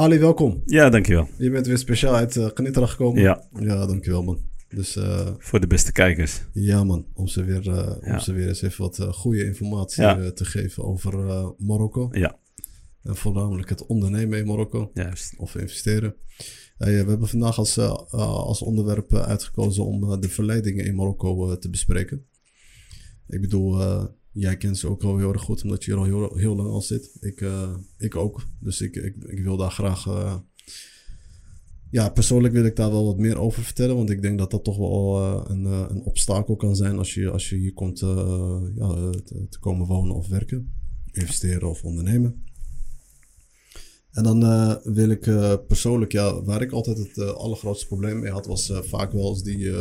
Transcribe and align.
Ali, 0.00 0.18
welkom. 0.18 0.62
Ja, 0.66 0.90
dankjewel. 0.90 1.28
Je 1.38 1.50
bent 1.50 1.66
weer 1.66 1.78
speciaal 1.78 2.14
uit 2.14 2.36
uh, 2.36 2.48
gekomen. 2.54 3.22
Ja. 3.22 3.48
Ja, 3.58 3.86
dankjewel 3.86 4.22
man. 4.22 4.40
Dus, 4.68 4.96
uh, 4.96 5.28
Voor 5.38 5.60
de 5.60 5.66
beste 5.66 5.92
kijkers. 5.92 6.42
Ja 6.52 6.84
man, 6.84 7.06
om 7.14 7.26
ze 7.26 7.44
weer, 7.44 7.66
uh, 7.66 7.92
ja. 8.00 8.12
om 8.12 8.18
ze 8.18 8.32
weer 8.32 8.48
eens 8.48 8.62
even 8.62 8.82
wat 8.82 9.06
goede 9.10 9.44
informatie 9.44 10.02
ja. 10.02 10.32
te 10.32 10.44
geven 10.44 10.84
over 10.84 11.12
Marokko. 11.58 12.08
Ja. 12.12 12.38
En 13.02 13.16
voornamelijk 13.16 13.68
het 13.68 13.86
ondernemen 13.86 14.38
in 14.38 14.46
Marokko. 14.46 14.90
Juist. 14.94 15.34
Of 15.36 15.54
investeren. 15.54 16.14
we 16.76 16.90
hebben 16.90 17.28
vandaag 17.28 17.58
als, 17.58 17.78
als 17.78 18.62
onderwerp 18.62 19.14
uitgekozen 19.14 19.84
om 19.84 20.20
de 20.20 20.28
verleidingen 20.28 20.84
in 20.84 20.94
Marokko 20.94 21.58
te 21.58 21.70
bespreken. 21.70 22.26
Ik 23.26 23.40
bedoel, 23.40 23.78
jij 24.32 24.56
kent 24.56 24.78
ze 24.78 24.88
ook 24.88 25.02
al 25.02 25.18
heel 25.18 25.32
erg 25.32 25.42
goed, 25.42 25.62
omdat 25.62 25.84
je 25.84 25.92
er 25.92 25.98
al 25.98 26.34
heel, 26.34 26.56
lang 26.56 26.68
al 26.68 26.82
zit. 26.82 27.16
Ik, 27.20 27.40
uh, 27.40 27.74
ik 27.98 28.16
ook. 28.16 28.46
Dus 28.60 28.80
ik, 28.80 28.96
ik, 28.96 29.16
ik 29.24 29.42
wil 29.42 29.56
daar 29.56 29.70
graag. 29.70 30.06
Uh, 30.06 30.36
ja, 31.90 32.08
persoonlijk 32.08 32.54
wil 32.54 32.64
ik 32.64 32.76
daar 32.76 32.90
wel 32.90 33.04
wat 33.04 33.18
meer 33.18 33.38
over 33.38 33.62
vertellen. 33.62 33.96
Want 33.96 34.10
ik 34.10 34.22
denk 34.22 34.38
dat 34.38 34.50
dat 34.50 34.64
toch 34.64 34.76
wel 34.76 35.20
uh, 35.20 35.44
een, 35.46 35.64
een 35.64 36.02
obstakel 36.02 36.56
kan 36.56 36.76
zijn 36.76 36.98
als 36.98 37.14
je, 37.14 37.30
als 37.30 37.48
je 37.48 37.56
hier 37.56 37.72
komt 37.72 37.98
ja, 37.98 39.10
te, 39.10 39.46
te, 39.48 39.58
komen 39.60 39.86
wonen 39.86 40.14
of 40.14 40.28
werken. 40.28 40.74
Investeren 41.12 41.68
of 41.68 41.84
ondernemen. 41.84 42.44
En 44.10 44.22
dan 44.22 44.40
wil 44.94 45.10
ik 45.10 45.20
persoonlijk, 45.66 46.12
ja, 46.12 46.42
waar 46.42 46.62
ik 46.62 46.72
altijd 46.72 46.98
het 46.98 47.18
allergrootste 47.34 47.86
probleem 47.86 48.20
mee 48.20 48.30
had, 48.30 48.46
was 48.46 48.72
vaak 48.74 49.12
wel 49.12 49.28
eens 49.28 49.42
die 49.42 49.72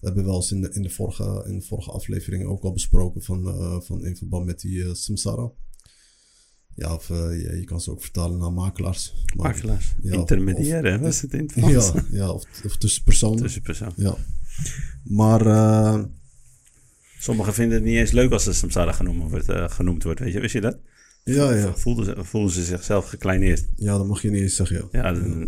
we 0.00 0.06
hebben 0.06 0.24
wel 0.24 0.34
eens 0.34 0.52
in 0.52 0.60
de, 0.60 0.70
in 0.72 0.82
de, 0.82 0.90
vorige, 0.90 1.44
in 1.46 1.58
de 1.58 1.64
vorige 1.64 1.90
aflevering 1.90 2.44
ook 2.44 2.62
al 2.62 2.72
besproken 2.72 3.22
van, 3.22 3.46
uh, 3.46 3.80
van 3.80 4.04
in 4.04 4.16
verband 4.16 4.46
met 4.46 4.60
die 4.60 4.78
uh, 4.78 4.92
samsara. 4.92 5.50
Ja, 6.74 6.94
of 6.94 7.08
uh, 7.08 7.16
je, 7.16 7.56
je, 7.56 7.64
kan 7.64 7.80
ze 7.80 7.90
ook 7.90 8.02
vertalen 8.02 8.38
naar 8.38 8.52
makelaars. 8.52 9.24
Maar, 9.36 9.46
makelaars, 9.46 9.94
ja, 10.02 10.12
intermediaire, 10.12 10.94
of, 10.94 11.00
was 11.00 11.20
het 11.20 11.32
in 11.32 11.40
het 11.40 11.52
Frans? 11.58 11.92
Ja, 11.92 12.04
ja 12.10 12.30
of, 12.30 12.64
of 12.64 12.76
tussenpersoon. 12.76 13.36
Tussenpersoon. 13.36 13.92
Ja. 13.96 14.16
Maar... 15.04 16.08
Sommigen 17.18 17.54
vinden 17.54 17.76
het 17.76 17.86
niet 17.86 17.96
eens 17.96 18.10
leuk 18.10 18.32
als 18.32 18.44
de 18.44 18.52
samsara 18.52 18.92
genoemd 18.92 19.30
wordt, 19.30 19.72
genoemd 19.72 20.02
wordt, 20.02 20.20
weet 20.20 20.32
je, 20.32 20.40
wist 20.40 20.52
je 20.52 20.60
dat? 20.60 20.78
Ja, 21.24 21.54
ja. 21.54 21.74
Voelden 21.74 22.04
ze, 22.04 22.24
voelen 22.24 22.50
ze 22.50 22.64
zichzelf 22.64 23.08
gekleineerd? 23.08 23.68
Ja, 23.76 23.96
dat 23.96 24.06
mag 24.06 24.22
je 24.22 24.30
niet 24.30 24.42
eens 24.42 24.56
zeggen, 24.56 24.76
ja. 24.76 25.02
Ja, 25.02 25.12
dan, 25.12 25.38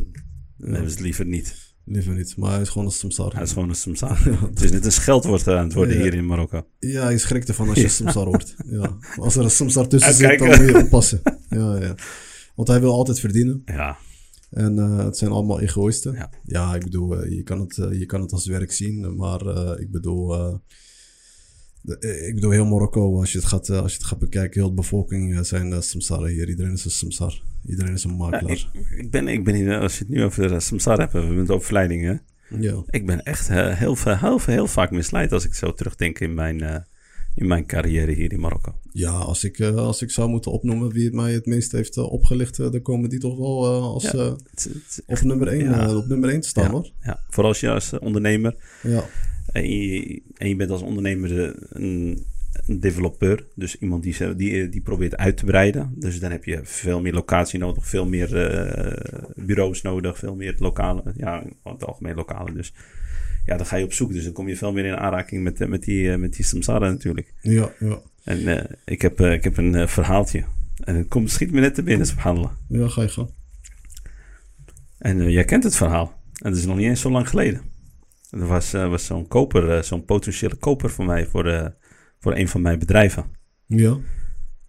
dan 0.56 0.70
hebben 0.70 0.90
ze 0.90 0.96
het 0.96 1.04
liever 1.04 1.26
niet. 1.26 1.71
Liever 1.84 2.14
niet, 2.14 2.36
maar 2.36 2.50
hij 2.50 2.60
is 2.60 2.68
gewoon 2.68 2.86
een 2.86 2.92
samsar. 2.92 3.32
Hij 3.32 3.42
is 3.42 3.52
gewoon 3.52 3.68
een 3.68 3.74
samsar. 3.74 4.18
het 4.50 4.62
is 4.62 4.70
net 4.70 4.84
een 4.84 4.92
scheldwoord 4.92 5.48
aan 5.48 5.64
het 5.64 5.72
worden 5.72 6.00
hier 6.00 6.14
in 6.14 6.26
Marokko. 6.26 6.66
Ja, 6.78 7.08
je 7.08 7.18
schrikt 7.18 7.48
ervan 7.48 7.68
als 7.68 7.78
je 7.78 7.88
samsar 7.88 8.26
wordt. 8.34 8.54
Ja. 8.66 8.96
Als 9.16 9.36
er 9.36 9.44
een 9.44 9.50
samsar 9.50 9.88
tussen 9.88 10.14
zit, 10.14 10.38
dan 10.38 10.48
moet 10.48 10.56
je 10.56 10.78
oppassen. 10.84 11.20
Ja, 11.48 11.80
ja. 11.80 11.94
Want 12.54 12.68
hij 12.68 12.80
wil 12.80 12.92
altijd 12.92 13.20
verdienen. 13.20 13.62
Ja. 13.64 13.96
En 14.50 14.76
uh, 14.76 15.04
het 15.04 15.16
zijn 15.16 15.30
allemaal 15.30 15.60
egoïsten. 15.60 16.12
Ja, 16.12 16.30
ja 16.44 16.74
ik 16.74 16.84
bedoel, 16.84 17.24
uh, 17.24 17.36
je, 17.36 17.42
kan 17.42 17.60
het, 17.60 17.76
uh, 17.76 17.98
je 17.98 18.06
kan 18.06 18.20
het 18.20 18.32
als 18.32 18.46
werk 18.46 18.72
zien, 18.72 19.16
maar 19.16 19.40
ik 19.80 19.90
bedoel... 19.90 20.60
ik 21.84 22.34
bedoel, 22.34 22.50
heel 22.50 22.66
Marokko, 22.66 23.18
als 23.18 23.32
je 23.32 23.38
het 23.38 23.46
gaat, 23.46 23.70
als 23.70 23.92
je 23.92 23.98
het 23.98 24.06
gaat 24.06 24.18
bekijken, 24.18 24.60
heel 24.60 24.68
de 24.68 24.74
bevolking 24.74 25.46
zijn 25.46 25.68
uh, 25.68 25.80
samsara 25.80 26.26
hier. 26.26 26.48
Iedereen 26.48 26.72
is 26.72 26.84
een 26.84 26.90
samsar. 26.90 27.42
Iedereen 27.66 27.92
is 27.92 28.04
een 28.04 28.16
makelaar. 28.16 28.56
Ja, 28.56 28.68
ik, 28.72 28.90
ik, 28.98 29.10
ben, 29.10 29.28
ik 29.28 29.44
ben 29.44 29.54
hier, 29.54 29.78
als 29.78 29.98
je 29.98 30.04
het 30.04 30.08
nu 30.08 30.24
over 30.24 30.48
de 30.48 30.60
samsara 30.60 31.00
hebt, 31.00 31.12
we 31.12 31.18
hebben 31.18 31.38
het 31.38 31.50
over 31.50 31.64
verleidingen. 31.64 32.22
Ja. 32.60 32.82
Ik 32.90 33.06
ben 33.06 33.22
echt 33.22 33.48
heel, 33.48 33.66
heel, 33.66 33.96
heel, 34.04 34.40
heel, 34.44 34.66
vaak 34.66 34.90
misleid 34.90 35.32
als 35.32 35.44
ik 35.44 35.54
zo 35.54 35.74
terugdenk 35.74 36.18
in 36.18 36.34
mijn, 36.34 36.62
uh, 36.62 36.76
in 37.34 37.46
mijn 37.46 37.66
carrière 37.66 38.12
hier 38.12 38.32
in 38.32 38.40
Marokko. 38.40 38.74
Ja, 38.92 39.10
als 39.10 39.44
ik, 39.44 39.58
uh, 39.58 39.74
als 39.74 40.02
ik 40.02 40.10
zou 40.10 40.28
moeten 40.28 40.52
opnoemen 40.52 40.92
wie 40.92 41.04
het 41.04 41.14
mij 41.14 41.32
het 41.32 41.46
meest 41.46 41.72
heeft 41.72 41.98
opgelicht, 41.98 42.56
dan 42.56 42.82
komen 42.82 43.08
die 43.08 43.18
toch 43.18 43.38
wel 43.38 43.84
als 43.84 44.02
ja, 44.02 44.10
het, 44.10 44.42
het, 44.54 45.02
op, 45.06 45.20
nummer 45.20 45.48
1, 45.48 45.64
ja. 45.64 45.96
op 45.96 46.06
nummer 46.06 46.30
1 46.30 46.40
te 46.40 46.48
staan 46.48 46.70
hoor. 46.70 46.90
Ja, 47.00 47.20
vooral 47.28 47.52
als 47.52 47.60
je 47.60 47.70
als 47.70 47.98
ondernemer. 47.98 48.54
Ja. 48.82 49.04
En 49.52 49.70
je, 49.70 50.22
en 50.36 50.48
je 50.48 50.56
bent 50.56 50.70
als 50.70 50.82
ondernemer 50.82 51.54
een, 51.68 52.24
een 52.66 52.80
developer, 52.80 53.46
dus 53.54 53.78
iemand 53.78 54.02
die, 54.02 54.36
die, 54.36 54.68
die 54.68 54.80
probeert 54.80 55.16
uit 55.16 55.36
te 55.36 55.44
breiden. 55.44 55.92
Dus 55.96 56.20
dan 56.20 56.30
heb 56.30 56.44
je 56.44 56.60
veel 56.62 57.00
meer 57.00 57.12
locatie 57.12 57.58
nodig, 57.58 57.88
veel 57.88 58.06
meer 58.06 58.54
uh, 58.54 59.44
bureaus 59.46 59.82
nodig, 59.82 60.18
veel 60.18 60.34
meer 60.34 60.54
lokale, 60.58 61.02
ja, 61.16 61.44
het 61.64 61.84
algemeen 61.84 62.14
lokale. 62.14 62.52
Dus 62.52 62.74
ja, 63.46 63.56
dan 63.56 63.66
ga 63.66 63.76
je 63.76 63.84
op 63.84 63.92
zoek. 63.92 64.12
Dus 64.12 64.24
dan 64.24 64.32
kom 64.32 64.48
je 64.48 64.56
veel 64.56 64.72
meer 64.72 64.84
in 64.84 64.96
aanraking 64.96 65.42
met, 65.42 65.68
met 65.68 65.82
die, 65.82 66.16
met 66.16 66.34
die 66.34 66.44
samsara 66.44 66.90
natuurlijk. 66.90 67.34
Ja, 67.40 67.72
ja. 67.78 68.00
En 68.24 68.40
uh, 68.40 68.60
ik, 68.84 69.02
heb, 69.02 69.20
ik 69.20 69.44
heb 69.44 69.56
een 69.56 69.88
verhaaltje. 69.88 70.44
En 70.84 70.96
het 70.96 71.08
komt, 71.08 71.30
schiet 71.30 71.52
me 71.52 71.60
net 71.60 71.74
te 71.74 71.82
binnen, 71.82 72.06
subhanallah. 72.06 72.50
Ja, 72.68 72.88
ga 72.88 73.02
je 73.02 73.08
gaan. 73.08 73.28
En 74.98 75.30
jij 75.30 75.44
kent 75.44 75.64
het 75.64 75.76
verhaal. 75.76 76.20
En 76.32 76.50
dat 76.50 76.58
is 76.58 76.66
nog 76.66 76.76
niet 76.76 76.86
eens 76.86 77.00
zo 77.00 77.10
lang 77.10 77.28
geleden. 77.28 77.71
Er 78.32 78.46
was, 78.46 78.72
was 78.72 79.06
zo'n 79.06 79.28
koper, 79.28 79.84
zo'n 79.84 80.04
potentiële 80.04 80.54
koper 80.54 80.90
voor 80.90 81.04
mij 81.04 81.26
voor 81.26 81.42
de 81.42 81.74
voor 82.20 82.36
een 82.36 82.48
van 82.48 82.62
mijn 82.62 82.78
bedrijven. 82.78 83.24
Ja. 83.66 83.98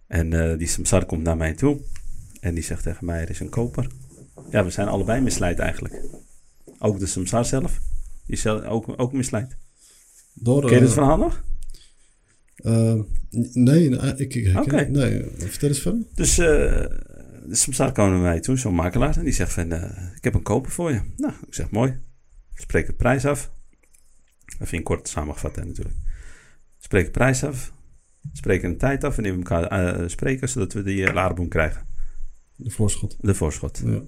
En 0.06 0.58
die 0.58 0.66
samsar 0.66 1.06
komt 1.06 1.22
naar 1.22 1.36
mij 1.36 1.54
toe. 1.54 1.80
En 2.40 2.54
die 2.54 2.62
zegt 2.62 2.82
tegen 2.82 3.06
mij, 3.06 3.20
er 3.20 3.30
is 3.30 3.40
een 3.40 3.48
koper. 3.48 3.86
Ja, 4.50 4.64
we 4.64 4.70
zijn 4.70 4.88
allebei 4.88 5.20
misleid 5.20 5.58
eigenlijk. 5.58 6.00
Ook 6.78 6.98
de 6.98 7.06
samsar 7.06 7.44
zelf. 7.44 7.80
Die 8.26 8.36
is 8.36 8.46
ook, 8.46 8.94
ook 8.96 9.12
misleid. 9.12 9.56
Door, 10.34 10.66
Ken 10.66 10.76
je 10.76 10.82
het 10.82 10.92
verhaal 10.92 11.18
nog? 11.18 11.44
Nee, 13.52 13.88
ik, 14.16 14.34
ik 14.34 14.58
okay. 14.58 14.84
nee, 14.84 15.24
vertel 15.36 15.68
eens 15.68 15.80
verder. 15.80 16.02
Dus 16.14 16.34
de 16.34 17.48
samsar 17.50 17.92
kwam 17.92 18.10
naar 18.10 18.20
mij 18.20 18.40
toe, 18.40 18.58
zo'n 18.58 18.74
makelaar. 18.74 19.16
En 19.16 19.24
die 19.24 19.32
zegt 19.32 19.52
van, 19.52 19.72
ik 20.16 20.24
heb 20.24 20.34
een 20.34 20.42
koper 20.42 20.70
voor 20.70 20.92
je. 20.92 21.00
Nou, 21.16 21.32
ik 21.46 21.54
zeg, 21.54 21.70
mooi. 21.70 21.90
Ik 22.54 22.60
spreek 22.60 22.86
de 22.86 22.92
prijs 22.92 23.26
af. 23.26 23.52
Even 24.60 24.78
in 24.78 24.82
kort 24.82 25.08
samengevat 25.08 25.56
hè, 25.56 25.64
natuurlijk. 25.64 25.96
Spreek 26.78 27.04
de 27.04 27.10
prijs 27.10 27.44
af. 27.44 27.72
Spreken 28.32 28.68
een 28.68 28.78
tijd 28.78 29.04
af. 29.04 29.16
En 29.16 29.22
nemen 29.22 29.38
elkaar 29.38 30.00
uh, 30.00 30.08
spreken 30.08 30.48
zodat 30.48 30.72
we 30.72 30.82
die 30.82 30.98
uh, 30.98 31.14
laarboom 31.14 31.48
krijgen. 31.48 31.86
De 32.56 32.70
voorschot. 32.70 33.16
De 33.20 33.34
voorschot. 33.34 33.82
Ja. 33.84 34.00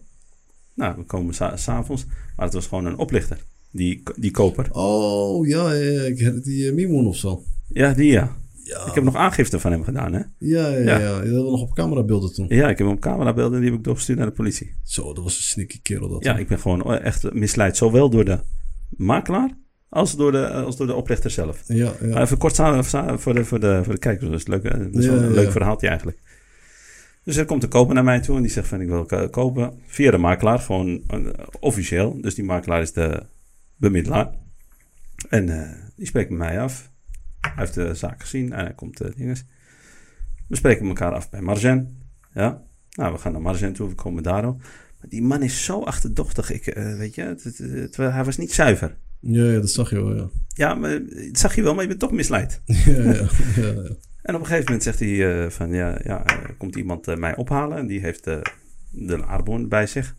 Nou, 0.74 0.96
we 0.96 1.04
komen 1.04 1.34
s'avonds. 1.58 2.06
Maar 2.06 2.44
het 2.44 2.54
was 2.54 2.66
gewoon 2.66 2.84
een 2.84 2.98
oplichter. 2.98 3.44
Die, 3.70 4.02
die 4.16 4.30
koper. 4.30 4.68
Oh, 4.72 5.46
ja. 5.46 5.72
ja 5.72 6.30
die 6.30 6.66
uh, 6.66 6.74
Mimoen 6.74 7.06
of 7.06 7.16
zo. 7.16 7.42
Ja, 7.68 7.92
die 7.92 8.10
ja. 8.10 8.36
ja. 8.62 8.86
Ik 8.86 8.94
heb 8.94 9.04
nog 9.04 9.14
aangifte 9.14 9.60
van 9.60 9.72
hem 9.72 9.84
gedaan, 9.84 10.12
hè? 10.12 10.20
Ja, 10.38 10.68
ja, 10.68 10.78
ja. 10.78 10.98
ja. 10.98 11.22
Je 11.22 11.28
we 11.28 11.50
nog 11.50 11.60
op 11.60 11.74
camerabeelden 11.74 12.32
toen. 12.32 12.46
Ja, 12.48 12.68
ik 12.68 12.78
heb 12.78 12.86
hem 12.86 12.96
op 12.96 13.00
camerabeelden 13.00 13.54
en 13.54 13.60
die 13.60 13.70
heb 13.70 13.78
ik 13.78 13.84
doorgestuurd 13.84 14.18
naar 14.18 14.26
de 14.26 14.32
politie. 14.32 14.74
Zo, 14.82 15.12
dat 15.14 15.24
was 15.24 15.36
een 15.36 15.42
sneaky 15.42 15.80
kerel 15.82 16.08
dat. 16.08 16.24
Ja, 16.24 16.36
ik 16.36 16.48
ben 16.48 16.58
gewoon 16.58 16.98
echt 16.98 17.32
misleid. 17.32 17.76
Zowel 17.76 18.10
door 18.10 18.24
de 18.24 18.40
makelaar 18.90 19.58
als 19.88 20.16
door 20.16 20.32
de, 20.32 20.50
als 20.50 20.76
door 20.76 20.86
de 20.86 20.94
oplichter 20.94 21.30
zelf. 21.30 21.62
Ja, 21.66 21.92
ja. 22.00 22.20
Even 22.20 22.38
kort 22.38 22.54
samen 22.54 22.84
voor 22.84 23.34
de, 23.34 23.44
voor 23.44 23.60
de, 23.60 23.80
voor 23.84 23.92
de 23.92 23.98
kijkers. 23.98 24.30
Dat 24.30 24.40
is, 24.40 24.46
leuk, 24.46 24.62
dat 24.62 25.02
is 25.02 25.06
wel 25.06 25.22
een 25.22 25.32
leuk 25.32 25.50
verhaaltje 25.50 25.88
eigenlijk. 25.88 26.18
Dus 27.24 27.36
er 27.36 27.44
komt 27.44 27.60
de 27.60 27.68
koper 27.68 27.94
naar 27.94 28.04
mij 28.04 28.20
toe 28.20 28.36
en 28.36 28.42
die 28.42 28.50
zegt 28.50 28.68
van 28.68 28.80
ik 28.80 28.88
wil 28.88 29.28
kopen 29.30 29.80
via 29.86 30.10
de 30.10 30.18
makelaar, 30.18 30.58
gewoon 30.58 31.02
uh, 31.10 31.32
officieel. 31.60 32.20
Dus 32.20 32.34
die 32.34 32.44
makelaar 32.44 32.80
is 32.80 32.92
de 32.92 33.26
bemiddelaar. 33.76 34.30
En 35.28 35.48
uh, 35.48 35.70
die 35.96 36.06
spreekt 36.06 36.30
met 36.30 36.38
mij 36.38 36.60
af. 36.60 36.90
Hij 37.40 37.52
heeft 37.56 37.74
de 37.74 37.94
zaak 37.94 38.20
gezien 38.20 38.52
en 38.52 38.64
hij 38.64 38.74
komt 38.74 39.02
uh, 39.02 39.08
dinges. 39.16 39.44
We 40.48 40.56
spreken 40.56 40.86
elkaar 40.86 41.12
af 41.12 41.30
bij 41.30 41.40
Margen. 41.40 42.08
Ja, 42.32 42.62
nou 42.90 43.12
we 43.12 43.18
gaan 43.18 43.32
naar 43.32 43.42
Margen 43.42 43.72
toe, 43.72 43.88
we 43.88 43.94
komen 43.94 44.22
daarop. 44.22 44.60
Maar 45.00 45.08
die 45.08 45.22
man 45.22 45.42
is 45.42 45.64
zo 45.64 45.82
achterdochtig. 45.82 46.50
Ik, 46.50 46.74
weet 46.74 47.14
je, 47.14 47.22
het, 47.22 47.42
het, 47.44 47.58
het, 47.58 47.96
hij 47.96 48.24
was 48.24 48.36
niet 48.36 48.52
zuiver. 48.52 48.96
Ja, 49.20 49.44
ja, 49.44 49.60
dat 49.60 49.70
zag 49.70 49.90
je 49.90 49.96
wel, 49.96 50.16
ja. 50.16 50.28
Ja, 50.54 50.74
maar, 50.74 50.90
dat 50.90 51.38
zag 51.38 51.54
je 51.54 51.62
wel, 51.62 51.72
maar 51.72 51.82
je 51.82 51.88
bent 51.88 52.00
toch 52.00 52.12
misleid. 52.12 52.60
ja, 52.66 53.02
ja, 53.02 53.28
ja. 53.56 53.96
En 54.22 54.34
op 54.34 54.40
een 54.40 54.46
gegeven 54.46 54.64
moment 54.64 54.82
zegt 54.82 54.98
hij 54.98 55.08
uh, 55.08 55.50
van, 55.50 55.72
ja, 55.72 56.00
ja 56.04 56.24
uh, 56.30 56.48
komt 56.58 56.76
iemand 56.76 57.08
uh, 57.08 57.16
mij 57.16 57.36
ophalen 57.36 57.78
en 57.78 57.86
die 57.86 58.00
heeft 58.00 58.24
de 58.90 59.26
aardboon 59.26 59.68
bij 59.68 59.86
zich. 59.86 60.16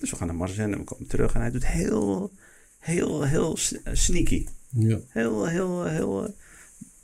Dus 0.00 0.10
we 0.10 0.16
gaan 0.16 0.26
naar 0.26 0.36
Marzen 0.36 0.72
en 0.72 0.78
we 0.78 0.84
komen 0.84 1.06
terug 1.06 1.34
en 1.34 1.40
hij 1.40 1.50
doet 1.50 1.66
heel, 1.66 2.32
heel, 2.78 3.22
heel 3.22 3.56
sneaky. 3.92 4.46
Ja. 4.70 4.98
Heel, 5.08 5.46
heel, 5.46 5.84
heel, 5.84 6.34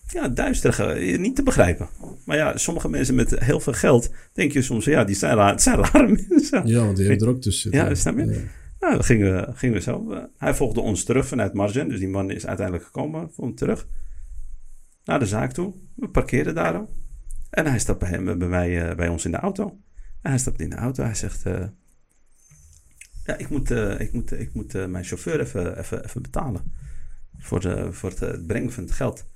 ja, 0.09 0.29
duisterig, 0.29 1.19
niet 1.19 1.37
te 1.37 1.43
begrijpen. 1.43 1.89
Maar 2.25 2.37
ja, 2.37 2.57
sommige 2.57 2.89
mensen 2.89 3.15
met 3.15 3.39
heel 3.39 3.61
veel 3.61 3.73
geld, 3.73 4.11
denk 4.33 4.53
je 4.53 4.63
soms, 4.63 4.85
ja, 4.85 5.05
die 5.05 5.17
zijn 5.17 5.37
raar, 5.37 5.51
het 5.51 5.63
zijn 5.63 5.77
rare 5.77 6.19
mensen. 6.29 6.67
Ja, 6.67 6.85
want 6.85 6.97
die 6.97 7.07
hebben 7.07 7.27
er 7.27 7.35
ook 7.35 7.43
tussen. 7.43 7.71
Ja, 7.71 7.95
snap 7.95 8.19
je? 8.19 8.45
Nou, 8.83 8.95
dan 8.95 9.05
gingen 9.05 9.35
we, 9.35 9.53
gingen 9.55 9.75
we 9.75 9.81
zo. 9.81 10.29
Hij 10.37 10.55
volgde 10.55 10.81
ons 10.81 11.05
terug 11.05 11.27
vanuit 11.27 11.53
Margen. 11.53 11.89
Dus 11.89 11.99
die 11.99 12.09
man 12.09 12.31
is 12.31 12.47
uiteindelijk 12.47 12.87
gekomen, 12.87 13.33
vond 13.33 13.57
terug. 13.57 13.89
Naar 15.05 15.19
de 15.19 15.27
zaak 15.27 15.53
toe. 15.53 15.75
We 15.95 16.09
parkeerden 16.09 16.55
daar. 16.55 16.75
En 17.51 17.67
hij 17.67 17.79
stapt 17.79 17.99
bij, 17.99 18.09
hem, 18.09 18.39
bij, 18.39 18.49
mij, 18.49 18.91
uh, 18.91 18.97
bij 18.97 19.09
ons 19.09 19.25
in 19.25 19.31
de 19.31 19.37
auto. 19.37 19.81
En 20.23 20.31
hij 20.31 20.39
stapt 20.39 20.61
in 20.61 20.71
de 20.71 20.77
auto. 20.77 21.03
Hij 21.03 21.15
zegt... 21.15 21.47
Uh, 21.47 21.65
ja, 23.25 23.37
ik 23.37 23.49
moet, 23.49 23.71
ik 23.99 24.13
moet, 24.13 24.33
ik 24.33 24.55
moet 24.55 24.73
mijn 24.89 25.05
chauffeur 25.05 25.41
even, 25.41 25.79
even, 25.79 26.05
even 26.05 26.23
betalen. 26.23 26.75
Voor, 27.39 27.61
de, 27.61 27.93
voor 27.93 28.11
het 28.11 28.47
brengen 28.47 28.73
van 28.73 28.83
het 28.83 28.93
geld. 28.93 29.27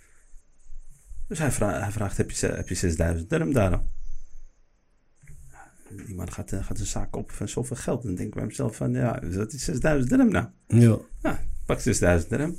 Dus 1.28 1.38
hij, 1.38 1.52
vra 1.52 1.81
hij 1.81 1.90
vraagt, 1.90 2.16
heb 2.16 2.31
je, 2.31 2.46
heb 2.46 2.69
je 2.69 2.75
6000 2.75 3.31
dirham 3.31 3.52
daar? 3.52 3.81
Die 6.06 6.15
man 6.15 6.33
gaat, 6.33 6.53
eh, 6.53 6.65
gaat 6.65 6.79
een 6.79 6.87
zaak 6.87 7.17
op 7.17 7.31
van 7.31 7.49
zoveel 7.49 7.77
geld. 7.77 8.03
Dan 8.03 8.15
denk 8.15 8.29
ik 8.29 8.35
bij 8.35 8.47
mezelf 8.47 8.77
van, 8.77 8.93
ja, 8.93 9.12
dat 9.21 9.53
is 9.53 9.65
6000 9.65 10.09
dirham 10.11 10.29
nou. 10.31 10.47
Ja. 10.67 10.97
Ja, 11.23 11.41
pak 11.67 11.81
6000 11.81 12.31
dirham. 12.31 12.56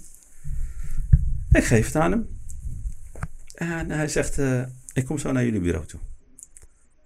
Ik 1.52 1.64
geef 1.64 1.86
het 1.86 1.96
aan 1.96 2.12
hem. 2.12 2.28
En 3.56 3.92
hij 3.92 4.08
zegt, 4.08 4.38
eh, 4.38 4.62
ik 4.94 5.06
kom 5.06 5.18
zo 5.18 5.32
naar 5.32 5.44
jullie 5.46 5.60
bureau 5.62 5.86
toe. 5.86 6.00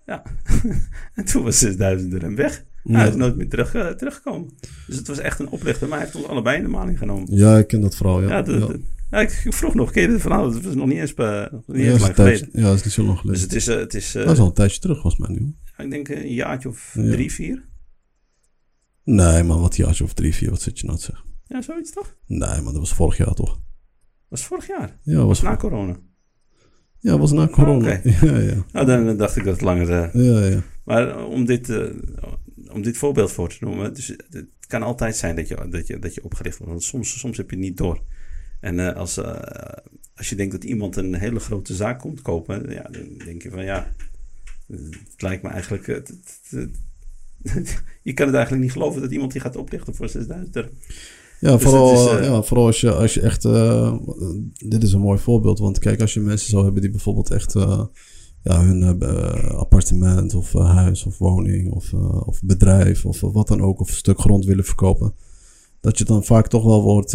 Ja, 0.05 0.23
en 1.15 1.25
toen 1.25 1.43
was 1.43 1.59
6000 1.59 2.11
dirham 2.11 2.35
weg. 2.35 2.63
Ja. 2.83 2.97
Hij 2.99 3.07
is 3.07 3.15
nooit 3.15 3.35
meer 3.37 3.49
terug, 3.49 3.73
eh, 3.73 3.87
teruggekomen. 3.87 4.49
Dus 4.87 4.95
het 4.97 5.07
was 5.07 5.17
echt 5.19 5.39
een 5.39 5.49
oplichter, 5.49 5.87
maar 5.87 5.97
hij 5.97 6.05
heeft 6.07 6.19
ons 6.19 6.27
allebei 6.31 6.57
in 6.57 6.63
de 6.63 6.69
maling 6.69 6.97
genomen. 6.97 7.35
ja, 7.35 7.57
ik 7.57 7.67
ken 7.67 7.81
dat 7.81 7.95
verhaal, 7.95 8.21
ja. 8.21 8.27
Ja, 8.29 8.41
dat- 8.41 8.59
ja. 8.61 8.67
dat- 8.67 8.79
ja, 9.11 9.19
ik 9.19 9.29
vroeg 9.49 9.73
nog, 9.73 9.91
ken 9.91 10.01
je 10.01 10.07
dit 10.07 10.21
verhaal? 10.21 10.51
Dat 10.51 10.61
was 10.61 10.75
nog 10.75 10.87
niet 10.87 10.97
eens, 10.97 11.13
eh, 11.13 11.45
nog 11.51 11.67
niet 11.67 11.85
Ja, 11.85 11.91
eens 11.91 12.01
lang 12.01 12.15
geleden. 12.15 12.49
ja, 12.53 12.61
dat 12.61 12.75
is 12.75 12.83
niet 12.83 12.93
zo 12.93 13.03
lang 13.03 13.17
geleden. 13.19 13.41
Dus 13.41 13.51
het 13.51 13.53
is, 13.61 13.67
eh, 13.67 13.75
het 13.77 13.93
is 13.93 14.15
eh, 14.15 14.23
dat 14.23 14.33
is 14.33 14.39
al 14.39 14.47
een 14.47 14.53
tijdje 14.53 14.79
terug, 14.79 15.01
volgens 15.01 15.27
mij 15.27 15.37
nu. 15.39 15.55
ik 15.77 15.89
denk 15.91 16.09
eh, 16.09 16.23
een 16.23 16.33
jaartje 16.33 16.69
of 16.69 16.91
Ja. 16.93 17.11
drie, 17.11 17.31
vier. 17.31 17.69
Nee, 19.03 19.43
man, 19.43 19.61
wat 19.61 19.75
jaartje 19.75 20.03
of 20.03 20.13
drie, 20.13 20.35
vier, 20.35 20.49
wat 20.49 20.61
zit 20.61 20.79
je 20.79 20.85
nou 20.85 20.97
te 20.97 21.03
zeggen? 21.05 21.25
Ja, 21.43 21.61
zoiets 21.61 21.91
toch? 21.91 22.15
Nee, 22.25 22.61
man, 22.61 22.63
dat 22.73 22.75
was 22.77 22.93
vorig 22.93 23.17
jaar 23.17 23.33
toch? 23.33 23.53
Dat 23.53 24.39
was 24.39 24.45
vorig 24.45 24.67
jaar. 24.67 24.97
Ja, 25.01 25.15
was, 25.17 25.25
was 25.25 25.41
na 25.41 25.57
corona. 25.57 25.99
ja, 26.99 27.17
was 27.17 27.31
na 27.31 27.47
corona. 27.47 27.95
Oké. 27.97 28.09
Ja, 28.25 28.37
ja. 28.37 28.65
Nou, 28.71 28.85
dan, 28.85 29.17
dacht 29.17 29.35
ik 29.35 29.43
dat 29.43 29.53
het 29.53 29.61
langer... 29.61 29.89
eh, 29.91 30.13
Ja, 30.25 30.45
ja. 30.45 30.63
Maar 30.85 31.09
eh, 31.17 31.25
om 31.29 31.45
dit, 31.45 31.69
eh, 31.69 31.85
om 32.71 32.81
dit 32.81 32.97
voorbeeld 32.97 33.31
voor 33.31 33.49
te 33.49 33.57
noemen, 33.59 33.93
dus 33.93 34.07
het 34.07 34.47
kan 34.67 34.83
altijd 34.83 35.15
zijn 35.15 35.35
dat 35.35 35.47
je, 35.47 35.67
dat 35.69 35.87
je, 35.87 35.99
dat 35.99 36.13
je 36.13 36.23
opgericht 36.23 36.57
wordt. 36.57 36.71
Want 36.71 36.83
soms, 36.83 37.19
soms 37.19 37.37
heb 37.37 37.49
je 37.49 37.55
het 37.55 37.65
niet 37.65 37.77
door. 37.77 38.03
En 38.61 38.79
eh, 38.79 38.95
als, 38.95 39.17
eh, 39.17 39.39
als 40.15 40.29
je 40.29 40.35
denkt 40.35 40.51
dat 40.51 40.63
iemand 40.63 40.95
een 40.95 41.13
hele 41.15 41.39
grote 41.39 41.75
zaak 41.75 41.99
komt 41.99 42.21
kopen, 42.21 42.69
ja, 42.69 42.81
dan 42.91 43.17
denk 43.25 43.41
je 43.41 43.49
van 43.49 43.63
ja, 43.63 43.93
het 44.67 45.21
lijkt 45.21 45.43
me 45.43 45.49
eigenlijk. 45.49 45.87
eh, 45.87 45.95
het- 45.95 46.07
het- 46.49 46.73
het- 47.43 47.83
je 48.03 48.13
kan 48.13 48.25
het 48.25 48.35
eigenlijk 48.35 48.63
niet 48.63 48.73
geloven 48.73 49.01
dat 49.01 49.11
iemand 49.11 49.31
die 49.31 49.41
gaat 49.41 49.55
oplichten 49.55 49.95
voor 49.95 50.09
6000 50.09 50.53
dirham. 50.53 50.71
Ja, 51.39 51.51
Dus 51.51 51.61
vooral, 51.63 52.17
is, 52.19 52.25
ja, 52.25 52.41
vooral 52.41 52.65
als 52.65 52.81
je, 52.81 52.91
als 52.93 53.13
je 53.13 53.21
echt... 53.21 53.41
dit 54.69 54.83
is 54.83 54.93
een 54.93 54.99
mooi 54.99 55.19
voorbeeld. 55.19 55.59
Want 55.59 55.79
kijk, 55.79 56.01
als 56.01 56.13
je 56.13 56.19
mensen 56.19 56.49
zou 56.49 56.63
hebben 56.63 56.81
die 56.81 56.91
bijvoorbeeld 56.91 57.31
echt... 57.31 57.53
ja, 58.43 58.63
hun 58.63 58.83
appartement 59.51 60.33
of 60.33 60.53
huis 60.53 61.05
of 61.05 61.17
woning 61.17 61.71
of, 61.71 61.93
of 62.25 62.39
bedrijf 62.43 63.05
of 63.05 63.21
wat 63.21 63.47
dan 63.47 63.61
ook... 63.61 63.79
of 63.79 63.87
een 63.89 63.95
stuk 63.95 64.19
grond 64.19 64.45
willen 64.45 64.65
verkopen. 64.65 65.13
Dat 65.79 65.97
je 65.97 66.03
dan 66.05 66.23
vaak 66.23 66.47
toch 66.47 66.63
wel 66.63 66.81
wordt... 66.81 67.11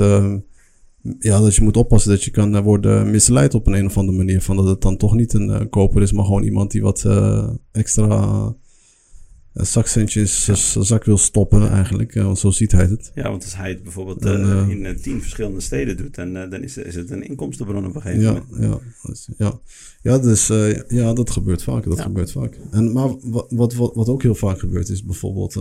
ja, 1.18 1.40
dat 1.40 1.54
je 1.54 1.62
moet 1.62 1.76
oppassen 1.76 2.10
dat 2.10 2.24
je 2.24 2.30
kan 2.30 2.56
eh, 2.56 2.62
worden 2.62 3.10
misleid 3.10 3.54
op 3.54 3.66
een, 3.66 3.74
een 3.74 3.86
of 3.86 3.96
andere 3.96 4.18
manier. 4.18 4.40
Van 4.42 4.56
dat 4.56 4.66
het 4.66 4.80
dan 4.80 4.96
toch 4.96 5.14
niet 5.14 5.32
een 5.32 5.50
eh, 5.50 5.66
koper 5.70 6.02
is, 6.02 6.12
maar 6.12 6.24
gewoon 6.24 6.42
iemand 6.42 6.70
die 6.70 6.82
wat 6.82 7.04
eh, 7.04 7.48
extra 7.72 8.54
zakcentjes 9.52 10.44
zak 10.74 11.04
wil 11.04 11.18
stoppen 11.18 11.70
eigenlijk. 11.70 12.14
Want 12.14 12.38
zo 12.38 12.50
ziet 12.50 12.72
hij 12.72 12.84
het. 12.86 13.10
Ja, 13.14 13.30
want 13.30 13.42
als 13.44 13.56
hij 13.56 13.68
het 13.68 13.82
bijvoorbeeld 13.82 14.22
Dan, 14.22 14.70
in 14.70 15.00
tien 15.02 15.20
verschillende 15.20 15.60
steden 15.60 15.96
doet, 15.96 16.14
dan, 16.14 16.32
dan 16.32 16.62
is, 16.62 16.76
is 16.76 16.94
het 16.94 17.10
een 17.10 17.22
inkomstenbron 17.28 17.86
op 17.86 17.94
een 17.94 18.00
gegeven 18.00 18.22
Ja, 18.22 18.32
moment. 18.32 18.62
ja, 18.62 19.08
dus, 19.08 19.28
ja. 19.36 19.60
ja, 20.02 20.18
dus, 20.18 20.46
ja, 20.88 21.12
dat 21.12 21.30
gebeurt 21.30 21.62
vaak. 21.62 21.84
Dat 21.84 22.00
gebeurt 22.00 22.32
vaak. 22.32 22.58
En, 22.70 22.92
maar 22.92 23.08
wat, 23.22 23.46
wat, 23.50 23.74
wat, 23.74 23.94
wat 23.94 24.08
ook 24.08 24.22
heel 24.22 24.34
vaak 24.34 24.58
gebeurt 24.58 24.88
is 24.88 25.04
bijvoorbeeld... 25.04 25.54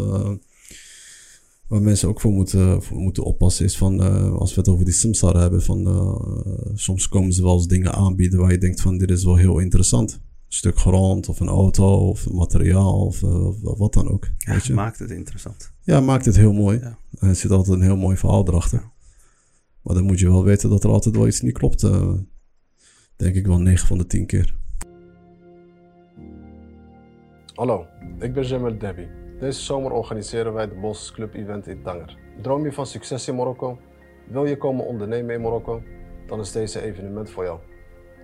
waar 1.67 1.81
mensen 1.81 2.09
ook 2.09 2.21
voor 2.21 2.31
moeten, 2.31 2.83
voor 2.83 2.97
moeten 2.97 3.23
oppassen 3.23 3.65
is 3.65 3.77
van... 3.77 4.03
eh, 4.03 4.31
als 4.33 4.53
we 4.53 4.59
het 4.59 4.69
over 4.69 4.85
die 4.85 4.93
samsara 4.93 5.39
hebben... 5.39 5.61
Van, 5.61 5.87
eh, 5.87 6.71
soms 6.73 7.07
komen 7.07 7.33
ze 7.33 7.43
wel 7.43 7.53
eens 7.55 7.67
dingen 7.67 7.93
aanbieden 7.93 8.39
waar 8.39 8.51
je 8.51 8.57
denkt 8.57 8.81
van... 8.81 8.97
Dit 8.97 9.11
is 9.11 9.23
wel 9.23 9.35
heel 9.35 9.59
interessant. 9.59 10.13
Een 10.13 10.53
stuk 10.61 10.77
grond 10.77 11.29
of 11.29 11.39
een 11.39 11.47
auto 11.47 12.09
of 12.09 12.25
een 12.25 12.35
materiaal 12.35 13.05
of 13.05 13.23
eh, 13.23 13.49
wat 13.61 13.93
dan 13.93 14.09
ook. 14.09 14.27
Ja, 14.37 14.51
weet 14.53 14.65
je? 14.65 14.73
maakt 14.73 14.99
het 14.99 15.09
interessant. 15.11 15.71
Ja, 15.81 15.99
maakt 15.99 16.25
het 16.25 16.35
heel 16.35 16.53
mooi. 16.53 16.79
Ja. 16.79 16.97
En 17.19 17.27
er 17.29 17.35
zit 17.35 17.51
altijd 17.51 17.77
een 17.77 17.83
heel 17.83 17.97
mooi 17.97 18.17
verhaal 18.17 18.47
erachter. 18.47 18.91
Maar 19.81 19.95
dan 19.95 20.03
moet 20.05 20.19
je 20.19 20.27
wel 20.29 20.43
weten 20.43 20.69
dat 20.69 20.83
er 20.83 20.89
altijd 20.89 21.15
wel 21.15 21.27
iets 21.27 21.41
niet 21.41 21.57
klopt. 21.57 21.83
eh, 21.83 22.13
denk 23.15 23.35
ik 23.35 23.45
wel 23.47 23.59
9 23.59 23.87
van 23.87 23.97
de 23.97 24.07
10 24.07 24.25
keer. 24.25 24.55
Hallo, 27.53 27.85
ik 28.19 28.33
ben 28.33 28.43
Jamel 28.45 28.77
Debbie. 28.77 29.07
Deze 29.39 29.61
zomer 29.61 29.91
organiseren 29.91 30.53
wij 30.53 30.67
de 30.67 30.75
Bosses 30.75 31.11
Club 31.11 31.33
Event 31.33 31.67
in 31.67 31.81
Tanger. 31.81 32.17
Droom 32.41 32.63
je 32.63 32.71
van 32.71 32.85
succes 32.85 33.27
in 33.27 33.35
Marokko? 33.35 33.79
Wil 34.27 34.45
je 34.45 34.57
komen 34.57 34.85
ondernemen 34.85 35.35
in 35.35 35.41
Marokko? 35.41 35.83
Dan 36.27 36.39
is 36.39 36.51
deze 36.51 36.81
evenement 36.81 37.29
voor 37.29 37.43
jou. 37.43 37.59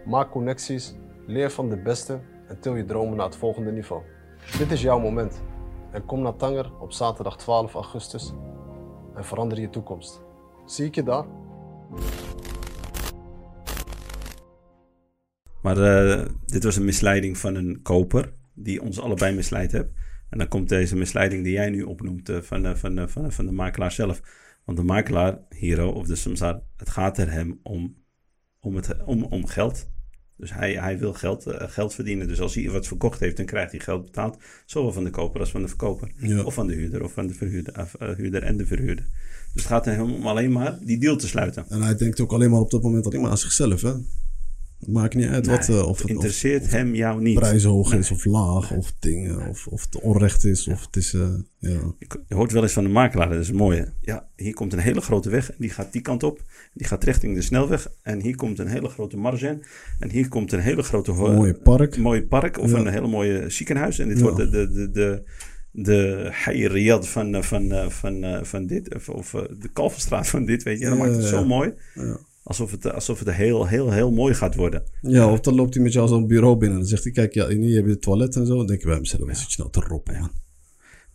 Maak 0.06 0.31
connecties, 0.31 0.96
leer 1.28 1.52
van 1.52 1.69
de 1.69 1.78
beste 1.78 2.19
en 2.48 2.60
til 2.60 2.75
je 2.75 2.86
dromen 2.86 3.18
naar 3.18 3.25
het 3.25 3.36
volgende 3.36 3.72
niveau. 3.72 4.02
Dit 4.58 4.72
is 4.72 4.81
jouw 4.81 5.00
moment. 5.00 5.42
En 5.92 6.06
kom 6.06 6.22
naar 6.22 6.36
Tanger 6.36 6.72
op 6.80 6.92
zaterdag 6.92 7.38
12 7.38 7.74
augustus 7.74 8.34
en 9.16 9.25
verander 9.25 9.60
je 9.60 9.69
toekomst. 9.69 10.22
Zie 10.66 10.86
ik 10.86 10.96
je 10.96 11.04
daar? 11.04 11.25
Maar 15.62 15.78
eh, 15.78 16.25
dit 16.46 16.63
was 16.63 16.75
een 16.75 16.86
misleiding 16.86 17.38
van 17.38 17.56
een 17.56 17.80
koper 17.81 18.34
die 18.54 18.81
ons 18.81 19.00
allebei 19.00 19.36
misleid 19.36 19.72
heeft. 19.72 19.90
En 20.31 20.38
dan 20.38 20.48
komt 20.48 20.69
deze 20.69 20.95
misleiding 20.95 21.44
die 21.44 21.54
jij 21.54 21.69
nu 21.69 21.83
opnoemt 21.83 22.30
eh, 22.30 22.42
van, 22.42 22.66
eh, 22.66 22.75
van, 22.75 22.98
eh, 22.98 23.07
van, 23.07 23.31
van 23.31 23.45
de 23.45 23.51
makelaar 23.51 23.92
zelf. 23.92 24.22
Want 24.66 24.78
de 24.78 24.83
makelaar, 24.83 25.39
Hero 25.50 25.89
of 25.89 26.07
de 26.07 26.16
Samsar, 26.16 26.62
het 26.78 26.89
gaat 26.89 27.18
er 27.18 27.31
hem 27.31 27.60
om, 27.63 27.95
om, 28.60 28.75
het, 28.75 29.04
om, 29.06 29.24
om 29.24 29.45
geld. 29.48 29.89
Dus 30.38 30.54
hij, 30.54 30.74
hij 30.74 31.00
wil 31.00 31.13
geld, 31.13 31.45
geld 31.48 31.94
verdienen. 31.94 32.28
Dus 32.28 32.42
als 32.42 32.56
hij 32.56 32.69
wat 32.69 32.88
verkocht 32.88 33.19
heeft, 33.19 33.38
dan 33.38 33.45
krijgt 33.45 33.72
hij 33.72 33.80
geld 33.80 34.04
betaald. 34.04 34.44
Zowel 34.66 34.92
van 34.92 35.04
de 35.04 35.10
koper 35.10 35.39
als 35.39 35.51
van 35.51 35.62
de 35.62 35.68
verkoper. 35.68 36.12
Ja. 36.16 36.44
Of 36.44 36.54
van 36.54 36.68
de 36.68 36.74
huurder 36.74 37.04
of 37.04 37.13
van 37.13 37.27
de 37.27 37.34
verhuurder, 37.34 37.91
huurder 38.17 38.44
en 38.44 38.58
de 38.58 38.65
verhuurder. 38.65 39.06
Dus 39.53 39.63
het 39.63 39.72
gaat 39.72 39.86
er 39.86 39.94
hem 39.94 40.13
om 40.13 40.27
alleen 40.27 40.51
maar 40.51 40.79
die 40.79 41.00
deal 41.00 41.15
te 41.15 41.27
sluiten. 41.27 41.65
En 41.70 41.82
hij 41.82 41.96
denkt 41.96 42.20
ook 42.20 42.32
alleen 42.32 42.50
maar 42.50 42.60
op 42.60 42.72
dat 42.72 42.82
moment 42.82 43.06
alleen 43.06 43.22
maar 43.22 43.29
aan 43.29 43.38
zichzelf. 43.38 43.82
Hè? 43.82 43.94
Maakt 44.88 45.16
niet 45.16 45.26
uit 45.28 45.48
wat, 45.48 45.70
eh, 45.70 45.76
of 45.88 45.98
het 45.98 46.04
of 46.04 46.10
interesseert 46.10 46.72
hem 46.72 46.96
jou 46.96 47.22
niet. 47.22 47.40
prijs 47.40 47.64
hoog 47.64 47.90
Nee. 47.92 48.00
is 48.00 48.12
of 48.12 48.26
laag 48.26 48.72
of 48.72 48.94
dingen. 49.00 49.48
Of, 49.48 49.68
of 49.68 49.82
het 49.86 50.00
onrecht 50.02 50.46
is 50.46 50.68
of 50.68 50.86
het 50.86 50.96
is... 50.96 51.14
eh, 51.14 51.28
ja. 51.58 51.80
Je 52.28 52.36
hoort 52.36 52.52
wel 52.52 52.62
eens 52.64 52.74
van 52.74 52.84
de 52.84 52.90
makelaar, 52.90 53.30
dat 53.30 53.40
is 53.40 53.50
een 53.50 53.56
mooie. 53.56 53.94
Ja, 54.02 54.28
hier 54.36 54.54
komt 54.54 54.74
een 54.74 54.80
hele 54.80 55.02
grote 55.02 55.30
weg 55.30 55.50
en 55.50 55.56
die 55.60 55.70
gaat 55.70 55.92
die 55.94 56.02
kant 56.02 56.24
op. 56.24 56.42
Die 56.74 56.88
gaat 56.88 57.04
richting 57.04 57.36
de 57.36 57.42
snelweg. 57.42 57.92
En 58.02 58.22
hier 58.22 58.36
komt 58.36 58.60
een 58.60 58.68
hele 58.68 58.88
grote 58.90 59.18
marge 59.18 59.48
in. 59.48 59.64
En 60.00 60.10
hier 60.10 60.28
komt 60.28 60.52
een 60.52 60.60
hele 60.60 60.84
grote 60.84 61.12
Een 61.12 61.18
mooie 61.36 61.54
park. 61.54 61.98
mooie 61.98 62.24
park 62.24 62.58
of 62.58 62.72
Ja. 62.72 62.78
een 62.78 62.88
hele 62.88 63.08
mooie 63.08 63.50
ziekenhuis. 63.50 64.00
En 64.00 64.08
dit 64.08 64.18
Ja. 64.18 64.24
wordt 64.24 64.38
de, 64.38 64.50
de, 64.50 64.70
de, 64.92 64.92
de, 64.92 65.24
de 65.72 67.06
van, 67.06 67.36
eh, 67.36 67.42
van, 67.42 67.92
van, 67.92 68.24
eh, 68.24 68.44
van 68.44 68.66
dit. 68.66 68.96
Of, 68.96 69.10
of 69.10 69.32
de 69.60 69.70
Kalverstraat 69.74 70.28
van 70.28 70.46
dit, 70.46 70.64
weet 70.64 70.80
je. 70.80 70.86
Dat 70.86 70.94
Ja, 70.98 71.00
maakt 71.04 71.14
het 71.16 71.24
ja, 71.24 71.30
zo 71.30 71.40
ja. 71.40 71.46
mooi. 71.46 71.74
Ja. 72.51 72.58
Alsof 72.58 72.72
het, 72.72 72.93
alsof 72.93 73.20
het 73.20 73.31
heel, 73.31 73.67
heel, 73.67 73.91
heel 73.91 74.12
mooi 74.12 74.34
gaat 74.34 74.55
worden. 74.55 74.84
ja, 75.01 75.31
of 75.31 75.39
dan 75.39 75.55
loopt 75.55 75.74
hij 75.74 75.84
met 75.84 75.93
jou 75.93 76.08
zo'n 76.08 76.27
bureau 76.27 76.53
binnen. 76.58 76.72
En 76.77 76.79
dan 76.84 76.89
zegt 76.89 77.03
hij, 77.03 77.12
kijk, 77.13 77.34
ja, 77.34 77.48
hier 77.48 77.75
heb 77.75 77.86
je 77.86 77.91
het 77.91 78.01
toilet 78.01 78.36
en 78.36 78.46
zo. 78.46 78.55
Dan 78.58 78.65
denk 78.67 78.79
je 78.79 78.86
bij 78.86 78.96
hemzelf, 78.96 79.25
wat 79.27 79.38
zit 79.38 79.51
je 79.51 79.58
nou 79.58 79.72
te 79.72 79.79
roppen. 79.79 80.31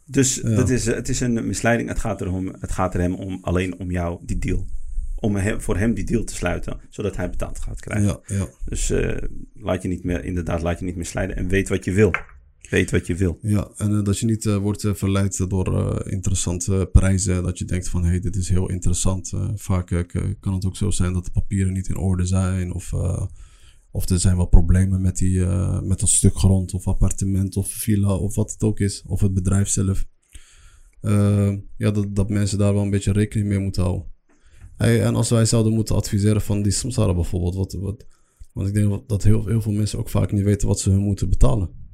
Dus 0.04 0.34
Ja. 0.34 0.48
het, 0.48 0.68
is, 0.68 0.86
het 0.86 1.08
is 1.08 1.20
een 1.20 1.46
misleiding. 1.46 1.88
Het 1.88 1.98
gaat, 1.98 2.20
erom, 2.20 2.54
het 2.60 2.72
gaat 2.72 2.94
er 2.94 3.00
hem 3.00 3.14
om, 3.14 3.38
alleen 3.42 3.78
om 3.78 3.90
jou, 3.90 4.18
die 4.22 4.38
deal. 4.38 4.66
Om 5.20 5.36
hem, 5.36 5.60
voor 5.60 5.76
hem 5.76 5.94
die 5.94 6.04
deal 6.04 6.24
te 6.24 6.34
sluiten, 6.34 6.80
zodat 6.90 7.16
hij 7.16 7.30
betaald 7.30 7.58
gaat 7.60 7.80
krijgen. 7.80 8.06
Ja, 8.26 8.36
ja, 8.36 8.46
Dus 8.64 8.90
eh, 8.90 9.16
laat 9.54 9.82
je 9.82 9.88
niet 9.88 10.04
meer, 10.04 10.24
inderdaad, 10.24 10.62
laat 10.62 10.78
je 10.78 10.84
niet 10.84 10.96
misleiden 10.96 11.36
en 11.36 11.48
weet 11.48 11.68
wat 11.68 11.84
je 11.84 11.92
wil. 11.92 12.10
Weet 12.70 12.90
wat 12.90 13.06
je 13.06 13.14
wil. 13.14 13.38
ja. 13.42 13.70
En 13.76 13.98
eh, 13.98 14.04
dat 14.04 14.18
je 14.18 14.26
niet 14.26 14.46
eh, 14.46 14.56
wordt 14.56 14.84
eh, 14.84 14.94
verleid 14.94 15.50
door 15.50 16.02
interessante 16.10 16.88
prijzen. 16.92 17.42
Dat 17.42 17.58
je 17.58 17.64
denkt 17.64 17.88
van, 17.88 18.02
hé, 18.02 18.08
hey, 18.08 18.20
dit 18.20 18.36
is 18.36 18.48
heel 18.48 18.70
interessant. 18.70 19.32
Vaak 19.54 20.06
kan 20.40 20.54
het 20.54 20.64
ook 20.64 20.76
zo 20.76 20.90
zijn 20.90 21.12
dat 21.12 21.24
de 21.24 21.30
papieren 21.30 21.72
niet 21.72 21.88
in 21.88 21.96
orde 21.96 22.24
zijn. 22.24 22.72
Of, 22.72 22.92
of 23.90 24.08
er 24.08 24.20
zijn 24.20 24.36
wel 24.36 24.46
problemen 24.46 25.00
met, 25.00 25.16
die, 25.16 25.40
met 25.82 26.00
dat 26.00 26.08
stuk 26.08 26.36
grond 26.36 26.74
of 26.74 26.86
appartement 26.86 27.56
of 27.56 27.68
villa 27.68 28.14
of 28.16 28.34
wat 28.34 28.52
het 28.52 28.62
ook 28.62 28.80
is. 28.80 29.02
Of 29.06 29.20
het 29.20 29.34
bedrijf 29.34 29.68
zelf. 29.68 30.06
Ja, 31.76 31.90
dat, 31.90 32.16
dat 32.16 32.28
mensen 32.28 32.58
daar 32.58 32.74
wel 32.74 32.82
een 32.82 32.90
beetje 32.90 33.12
rekening 33.12 33.48
mee 33.48 33.58
moeten 33.58 33.82
houden. 33.82 34.06
En 34.76 35.14
als 35.14 35.30
wij 35.30 35.44
zouden 35.44 35.72
moeten 35.72 35.94
adviseren 35.94 36.40
van 36.40 36.62
die 36.62 36.72
samsara 36.72 37.14
bijvoorbeeld. 37.14 37.54
Wat, 37.54 37.72
wat, 37.72 38.06
want 38.52 38.68
ik 38.68 38.74
denk 38.74 39.08
dat 39.08 39.22
heel, 39.22 39.46
heel 39.46 39.62
veel 39.62 39.72
mensen 39.72 39.98
ook 39.98 40.08
vaak 40.08 40.32
niet 40.32 40.44
weten 40.44 40.68
wat 40.68 40.80
ze 40.80 40.90
hun 40.90 41.02
moeten 41.02 41.28
betalen. 41.28 41.85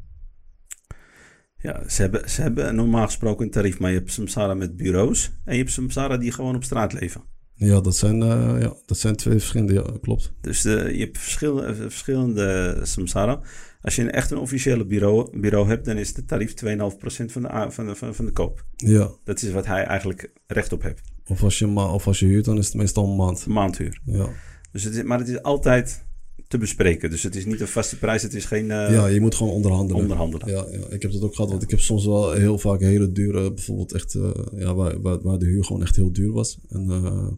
Ja, 1.62 1.88
ze 1.88 2.02
hebben, 2.02 2.30
ze 2.30 2.42
hebben 2.42 2.74
normaal 2.74 3.06
gesproken 3.06 3.44
een 3.44 3.50
tarief, 3.50 3.78
maar 3.78 3.90
je 3.90 3.98
hebt 3.98 4.12
samsara 4.12 4.54
met 4.54 4.76
bureaus 4.76 5.32
en 5.44 5.52
je 5.52 5.58
hebt 5.58 5.72
samsara 5.72 6.16
die 6.16 6.32
gewoon 6.32 6.54
op 6.54 6.64
straat 6.64 6.92
leven. 6.92 7.22
Ja, 7.54 7.80
dat 7.80 7.96
zijn, 7.96 8.22
eh, 8.22 8.56
ja, 8.60 8.74
dat 8.86 8.98
zijn 8.98 9.16
twee 9.16 9.38
verschillende, 9.38 9.72
ja, 9.72 9.84
klopt. 10.00 10.32
Dus 10.40 10.64
eh, 10.64 10.90
je 10.90 10.98
hebt 10.98 11.18
verschillende, 11.18 11.74
verschillende 11.74 12.78
samsara. 12.82 13.40
Als 13.80 13.96
je 13.96 14.02
een 14.02 14.10
echt 14.10 14.30
een 14.30 14.38
officiële 14.38 14.86
bureau, 14.86 15.38
bureau 15.40 15.68
hebt, 15.68 15.84
dan 15.84 15.96
is 15.96 16.12
de 16.14 16.24
tarief 16.24 16.54
2,5% 16.54 17.32
van 17.32 17.42
de, 17.42 17.66
van, 17.68 17.86
de, 17.86 17.94
van, 17.94 18.24
de 18.24 18.32
koop. 18.32 18.64
Ja, 18.76 19.10
Dat 19.24 19.42
is 19.42 19.50
wat 19.52 19.66
hij 19.66 19.84
eigenlijk 19.84 20.32
recht 20.46 20.72
op 20.72 20.82
heeft. 20.82 21.00
of 21.26 21.42
als 21.42 21.58
je, 21.58 21.68
of 21.68 22.06
als 22.06 22.18
je 22.18 22.26
huurt, 22.26 22.44
dan 22.44 22.58
is 22.58 22.66
het 22.66 22.74
meestal 22.74 23.04
een 23.04 23.16
maand. 23.16 23.46
Maandhuur. 23.46 24.00
Ja, 24.04 24.28
Dus 24.72 24.84
het 24.84 24.94
is, 24.94 25.02
maar 25.02 25.18
het 25.18 25.28
is 25.28 25.42
altijd 25.42 26.04
te 26.52 26.58
bespreken. 26.58 27.10
Dus 27.10 27.22
het 27.22 27.36
is 27.36 27.44
niet 27.44 27.60
een 27.60 27.68
vaste 27.68 27.98
prijs, 27.98 28.22
het 28.22 28.34
is 28.34 28.44
geen 28.44 28.64
uh, 28.64 28.68
ja, 28.68 29.06
je 29.06 29.20
moet 29.20 29.34
gewoon 29.34 29.52
onderhandelen. 29.52 30.02
onderhandelen. 30.02 30.48
Ja, 30.48 30.66
ja, 30.70 30.86
ik 30.88 31.02
heb 31.02 31.12
dat 31.12 31.22
ook 31.22 31.34
gehad, 31.34 31.50
want 31.50 31.62
ik 31.62 31.70
heb 31.70 31.80
soms 31.80 32.04
wel 32.04 32.32
heel 32.32 32.58
vaak 32.58 32.80
hele 32.80 33.12
dure, 33.12 33.52
bijvoorbeeld 33.52 33.92
echt, 33.92 34.14
uh, 34.14 34.30
ja, 34.56 34.74
waar, 34.74 35.00
waar, 35.00 35.22
waar, 35.22 35.38
de 35.38 35.46
huur 35.46 35.64
gewoon 35.64 35.82
echt 35.82 35.96
heel 35.96 36.12
duur 36.12 36.32
was. 36.32 36.58
En 36.68 36.84
uh, 36.90 37.28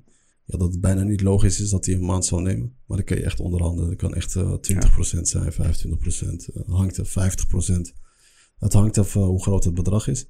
ja, 0.44 0.58
dat 0.58 0.72
het 0.72 0.80
bijna 0.80 1.02
niet 1.02 1.20
logisch 1.20 1.60
is 1.60 1.70
dat 1.70 1.86
hij 1.86 1.94
een 1.94 2.04
maand 2.04 2.24
zou 2.24 2.42
nemen. 2.42 2.76
Maar 2.86 2.96
dan 2.96 3.06
kan 3.06 3.16
je 3.16 3.22
echt 3.22 3.40
onderhandelen. 3.40 3.88
Dat 3.88 3.98
kan 3.98 4.14
echt 4.14 4.36
20% 4.38 5.20
zijn, 5.20 5.52
25%, 5.52 5.56
hangt 6.66 6.96
er 6.96 7.06
50%. 7.06 7.80
Het 8.58 8.72
hangt 8.72 8.98
af 8.98 9.12
hoe 9.12 9.42
groot 9.42 9.64
het 9.64 9.74
bedrag 9.74 10.08
is. 10.08 10.26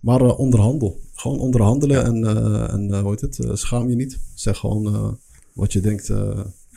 Maar 0.00 0.36
onderhandel. 0.36 1.00
Gewoon 1.12 1.38
onderhandelen 1.38 1.96
ja. 1.96 2.04
en, 2.04 2.24
en 2.70 3.00
hoe 3.00 3.10
heet 3.10 3.20
het, 3.20 3.58
schaam 3.58 3.88
je 3.88 3.96
niet. 3.96 4.20
Zeg 4.34 4.58
gewoon 4.58 5.18
wat 5.52 5.72
je 5.72 5.80
denkt. 5.80 6.12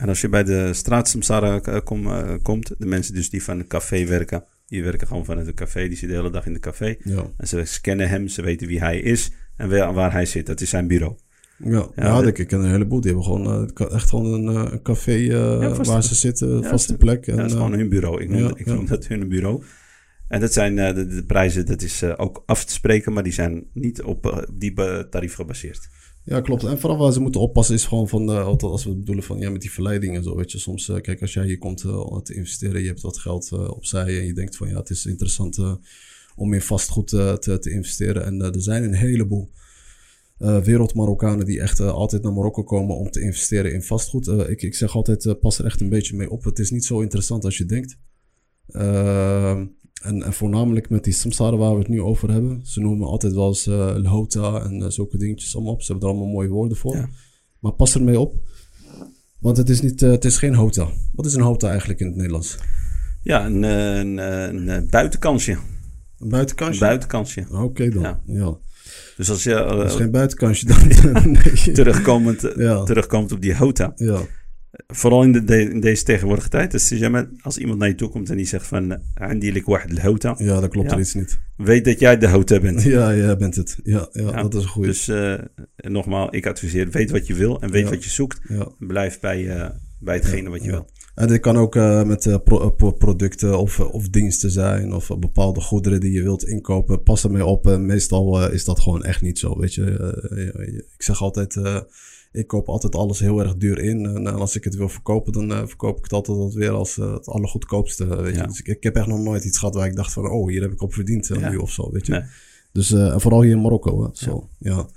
En 0.02 0.08
als 0.08 0.20
je 0.20 0.28
bij 0.28 0.44
de 0.44 0.72
straatsamsara 0.72 1.80
kom, 1.84 2.06
uh, 2.06 2.34
komt, 2.42 2.74
de 2.78 2.86
mensen 2.86 3.14
dus 3.14 3.30
die 3.30 3.42
van 3.42 3.58
het 3.58 3.66
café 3.66 4.04
werken, 4.06 4.44
die 4.66 4.82
werken 4.82 5.06
gewoon 5.06 5.24
vanuit 5.24 5.46
het 5.46 5.56
café, 5.56 5.80
die 5.80 5.96
zitten 5.96 6.08
de 6.08 6.14
hele 6.14 6.30
dag 6.30 6.46
in 6.46 6.52
het 6.52 6.62
café. 6.62 6.96
Ja. 7.04 7.24
En 7.36 7.48
ze 7.48 7.64
scannen 7.64 8.08
hem, 8.08 8.28
ze 8.28 8.42
weten 8.42 8.66
wie 8.66 8.80
hij 8.80 8.98
is 8.98 9.32
en 9.56 9.94
waar, 9.94 10.12
hij 10.12 10.26
zit. 10.26 10.46
Dat 10.46 10.60
is 10.60 10.70
zijn 10.70 10.86
bureau. 10.86 11.14
Ja, 11.56 11.88
ja, 11.96 12.20
ja 12.20 12.22
ik 12.22 12.46
ken 12.46 12.60
een 12.60 12.70
heleboel. 12.70 13.00
Die 13.00 13.12
hebben 13.12 13.30
gewoon 13.30 13.70
uh, 13.80 13.92
echt 13.94 14.08
gewoon 14.08 14.32
een, 14.32 14.72
een 14.72 14.82
café 14.82 15.16
uh, 15.16 15.28
ja, 15.28 15.82
waar 15.82 16.02
ze 16.02 16.14
zitten, 16.14 16.64
vaste 16.64 16.96
plek. 16.96 17.26
En, 17.26 17.36
dat 17.36 17.46
is 17.46 17.52
gewoon 17.52 17.72
hun 17.72 17.88
bureau. 17.88 18.22
Ik 18.22 18.28
noem, 18.28 18.52
ik 18.56 18.66
noem 18.66 18.86
dat 18.86 19.06
hun 19.06 19.28
bureau. 19.28 19.62
En 20.28 20.40
dat 20.40 20.52
zijn 20.52 20.76
de, 20.76 21.06
de, 21.06 21.24
prijzen, 21.24 21.66
dat 21.66 21.82
is 21.82 22.04
ook 22.04 22.42
af 22.46 22.64
te 22.64 22.72
spreken, 22.72 23.12
maar 23.12 23.22
die 23.22 23.32
zijn 23.32 23.66
niet 23.72 24.02
op 24.02 24.46
die 24.52 24.74
tarief 25.08 25.34
gebaseerd. 25.34 25.88
Ja, 26.24 26.40
klopt. 26.40 26.64
En 26.64 26.78
vooral 26.78 26.98
waar 26.98 27.12
ze 27.12 27.20
moeten 27.20 27.40
oppassen 27.40 27.74
is 27.74 27.84
gewoon 27.84 28.08
van, 28.08 28.30
uh, 28.30 28.46
als 28.46 28.84
we 28.84 28.94
bedoelen 28.94 29.24
van, 29.24 29.38
ja, 29.38 29.50
met 29.50 29.60
die 29.60 29.72
verleiding 29.72 30.16
en 30.16 30.22
zo, 30.22 30.36
weet 30.36 30.52
je. 30.52 30.58
Soms, 30.58 30.88
uh, 30.88 31.00
kijk, 31.00 31.20
als 31.20 31.32
jij 31.32 31.44
hier 31.44 31.58
komt 31.58 31.82
uh, 31.82 32.16
te 32.16 32.34
investeren, 32.34 32.80
je 32.80 32.86
hebt 32.86 33.00
wat 33.00 33.18
geld 33.18 33.52
opzij 33.52 34.18
en 34.18 34.26
je 34.26 34.34
denkt 34.34 34.56
van, 34.56 34.68
ja, 34.68 34.76
het 34.76 34.90
is 34.90 35.06
interessant 35.06 35.58
om 36.34 36.52
in 36.52 36.62
vastgoed 36.62 37.08
te, 37.08 37.58
te 37.60 37.70
investeren. 37.70 38.24
En 38.24 38.40
er 38.40 38.62
zijn 38.62 38.82
een 38.82 38.94
heleboel 38.94 39.50
wereld-Marokkanen 40.38 41.46
die 41.46 41.60
echt 41.60 41.80
altijd 41.80 42.22
naar 42.22 42.32
Marokko 42.32 42.62
komen 42.62 42.96
om 42.96 43.10
te 43.10 43.20
investeren 43.20 43.72
in 43.72 43.82
vastgoed. 43.82 44.26
ik, 44.26 44.62
ik 44.62 44.74
zeg 44.74 44.94
altijd, 44.94 45.40
pas 45.40 45.58
er 45.58 45.64
echt 45.64 45.80
een 45.80 45.88
beetje 45.88 46.16
mee 46.16 46.30
op. 46.30 46.44
Het 46.44 46.58
is 46.58 46.70
niet 46.70 46.84
zo 46.84 47.00
interessant 47.00 47.44
als 47.44 47.58
je 47.58 47.64
denkt. 47.64 47.98
En, 50.02 50.22
en, 50.22 50.32
voornamelijk 50.32 50.90
met 50.90 51.04
die 51.04 51.12
samsara 51.12 51.56
waar 51.56 51.72
we 51.72 51.78
het 51.78 51.88
nu 51.88 52.00
over 52.00 52.30
hebben. 52.30 52.60
Ze 52.64 52.80
noemen 52.80 53.06
altijd 53.06 53.32
wel 53.32 53.48
eens 53.48 53.66
uh, 53.66 53.94
lhota 53.96 54.62
en 54.64 54.80
uh, 54.80 54.88
zulke 54.88 55.18
dingetjes 55.18 55.54
allemaal 55.54 55.72
op. 55.72 55.82
Ze 55.82 55.90
hebben 55.92 56.08
er 56.08 56.14
allemaal 56.14 56.32
mooie 56.32 56.48
woorden 56.48 56.76
voor. 56.76 56.96
Ja. 56.96 57.08
Maar 57.58 57.72
pas 57.72 57.94
ermee 57.94 58.20
op. 58.20 58.34
Want 59.38 59.56
het 59.56 59.68
is, 59.68 59.80
niet, 59.80 60.02
uh, 60.02 60.10
het 60.10 60.24
is 60.24 60.38
geen 60.38 60.54
hota. 60.54 60.88
Wat 61.12 61.26
is 61.26 61.34
een 61.34 61.42
hota 61.42 61.68
eigenlijk 61.68 62.00
in 62.00 62.06
het 62.06 62.16
Nederlands? 62.16 62.58
Ja, 63.22 63.46
een, 63.46 63.62
een, 63.62 64.18
een 64.68 64.88
buitenkansje. 64.90 65.58
Een 66.18 66.28
buitenkansje? 66.28 66.82
Een 66.82 66.88
buitenkansje. 66.88 67.46
Oké 67.50 67.62
okay 67.62 67.90
dan, 67.90 68.02
ja. 68.02 68.20
ja. 68.24 68.56
Dus 69.16 69.30
als 69.30 69.42
je... 69.42 69.54
dat 69.54 69.90
is 69.90 69.94
geen 69.94 70.10
buitenkansje 70.10 70.66
dan. 70.66 70.88
nee. 71.32 71.72
terugkomend, 71.72 72.52
ja. 72.56 72.82
terugkomend 72.82 73.32
op 73.32 73.40
die 73.40 73.56
hota. 73.56 73.92
Ja. 73.94 74.20
Vooral 74.86 75.22
in, 75.22 75.32
de, 75.32 75.70
in, 75.70 75.80
deze 75.80 76.04
tegenwoordige 76.04 76.48
tijd. 76.48 76.70
Dus 76.70 77.02
als 77.42 77.58
iemand 77.58 77.78
naar 77.78 77.88
je 77.88 77.94
toe 77.94 78.08
komt 78.08 78.30
en 78.30 78.36
die 78.36 78.46
zegt 78.46 78.66
van... 78.66 79.02
Eindelijk 79.14 79.66
wacht 79.66 79.94
de 79.94 80.00
houta. 80.00 80.34
Ja, 80.38 80.60
dat 80.60 80.70
klopt 80.70 80.88
ja. 80.90 80.94
er 80.94 81.00
iets 81.00 81.14
niet. 81.14 81.38
Weet 81.56 81.84
dat 81.84 82.00
jij 82.00 82.18
de 82.18 82.26
houta 82.26 82.60
bent. 82.60 82.82
Ja, 82.92 83.14
jij 83.14 83.36
bent 83.36 83.56
het. 83.56 83.78
Ja, 83.84 84.08
ja, 84.12 84.22
ja. 84.22 84.42
dat 84.42 84.54
is 84.54 84.62
een 84.62 84.68
goede. 84.68 84.88
Dus 84.88 85.08
uh, 85.08 85.38
nogmaals, 85.76 86.30
ik 86.30 86.46
adviseer... 86.46 86.90
Weet 86.90 87.10
wat 87.10 87.26
je 87.26 87.34
wil 87.34 87.60
en 87.60 87.70
weet 87.70 87.84
Ja. 87.84 87.90
wat 87.90 88.04
je 88.04 88.10
zoekt. 88.10 88.40
Ja. 88.48 88.68
Blijf 88.78 89.20
bij, 89.20 89.42
uh, 89.42 89.68
bij 89.98 90.14
hetgene 90.14 90.50
wat 90.50 90.60
je 90.60 90.66
Ja. 90.66 90.72
wil. 90.72 90.88
En 91.14 91.28
dit 91.28 91.40
kan 91.40 91.56
ook 91.56 91.76
uh, 91.76 92.02
met 92.02 92.38
pro 92.44 92.70
pro 92.70 92.92
producten 92.92 93.58
of, 93.58 93.80
of 93.80 94.08
diensten 94.08 94.50
zijn 94.50 94.92
of 94.92 95.10
bepaalde 95.18 95.60
goederen 95.60 96.00
die 96.00 96.12
je 96.12 96.22
wilt 96.22 96.44
inkopen. 96.44 97.02
Pas 97.02 97.24
ermee 97.24 97.44
op. 97.44 97.76
Meestal 97.78 98.50
is 98.50 98.64
dat 98.64 98.80
gewoon 98.80 99.04
echt 99.04 99.22
niet 99.22 99.38
zo. 99.38 99.58
Weet 99.58 99.74
je, 99.74 100.84
ik 100.96 101.02
zeg 101.02 101.22
altijd, 101.22 101.56
ik 102.32 102.46
koop 102.46 102.68
altijd 102.68 102.94
alles 102.94 103.18
heel 103.18 103.40
erg 103.40 103.56
duur 103.56 103.78
in. 103.78 104.06
En 104.06 104.26
als 104.26 104.56
ik 104.56 104.64
het 104.64 104.74
wil 104.74 104.88
verkopen, 104.88 105.32
dan 105.32 105.50
uh, 105.50 105.66
verkoop 105.66 105.96
ik 105.96 106.02
het 106.02 106.12
altijd 106.12 106.38
wat 106.38 106.54
weer 106.54 106.70
als 106.70 106.96
uh, 106.96 107.12
het 107.12 107.26
allergoedkoopste. 107.26 108.22
Weet 108.22 108.36
je? 108.36 108.46
Dus 108.46 108.58
ik, 108.60 108.66
ik 108.66 108.82
heb 108.82 108.96
echt 108.96 109.06
nog 109.06 109.18
nooit 109.18 109.44
iets 109.44 109.58
gehad 109.58 109.74
waar 109.74 109.86
ik 109.86 109.96
dacht 109.96 110.12
van, 110.12 110.30
oh, 110.30 110.48
hier 110.48 110.62
heb 110.62 110.72
ik 110.72 110.82
op 110.82 110.94
verdiend 110.94 111.26
Ja. 111.26 111.50
nu 111.50 111.56
of 111.56 111.70
zo. 111.70 111.90
Weet 111.92 112.06
je. 112.06 112.12
Nee. 112.12 112.22
Dus 112.72 112.90
uh, 112.90 113.18
vooral 113.18 113.42
hier 113.42 113.52
in 113.52 113.60
Marokko. 113.60 114.02
Hè? 114.02 114.08
Zo, 114.12 114.48
ja. 114.58 114.88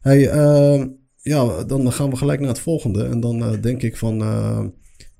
Hey, 0.00 0.34
uh, 0.34 0.84
ja, 1.16 1.64
dan 1.64 1.92
gaan 1.92 2.10
we 2.10 2.16
gelijk 2.16 2.40
naar 2.40 2.48
het 2.48 2.60
volgende. 2.60 3.04
En 3.04 3.20
dan 3.20 3.38
uh, 3.38 3.62
denk 3.62 3.82
ik 3.82 3.96
van, 3.96 4.18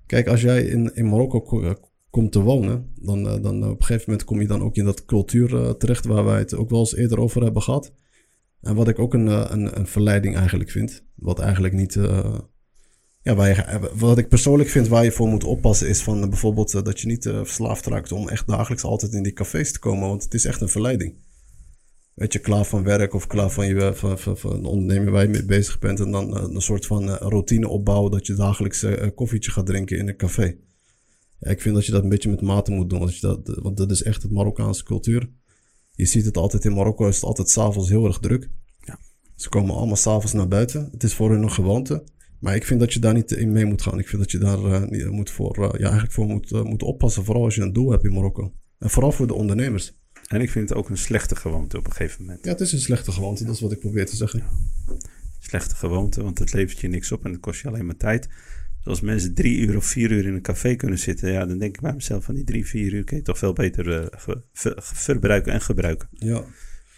kijk, 0.07 0.29
als 0.29 0.41
jij 0.41 0.63
in, 0.63 0.95
in 0.95 1.09
Marokko 1.09 1.41
ko- 1.41 1.75
komt 2.11 2.33
te 2.33 2.41
wonen, 2.41 2.93
dan, 3.01 3.23
dan 3.23 3.65
op 3.65 3.79
een 3.79 3.85
gegeven 3.85 4.05
moment 4.07 4.25
kom 4.25 4.41
je 4.41 4.47
dan 4.47 4.63
ook 4.63 4.77
in 4.77 4.85
dat 4.85 5.05
cultuur 5.05 5.77
terecht 5.77 6.05
waar 6.05 6.25
wij 6.25 6.39
het 6.39 6.55
ook 6.55 6.71
wel 6.71 6.79
eens 6.79 6.97
eerder 6.97 7.21
over 7.21 7.43
hebben 7.43 7.63
gehad. 7.63 7.93
En 8.61 8.75
wat 8.75 8.89
ik 8.89 8.99
ook 8.99 9.15
een, 9.15 9.27
uh, 9.27 9.45
een, 9.49 9.79
een 9.79 9.87
verleiding 9.87 10.37
eigenlijk 10.37 10.71
vind, 10.71 11.05
wat 11.15 11.39
eigenlijk 11.39 11.75
niet. 11.75 11.95
Uh, 11.95 12.39
ja, 13.23 13.35
waar 13.35 13.49
je, 13.49 13.91
wat 13.95 14.19
ik 14.19 14.29
persoonlijk 14.29 14.69
vind 14.69 14.89
waar 14.89 15.05
je 15.05 15.13
voor 15.13 15.29
moet 15.29 15.45
oppassen, 15.45 15.89
is 15.89 16.03
van 16.03 16.31
bijvoorbeeld 16.31 16.85
dat 16.85 17.01
je 17.01 17.07
niet 17.07 17.25
uh, 17.25 17.37
verslaafd 17.37 17.87
raakt 17.87 18.13
om 18.13 18.29
echt 18.29 18.47
dagelijks 18.47 18.85
altijd 18.85 19.13
in 19.13 19.23
die 19.23 19.33
cafés 19.33 19.73
te 19.73 19.79
komen, 19.79 20.09
want 20.09 20.23
het 20.23 20.35
is 20.35 20.45
echt 20.45 20.61
een 20.61 20.69
verleiding. 20.69 21.25
Weet 22.15 22.33
je, 22.33 22.39
klaar 22.39 22.65
van 22.65 22.83
werk 22.83 23.15
of 23.15 23.27
klaar 23.27 23.51
van, 23.51 23.67
je, 23.67 23.93
van, 23.95 24.19
van, 24.19 24.37
van 24.37 24.63
de 24.63 24.69
onderneming 24.69 25.11
waar 25.11 25.23
je 25.23 25.29
mee 25.29 25.45
bezig 25.45 25.79
bent. 25.79 26.01
En 26.01 26.11
dan 26.11 26.55
een 26.55 26.61
soort 26.61 26.87
van 26.87 27.11
routine 27.11 27.69
opbouwen 27.69 28.11
dat 28.11 28.27
je 28.27 28.35
dagelijks 28.35 28.83
een 28.83 29.15
koffietje 29.15 29.51
gaat 29.51 29.67
drinken 29.67 29.99
in 29.99 30.09
een 30.09 30.17
café. 30.17 30.57
Ja, 31.39 31.51
ik 31.51 31.61
vind 31.61 31.75
dat 31.75 31.87
je 31.87 31.93
dat 31.93 32.03
een 32.03 32.09
beetje 32.09 32.31
met 32.31 32.41
mate 32.41 32.71
moet 32.71 32.91
doen, 32.91 32.99
want, 32.99 33.21
dat, 33.21 33.59
want 33.63 33.77
dat 33.77 33.91
is 33.91 34.03
echt 34.03 34.23
het 34.23 34.33
Marokkaanse 34.33 34.85
cultuur. 34.85 35.31
Je 35.97 36.05
ziet 36.05 36.25
het 36.25 36.37
altijd 36.37 36.65
in 36.65 36.75
Marokko, 36.75 37.09
is 37.09 37.15
het 37.15 37.25
altijd 37.25 37.51
s'avonds 37.51 37.89
heel 37.89 38.07
erg 38.07 38.19
druk. 38.19 38.51
Ja. 38.81 38.99
Ze 39.37 39.49
komen 39.49 39.75
allemaal 39.75 39.97
s'avonds 39.97 40.33
naar 40.33 40.49
buiten. 40.49 40.89
Het 40.93 41.03
is 41.03 41.15
voor 41.15 41.31
hun 41.31 41.43
een 41.43 41.53
gewoonte. 41.53 42.05
Maar 42.41 42.55
ik 42.55 42.65
vind 42.65 42.81
dat 42.81 42.93
je 42.93 43.01
daar 43.01 43.15
niet 43.15 43.31
in 43.31 43.53
mee 43.53 43.65
moet 43.65 43.83
gaan. 43.83 43.99
Ik 43.99 44.09
vind 44.09 44.23
dat 44.23 44.31
je 44.31 44.39
daar 44.39 44.59
uh, 44.59 44.83
niet, 44.83 45.11
moet 45.11 45.31
voor, 45.31 45.59
uh, 45.59 45.69
ja, 45.73 45.79
eigenlijk 45.79 46.13
voor 46.13 46.27
moet, 46.27 46.51
uh, 46.51 46.63
moet 46.63 46.83
oppassen. 46.83 47.25
Vooral 47.25 47.45
als 47.45 47.55
je 47.55 47.63
een 47.63 47.73
doel 47.73 47.91
hebt 47.91 48.05
in 48.05 48.13
Marokko. 48.13 48.53
En 48.79 48.91
vooral 48.91 49.13
voor 49.13 49.27
de 49.27 49.35
ondernemers. 49.35 49.99
En 50.27 50.41
ik 50.41 50.51
vind 50.51 50.69
het 50.69 50.79
ook 50.79 50.89
een 50.89 50.99
slechte 50.99 51.37
gewoonte 51.37 51.79
op 51.79 51.87
een 51.87 51.93
gegeven 51.93 52.25
moment. 52.25 52.45
Ja, 52.45 52.51
het 52.51 52.61
is 52.61 52.73
een 52.73 52.79
slechte 52.79 53.13
gewoonte. 53.13 53.45
Dat 53.45 53.55
is 53.55 53.61
wat 53.61 53.73
ik 53.73 53.81
probeer 53.81 54.07
te 54.07 54.17
zeggen. 54.17 54.43
Slechte 55.39 55.75
gewoonte, 55.75 56.23
want 56.23 56.39
het 56.39 56.53
levert 56.53 56.79
je 56.79 56.89
niks 56.89 57.13
op 57.13 57.25
en 57.25 57.33
het 57.33 57.41
kost 57.41 57.61
je 57.61 57.69
alleen 57.69 57.87
maar 57.87 57.97
tijd. 57.97 58.29
Dus 58.87 58.95
als 58.95 59.05
mensen 59.05 59.35
drie 59.35 59.59
uur 59.59 59.77
of 59.77 59.85
vier 59.85 60.11
uur 60.11 60.27
in 60.27 60.35
een 60.35 60.43
café 60.43 60.75
kunnen 60.75 60.99
zitten, 60.99 61.33
ja, 61.33 61.47
dan 61.47 61.59
denk 61.59 61.75
ik 61.75 61.83
bij 61.83 61.95
mezelf 61.95 62.25
van 62.25 62.35
die 62.35 62.45
drie, 62.45 62.67
vier 62.67 62.93
uur 62.93 63.05
kun 63.05 63.17
je 63.17 63.23
toch 63.23 63.39
veel 63.39 63.53
beter 63.53 63.87
uh, 63.87 64.07
ver, 64.11 64.43
ver, 64.53 64.75
verbruiken 64.79 65.53
en 65.53 65.61
gebruiken. 65.61 66.09
Ja. 66.13 66.45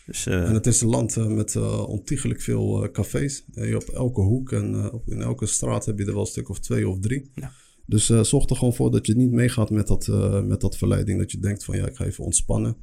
Dus, 0.06 0.26
uh, 0.26 0.48
en 0.48 0.54
het 0.54 0.66
is 0.66 0.80
een 0.80 0.88
land 0.88 1.16
uh, 1.16 1.26
met 1.26 1.56
ontiegelijk 1.86 2.40
veel 2.40 2.90
cafés. 2.90 3.44
je 3.52 3.76
op 3.76 3.88
elke 3.88 4.20
hoek 4.20 4.52
en 4.52 4.92
op, 4.92 5.08
in 5.08 5.22
elke 5.22 5.46
straat 5.46 5.86
heb 5.86 5.98
je 5.98 6.04
er 6.04 6.12
wel 6.12 6.20
een 6.20 6.26
stuk 6.26 6.48
of 6.48 6.60
twee 6.60 6.88
of 6.88 6.98
drie. 7.00 7.30
Ja. 7.34 7.52
Dus 7.86 8.06
zorg 8.06 8.48
er 8.48 8.56
gewoon 8.56 8.74
voor 8.74 8.90
dat 8.90 9.06
je 9.06 9.16
niet 9.16 9.30
meegaat 9.30 9.70
met 9.70 9.86
dat, 9.86 10.06
met 10.44 10.60
dat 10.60 10.76
verleiding. 10.76 11.18
Dat 11.18 11.32
je 11.32 11.38
denkt 11.38 11.64
van 11.64 11.76
ja, 11.76 11.86
ik 11.86 11.96
ga 11.96 12.04
even 12.04 12.24
ontspannen. 12.24 12.76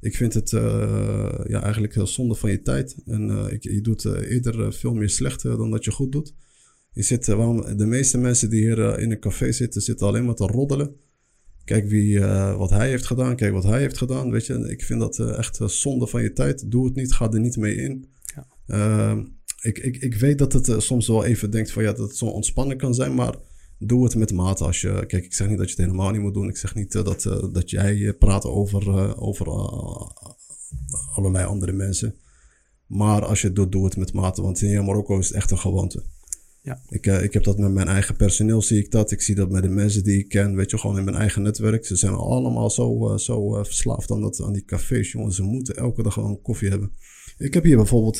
Ik 0.00 0.16
vind 0.16 0.34
het 0.34 0.50
ja, 1.46 1.62
eigenlijk 1.62 2.00
zonde 2.02 2.34
van 2.34 2.50
je 2.50 2.62
tijd. 2.62 2.96
En 3.06 3.48
ik, 3.50 3.62
je 3.62 3.80
doet 3.80 4.04
eerder 4.04 4.72
veel 4.72 4.94
meer 4.94 5.10
slecht 5.10 5.42
dan 5.42 5.70
dat 5.70 5.84
je 5.84 5.90
goed 5.90 6.12
doet. 6.12 6.34
Je 6.92 7.02
zit, 7.02 7.26
waarom, 7.26 7.76
de 7.76 7.86
meeste 7.86 8.18
mensen 8.18 8.50
die 8.50 8.60
hier 8.60 8.98
in 8.98 9.10
een 9.10 9.20
café 9.20 9.52
zitten, 9.52 9.82
zitten 9.82 10.06
alleen 10.06 10.24
maar 10.24 10.34
te 10.34 10.46
roddelen. 10.46 10.96
Kijk 11.64 11.88
wie, 11.88 12.14
uh, 12.14 12.56
wat 12.56 12.70
hij 12.70 12.88
heeft 12.88 13.06
gedaan, 13.06 13.36
kijk 13.36 13.52
wat 13.52 13.62
hij 13.62 13.80
heeft 13.80 13.98
gedaan. 13.98 14.30
Weet 14.30 14.46
je, 14.46 14.54
ik 14.54 14.82
vind 14.82 15.00
dat 15.00 15.18
uh, 15.18 15.38
echt 15.38 15.58
zonde 15.66 16.06
van 16.06 16.22
je 16.22 16.32
tijd. 16.32 16.70
Doe 16.70 16.84
het 16.84 16.94
niet, 16.94 17.12
ga 17.12 17.30
er 17.30 17.40
niet 17.40 17.56
mee 17.56 17.74
in. 17.74 18.08
Ja. 18.34 18.46
Ehm, 18.66 19.24
ik, 19.60 19.78
ik, 19.78 19.96
ik 19.96 20.14
weet 20.14 20.38
dat 20.38 20.52
het 20.52 20.82
soms 20.82 21.06
wel 21.06 21.24
even 21.24 21.50
denkt 21.50 21.72
van 21.72 21.82
ja, 21.82 21.92
dat 21.92 22.08
het 22.08 22.16
zo 22.16 22.26
ontspannen 22.26 22.76
kan 22.76 22.94
zijn, 22.94 23.14
maar 23.14 23.36
doe 23.78 24.04
het 24.04 24.14
met 24.14 24.32
mate. 24.32 24.64
Als 24.64 24.80
je, 24.80 25.04
kijk, 25.06 25.24
ik 25.24 25.34
zeg 25.34 25.48
niet 25.48 25.58
dat 25.58 25.70
je 25.70 25.74
het 25.76 25.84
helemaal 25.84 26.10
niet 26.10 26.20
moet 26.20 26.34
doen. 26.34 26.48
Ik 26.48 26.56
zeg 26.56 26.74
niet 26.74 26.92
dat, 26.92 27.22
dat 27.52 27.70
jij 27.70 28.14
praat 28.14 28.44
over, 28.44 29.16
over 29.16 29.46
allerlei 31.14 31.44
andere 31.44 31.72
mensen. 31.72 32.14
Maar 32.86 33.24
als 33.24 33.40
je 33.40 33.46
het 33.46 33.56
doet, 33.56 33.72
doe 33.72 33.84
het 33.84 33.96
met 33.96 34.12
mate. 34.12 34.42
Want 34.42 34.62
in 34.62 34.84
Marokko 34.84 35.18
is 35.18 35.26
het 35.26 35.36
echt 35.36 35.50
een 35.50 35.58
gewoonte. 35.58 36.02
Ja. 36.62 36.80
Ik, 36.88 37.06
uh, 37.06 37.22
ik 37.22 37.32
heb 37.32 37.44
dat 37.44 37.58
met 37.58 37.72
mijn 37.72 37.88
eigen 37.88 38.16
personeel, 38.16 38.62
zie 38.62 38.78
ik 38.78 38.90
dat. 38.90 39.10
Ik 39.10 39.20
zie 39.20 39.34
dat 39.34 39.50
met 39.50 39.62
de 39.62 39.68
mensen 39.68 40.04
die 40.04 40.18
ik 40.18 40.28
ken, 40.28 40.56
weet 40.56 40.70
je, 40.70 40.78
gewoon 40.78 40.98
in 40.98 41.04
mijn 41.04 41.16
eigen 41.16 41.42
netwerk. 41.42 41.86
Ze 41.86 41.96
zijn 41.96 42.12
allemaal 42.12 42.70
zo, 42.70 43.10
uh, 43.10 43.18
zo 43.18 43.58
uh, 43.58 43.64
verslaafd 43.64 44.10
aan, 44.10 44.20
dat, 44.20 44.42
aan 44.42 44.52
die 44.52 44.64
cafés, 44.64 45.12
jongen. 45.12 45.32
Ze 45.32 45.42
moeten 45.42 45.76
elke 45.76 46.02
dag 46.02 46.12
gewoon 46.12 46.42
koffie 46.42 46.68
hebben. 46.68 46.92
Ik 47.38 47.54
heb 47.54 47.64
hier 47.64 47.76
bijvoorbeeld, 47.76 48.16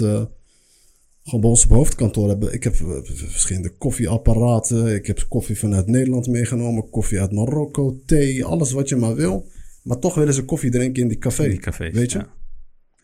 gewoon 1.22 1.40
bij 1.40 1.50
ons 1.50 1.64
op 1.64 1.70
hoofdkantoor, 1.70 2.28
hebben, 2.28 2.52
ik 2.52 2.64
heb 2.64 2.76
verschillende 3.04 3.70
koffieapparaten. 3.70 4.94
Ik 4.94 5.06
heb 5.06 5.26
koffie 5.28 5.58
vanuit 5.58 5.86
Nederland 5.86 6.26
meegenomen, 6.26 6.90
koffie 6.90 7.20
uit 7.20 7.32
Marokko, 7.32 8.00
thee, 8.06 8.44
alles 8.44 8.72
wat 8.72 8.88
je 8.88 8.96
maar 8.96 9.14
wil. 9.14 9.50
Maar 9.82 9.98
toch 9.98 10.14
willen 10.14 10.34
ze 10.34 10.44
koffie 10.44 10.70
drinken 10.70 11.02
in 11.02 11.08
die 11.08 11.18
café. 11.18 11.44
In 11.44 11.50
die 11.50 11.58
cafés, 11.58 11.94
weet 11.94 12.12
je? 12.12 12.18
Ja. 12.18 12.34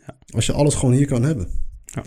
Ja. 0.06 0.18
Als 0.26 0.46
je 0.46 0.52
alles 0.52 0.74
gewoon 0.74 0.94
hier 0.94 1.06
kan 1.06 1.22
hebben. 1.22 1.48
Ja. 1.84 2.04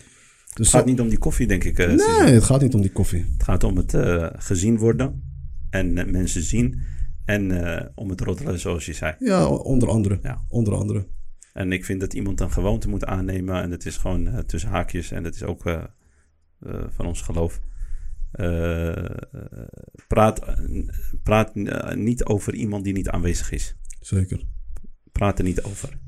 Dus 0.53 0.67
het 0.67 0.75
gaat 0.75 0.85
niet 0.85 0.99
om 0.99 1.09
die 1.09 1.17
koffie, 1.17 1.47
denk 1.47 1.63
ik. 1.63 1.79
Uh, 1.79 1.87
nee, 1.87 2.33
het 2.33 2.43
gaat 2.43 2.61
niet 2.61 2.73
om 2.73 2.81
die 2.81 2.91
koffie. 2.91 3.25
Het 3.33 3.43
gaat 3.43 3.63
om 3.63 3.77
het 3.77 3.93
uh, 3.93 4.27
gezien 4.33 4.77
worden. 4.77 5.23
en 5.69 5.93
mensen 6.11 6.41
zien. 6.41 6.81
En 7.25 7.91
om 7.95 8.09
het 8.09 8.21
roddelen, 8.21 8.59
zoals 8.59 8.85
je 8.85 8.93
zei. 8.93 9.15
Ja, 9.19 9.47
onder 9.47 9.89
andere. 9.89 10.19
Ja. 10.21 10.41
Onder 10.47 10.73
andere. 10.73 11.07
En 11.53 11.71
ik 11.71 11.85
vind 11.85 11.99
dat 11.99 12.13
iemand 12.13 12.39
een 12.39 12.51
gewoonte 12.51 12.89
moet 12.89 13.05
aannemen. 13.05 13.61
En 13.61 13.71
het 13.71 13.85
is 13.85 13.97
gewoon 13.97 14.45
tussen 14.45 14.69
haakjes. 14.69 15.11
En 15.11 15.23
dat 15.23 15.35
is 15.35 15.43
ook 15.43 15.63
van 16.89 17.05
ons 17.05 17.21
geloof. 17.21 17.61
praat 20.07 20.41
praat 21.23 21.55
niet 21.95 22.25
over 22.25 22.53
iemand 22.53 22.83
die 22.83 22.93
niet 22.93 23.09
aanwezig 23.09 23.51
is. 23.51 23.75
Zeker. 23.99 24.43
Praat 25.11 25.37
er 25.37 25.43
niet 25.43 25.63
over. 25.63 25.99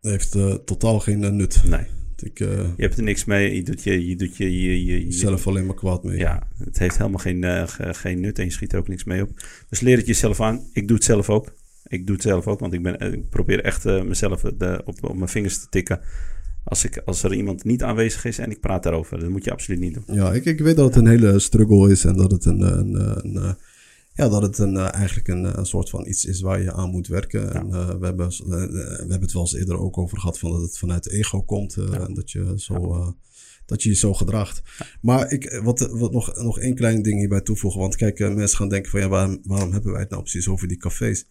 heeft 0.00 0.30
totaal 0.66 1.00
geen 1.00 1.36
nut. 1.36 1.62
Nee. 1.64 1.86
Ik, 2.22 2.40
uh, 2.40 2.48
je 2.48 2.82
hebt 2.82 2.96
er 2.96 3.02
niks 3.02 3.24
mee. 3.24 3.54
Je 3.54 3.62
doet 3.62 3.82
je, 3.82 4.08
je, 4.08 4.16
doet 4.16 4.36
je, 4.36 4.62
je, 4.62 4.84
je, 4.84 5.12
zelf 5.12 5.46
alleen 5.46 5.66
maar 5.66 5.74
kwaad 5.74 6.04
mee. 6.04 6.18
Ja, 6.18 6.48
het 6.64 6.78
heeft 6.78 6.98
helemaal 6.98 7.18
geen, 7.18 7.42
uh, 7.42 7.62
geen 7.66 8.20
nut 8.20 8.38
en 8.38 8.44
je 8.44 8.50
schiet 8.50 8.72
er 8.72 8.78
ook 8.78 8.88
niks 8.88 9.04
mee 9.04 9.22
op. 9.22 9.30
Dus 9.68 9.80
leer 9.80 9.96
het 9.96 10.06
jezelf 10.06 10.40
aan. 10.40 10.60
Ik 10.72 10.88
doe 10.88 10.96
het 10.96 11.06
zelf 11.06 11.30
ook. 11.30 11.54
Ik 11.86 12.06
doe 12.06 12.14
het 12.14 12.24
zelf 12.24 12.46
ook, 12.46 12.60
want 12.60 12.72
ik, 12.72 12.82
ben, 12.82 13.12
ik 13.12 13.28
probeer 13.28 13.64
echt 13.64 13.84
mezelf 13.84 14.40
de, 14.40 14.82
op, 14.84 15.04
op 15.04 15.16
mijn 15.16 15.28
vingers 15.28 15.58
te 15.58 15.68
tikken. 15.68 16.00
Als, 16.64 16.84
ik, 16.84 17.02
als 17.04 17.22
er 17.22 17.34
iemand 17.34 17.64
niet 17.64 17.82
aanwezig 17.82 18.24
is 18.24 18.38
en 18.38 18.50
ik 18.50 18.60
praat 18.60 18.82
daarover. 18.82 19.20
Dat 19.20 19.28
moet 19.28 19.44
je 19.44 19.52
absoluut 19.52 19.80
niet 19.80 19.94
doen. 19.94 20.16
Ja, 20.16 20.32
ik, 20.32 20.44
ik 20.44 20.60
weet 20.60 20.76
dat 20.76 20.86
het 20.86 20.96
een 20.96 21.10
hele 21.10 21.38
struggle 21.38 21.90
is 21.90 22.04
en 22.04 22.16
dat 22.16 22.30
het 22.30 22.44
een, 22.44 22.60
een, 22.60 22.94
een, 22.94 23.36
een 23.36 23.56
ja, 24.16 24.28
dat 24.28 24.42
het 24.42 24.58
een, 24.58 24.76
eigenlijk 24.76 25.28
een, 25.28 25.58
een, 25.58 25.66
soort 25.66 25.90
van 25.90 26.06
iets 26.06 26.24
is 26.24 26.40
waar 26.40 26.62
je 26.62 26.72
aan 26.72 26.90
moet 26.90 27.06
werken. 27.06 27.54
En, 27.54 27.66
uh, 27.66 27.98
we, 27.98 28.06
hebben, 28.06 28.28
we 28.28 28.96
hebben 28.98 29.20
het 29.20 29.32
wel 29.32 29.42
eens 29.42 29.54
eerder 29.54 29.78
ook 29.78 29.98
over 29.98 30.18
gehad 30.18 30.38
van 30.38 30.50
dat 30.50 30.60
het 30.60 30.78
vanuit 30.78 31.08
ego 31.08 31.42
komt. 31.42 31.76
Uh, 31.76 31.94
En 31.94 32.14
dat 32.14 32.30
je 32.30 32.52
zo... 32.56 33.14
Dat 33.66 33.82
je 33.82 33.88
je 33.88 33.94
zo 33.94 34.14
gedraagt. 34.14 34.62
Maar 35.00 35.32
ik, 35.32 35.60
wat, 35.62 35.78
wat 35.90 36.12
nog, 36.12 36.36
nog 36.36 36.58
één 36.58 36.74
klein 36.74 37.02
ding 37.02 37.18
hierbij 37.18 37.40
toevoegen. 37.40 37.80
Want 37.80 37.96
kijk, 37.96 38.18
mensen 38.18 38.58
gaan 38.58 38.68
denken 38.68 38.90
van 38.90 39.00
ja, 39.00 39.08
waarom, 39.08 39.40
waarom 39.44 39.72
hebben 39.72 39.92
wij 39.92 40.00
het 40.00 40.10
nou 40.10 40.22
precies 40.22 40.48
over 40.48 40.68
die 40.68 40.76
cafés? 40.76 41.26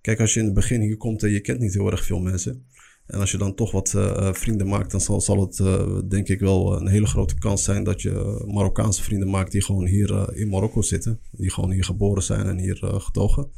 Kijk, 0.00 0.20
als 0.20 0.34
je 0.34 0.40
in 0.40 0.44
het 0.46 0.54
begin 0.54 0.80
hier 0.80 0.96
komt 0.96 1.22
en 1.22 1.30
je 1.30 1.40
kent 1.40 1.60
niet 1.60 1.74
heel 1.74 1.90
erg 1.90 2.04
veel 2.04 2.20
mensen. 2.20 2.64
En 3.10 3.20
als 3.20 3.30
je 3.30 3.38
dan 3.38 3.54
toch 3.54 3.70
wat 3.70 3.92
uh, 3.96 4.32
vrienden 4.32 4.68
maakt, 4.68 4.90
dan 4.90 5.00
zal, 5.00 5.20
zal 5.20 5.40
het 5.40 5.58
uh, 5.58 5.98
denk 6.08 6.28
ik 6.28 6.40
wel 6.40 6.80
een 6.80 6.88
hele 6.88 7.06
grote 7.06 7.38
kans 7.38 7.64
zijn 7.64 7.84
dat 7.84 8.02
je 8.02 8.44
Marokkaanse 8.46 9.02
vrienden 9.02 9.30
maakt 9.30 9.52
die 9.52 9.64
gewoon 9.64 9.86
hier 9.86 10.10
uh, 10.10 10.26
in 10.32 10.48
Marokko 10.48 10.82
zitten. 10.82 11.20
Die 11.30 11.50
gewoon 11.50 11.70
hier 11.70 11.84
geboren 11.84 12.22
zijn 12.22 12.46
en 12.46 12.58
hier 12.58 12.76
getogen. 12.82 13.50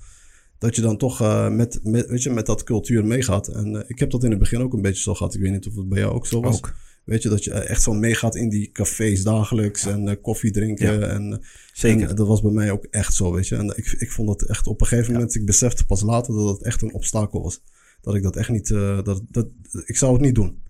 Dat 0.59 0.76
je 0.76 0.82
dan 0.82 0.97
toch 0.97 1.21
met, 1.50 1.80
met, 1.82 2.06
weet 2.06 2.23
je, 2.23 2.30
met 2.30 2.47
dat 2.47 2.64
cultuur 2.64 3.04
meegaat. 3.04 3.49
En 3.49 3.85
ik 3.88 3.99
heb 3.99 4.11
dat 4.11 4.25
in 4.25 4.30
het 4.30 4.38
begin 4.38 4.62
ook 4.62 4.73
een 4.73 4.82
beetje 4.82 5.02
zo 5.02 5.14
gehad. 5.14 5.35
Ik 5.35 5.40
weet 5.40 5.52
niet 5.52 5.66
of 5.66 5.75
het 5.75 5.88
bij 5.88 5.99
jou 5.99 6.14
ook 6.14 6.26
zo 6.26 6.40
was. 6.40 6.56
Ook. 6.56 6.75
Weet 7.04 7.23
je, 7.23 7.28
dat 7.28 7.44
je 7.44 7.52
echt 7.52 7.82
zo 7.82 7.92
meegaat 7.92 8.37
in 8.37 8.49
die 8.49 8.71
cafés 8.71 9.23
dagelijks 9.23 9.87
en 9.87 10.21
koffie 10.21 10.50
drinken. 10.50 11.00
Ja. 11.00 11.06
En, 11.06 11.42
Zeker. 11.73 12.09
En 12.09 12.16
dat 12.16 12.26
was 12.26 12.42
bij 12.42 12.50
mij 12.50 12.71
ook 12.71 12.85
echt 12.90 13.14
zo, 13.14 13.32
weet 13.32 13.49
je. 13.49 13.56
En 13.56 13.66
ik, 13.76 13.94
ik 13.99 14.12
vond 14.12 14.28
dat 14.28 14.42
echt 14.42 14.66
op 14.66 14.80
een 14.80 14.87
gegeven 14.87 15.12
moment, 15.12 15.35
ik 15.35 15.47
besefte 15.47 15.87
pas 15.87 16.02
later 16.02 16.35
dat 16.35 16.49
het 16.49 16.62
echt 16.62 16.82
een 16.82 16.94
obstakel 16.94 17.42
was 17.42 17.62
dat 18.02 18.14
ik 18.14 18.23
dat 18.23 18.37
echt 18.37 18.49
niet. 18.49 18.71
Uh, 18.71 19.02
dat, 19.02 19.23
dat, 19.30 19.49
ik 19.85 19.97
zou 19.97 20.12
het 20.12 20.21
niet 20.21 20.35
doen. 20.35 20.62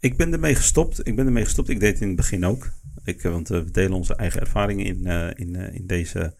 Ik 0.00 0.16
ben 0.16 0.32
ermee 0.32 0.54
gestopt. 0.54 1.06
Ik 1.06 1.16
ben 1.16 1.26
ermee 1.26 1.44
gestopt. 1.44 1.68
Ik 1.68 1.80
deed 1.80 1.92
het 1.92 2.00
in 2.00 2.06
het 2.06 2.16
begin 2.16 2.44
ook. 2.44 2.72
Ik, 3.04 3.22
want 3.22 3.48
we 3.48 3.70
delen 3.70 3.92
onze 3.92 4.14
eigen 4.14 4.40
ervaringen 4.40 4.86
in, 4.86 5.06
in, 5.36 5.54
in, 5.54 5.86
deze, 5.86 6.36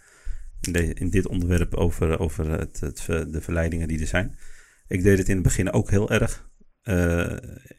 in, 0.60 0.72
de, 0.72 0.94
in 0.94 1.10
dit 1.10 1.26
onderwerp 1.26 1.74
over, 1.74 2.18
over 2.18 2.50
het, 2.50 2.80
het, 2.80 3.04
de 3.06 3.40
verleidingen 3.40 3.88
die 3.88 4.00
er 4.00 4.06
zijn. 4.06 4.38
Ik 4.88 5.02
deed 5.02 5.18
het 5.18 5.28
in 5.28 5.34
het 5.34 5.44
begin 5.44 5.72
ook 5.72 5.90
heel 5.90 6.10
erg. 6.10 6.48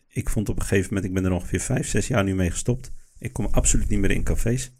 ik 0.07 0.29
vond 0.29 0.49
op 0.49 0.55
een 0.55 0.65
gegeven 0.65 0.93
moment, 0.93 1.05
ik 1.05 1.13
ben 1.13 1.25
er 1.25 1.37
ongeveer 1.37 1.59
vijf, 1.59 1.87
zes 1.87 2.07
jaar 2.07 2.23
nu 2.23 2.35
mee 2.35 2.51
gestopt. 2.51 2.91
Ik 3.19 3.33
kom 3.33 3.45
absoluut 3.45 3.89
niet 3.89 3.99
meer 3.99 4.11
in 4.11 4.23
cafés. 4.23 4.76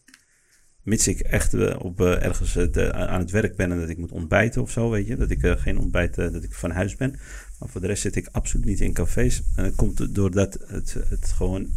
Mits 0.88 1.08
ik 1.08 1.20
echt 1.20 1.54
uh, 1.54 1.76
op 1.80 2.02
uh, 2.02 2.24
ergens 2.24 2.56
uh, 2.56 2.90
aan 2.90 3.20
het 3.20 3.32
werk 3.32 3.56
ben 3.56 3.72
en 3.72 3.80
dat 3.80 3.90
ik 3.90 3.98
moet 3.98 4.12
ontbijten 4.12 4.62
of 4.62 4.72
zo, 4.72 4.90
weet 4.90 5.08
je. 5.08 5.16
Dat 5.16 5.30
ik 5.30 5.40
geen 5.42 5.78
ontbijt, 5.78 6.16
dat 6.16 6.44
ik 6.44 6.54
van 6.54 6.72
huis 6.72 6.96
ben. 6.96 7.12
Maar 7.60 7.70
voor 7.70 7.82
de 7.82 7.88
rest 7.88 8.02
zit 8.02 8.16
ik 8.16 8.30
absoluut 8.32 8.66
niet 8.66 8.80
in 8.80 8.94
cafés. 8.94 9.44
En 9.56 9.64
het 9.64 9.76
komt 9.76 10.16
doordat 10.16 10.58
het, 10.68 10.94
het 11.10 11.28
gewoon... 11.28 11.68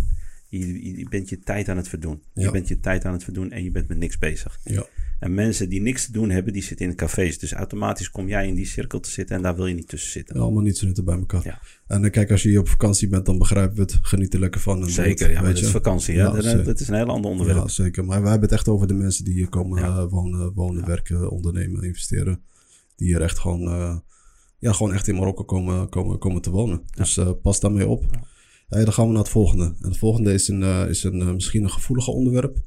Je, 0.48 0.96
je 0.98 1.08
bent 1.08 1.28
je 1.28 1.38
tijd 1.38 1.68
aan 1.68 1.76
het 1.76 1.88
verdoen. 1.88 2.22
Ja. 2.34 2.44
Je 2.44 2.50
bent 2.50 2.68
je 2.68 2.80
tijd 2.80 3.04
aan 3.04 3.12
het 3.12 3.24
verdoen 3.24 3.50
en 3.50 3.64
je 3.64 3.70
bent 3.70 3.88
met 3.88 3.98
niks 3.98 4.18
bezig. 4.18 4.58
Ja. 4.64 4.86
En 5.20 5.34
mensen 5.34 5.68
die 5.68 5.80
niks 5.80 6.06
te 6.06 6.12
doen 6.12 6.30
hebben, 6.30 6.52
die 6.52 6.62
zitten 6.62 6.86
in 6.86 6.94
cafés. 6.94 7.38
Dus 7.38 7.52
automatisch 7.52 8.10
kom 8.10 8.28
jij 8.28 8.46
in 8.46 8.54
die 8.54 8.66
cirkel 8.66 9.00
te 9.00 9.10
zitten 9.10 9.36
en 9.36 9.42
daar 9.42 9.56
wil 9.56 9.66
je 9.66 9.74
niet 9.74 9.88
tussen 9.88 10.10
zitten. 10.10 10.36
Ja, 10.36 10.42
allemaal 10.42 10.62
niet 10.62 10.78
zo 10.78 11.02
bij 11.04 11.18
elkaar. 11.18 11.44
Ja. 11.44 11.60
En 11.86 12.04
uh, 12.04 12.10
kijk, 12.10 12.30
als 12.30 12.42
je 12.42 12.48
hier 12.48 12.58
op 12.58 12.68
vakantie 12.68 13.08
bent, 13.08 13.26
dan 13.26 13.38
begrijpen 13.38 13.76
we 13.76 13.82
het. 13.82 13.98
Geniet 14.02 14.34
er 14.34 14.40
lekker 14.40 14.60
van. 14.60 14.82
En 14.82 14.90
zeker, 14.90 15.30
ja, 15.30 15.44
het 15.44 15.58
is 15.58 15.70
vakantie. 15.70 16.14
Ja, 16.14 16.30
dat, 16.30 16.64
dat, 16.64 16.80
is 16.80 16.88
een 16.88 16.94
heel 16.94 17.06
ander 17.06 17.30
onderwerp. 17.30 17.58
Ja, 17.58 17.68
zeker. 17.68 18.04
Maar 18.04 18.20
wij 18.20 18.30
hebben 18.30 18.48
het 18.48 18.58
echt 18.58 18.68
over 18.68 18.86
de 18.86 18.94
mensen 18.94 19.24
die 19.24 19.34
hier 19.34 19.48
komen 19.48 19.78
uh, 19.78 20.04
wonen, 20.08 20.52
wonen 20.52 20.86
werken, 20.86 21.30
ondernemen, 21.30 21.82
investeren. 21.82 22.42
Die 22.96 23.08
hier 23.08 23.22
echt 23.22 23.38
gewoon... 23.38 23.62
Uh, 23.62 23.96
ja, 24.58 24.72
gewoon 24.72 24.92
echt 24.92 25.08
in 25.08 25.14
Marokko 25.14 25.44
komen, 25.44 25.88
komen, 25.88 26.18
komen 26.18 26.42
te 26.42 26.50
wonen. 26.50 26.82
Dus 26.96 27.16
uh, 27.16 27.30
pas 27.42 27.60
daarmee 27.60 27.88
op. 27.88 28.04
Ja. 28.68 28.84
dan 28.84 28.92
gaan 28.92 29.06
we 29.06 29.12
naar 29.12 29.22
het 29.22 29.30
volgende. 29.30 29.64
En 29.64 29.88
het 29.88 29.98
volgende 29.98 30.32
is, 30.32 30.48
een, 30.48 30.62
is 30.88 31.04
een, 31.04 31.34
misschien 31.34 31.62
een 31.62 31.70
gevoelig 31.70 32.08
onderwerp. 32.08 32.58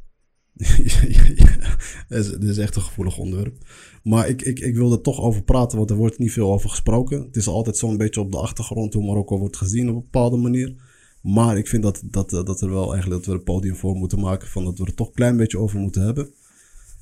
Dit 2.07 2.43
is 2.43 2.57
echt 2.57 2.75
een 2.75 2.81
gevoelig 2.81 3.17
onderwerp. 3.17 3.57
Maar 4.03 4.27
ik, 4.27 4.41
ik, 4.41 4.59
ik 4.59 4.75
wil 4.75 4.91
er 4.91 5.01
toch 5.01 5.21
over 5.21 5.43
praten, 5.43 5.77
want 5.77 5.89
er 5.89 5.95
wordt 5.95 6.17
niet 6.17 6.31
veel 6.31 6.51
over 6.51 6.69
gesproken. 6.69 7.21
Het 7.21 7.35
is 7.35 7.47
altijd 7.47 7.77
zo'n 7.77 7.97
beetje 7.97 8.21
op 8.21 8.31
de 8.31 8.37
achtergrond 8.37 8.93
hoe 8.93 9.05
Marokko 9.05 9.37
wordt 9.37 9.57
gezien 9.57 9.89
op 9.89 9.95
een 9.95 10.01
bepaalde 10.01 10.37
manier. 10.37 10.75
Maar 11.21 11.57
ik 11.57 11.67
vind 11.67 11.83
dat, 11.83 12.01
dat, 12.05 12.29
dat 12.29 12.61
er 12.61 12.69
wel 12.69 12.93
eigenlijk 12.93 13.23
dat 13.23 13.33
we 13.33 13.39
een 13.39 13.43
podium 13.43 13.75
voor 13.75 13.95
moeten 13.95 14.19
maken. 14.19 14.47
Van 14.47 14.65
dat 14.65 14.77
we 14.77 14.85
er 14.85 14.93
toch 14.93 15.07
een 15.07 15.13
klein 15.13 15.37
beetje 15.37 15.57
over 15.57 15.79
moeten 15.79 16.01
hebben. 16.01 16.29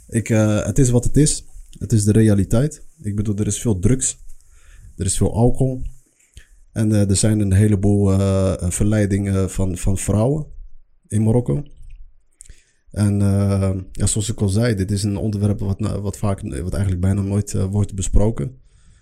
Ik, 0.07 0.27
het 0.27 0.79
is 0.79 0.89
wat 0.89 1.03
het 1.03 1.17
is. 1.17 1.45
Het 1.79 1.91
is 1.91 2.03
de 2.03 2.11
realiteit. 2.11 2.85
Ik 3.01 3.15
bedoel, 3.15 3.35
er 3.35 3.47
is 3.47 3.61
veel 3.61 3.79
drugs. 3.79 4.17
Er 4.97 5.05
is 5.05 5.17
veel 5.17 5.33
alcohol. 5.33 5.81
En 6.71 6.89
uh, 6.89 7.09
er 7.09 7.15
zijn 7.15 7.39
een 7.39 7.53
heleboel 7.53 8.19
verleidingen 8.71 9.49
van, 9.49 9.77
van 9.77 9.97
vrouwen 9.97 10.45
in 11.07 11.23
Marokko. 11.23 11.63
En 12.91 13.19
uh, 13.19 13.71
ja, 13.91 14.05
zoals 14.05 14.29
ik 14.29 14.41
al 14.41 14.49
zei, 14.49 14.75
dit 14.75 14.91
is 14.91 15.03
een 15.03 15.17
onderwerp 15.17 15.59
wat, 15.59 15.79
wat, 16.01 16.17
vaak, 16.17 16.41
wat 16.41 16.73
eigenlijk 16.73 17.01
bijna 17.01 17.21
nooit 17.21 17.53
wordt 17.53 17.95
besproken. 17.95 18.59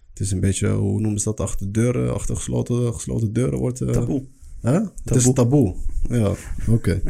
Het 0.10 0.20
is 0.20 0.32
een 0.32 0.40
beetje, 0.40 0.70
hoe 0.70 1.00
noemen 1.00 1.20
ze 1.20 1.26
dat, 1.26 1.40
achter 1.40 1.72
deuren, 1.72 2.14
achter 2.14 2.36
gesloten, 2.36 2.94
gesloten 2.94 3.34
deuren 3.34 3.60
wordt... 3.60 3.78
taboe. 3.78 4.24
Huh? 4.62 4.88
Het 5.04 5.16
is 5.16 5.34
taboe. 5.34 5.76
Ja, 6.10 6.30
oké. 6.30 6.72
Okay. 6.72 7.02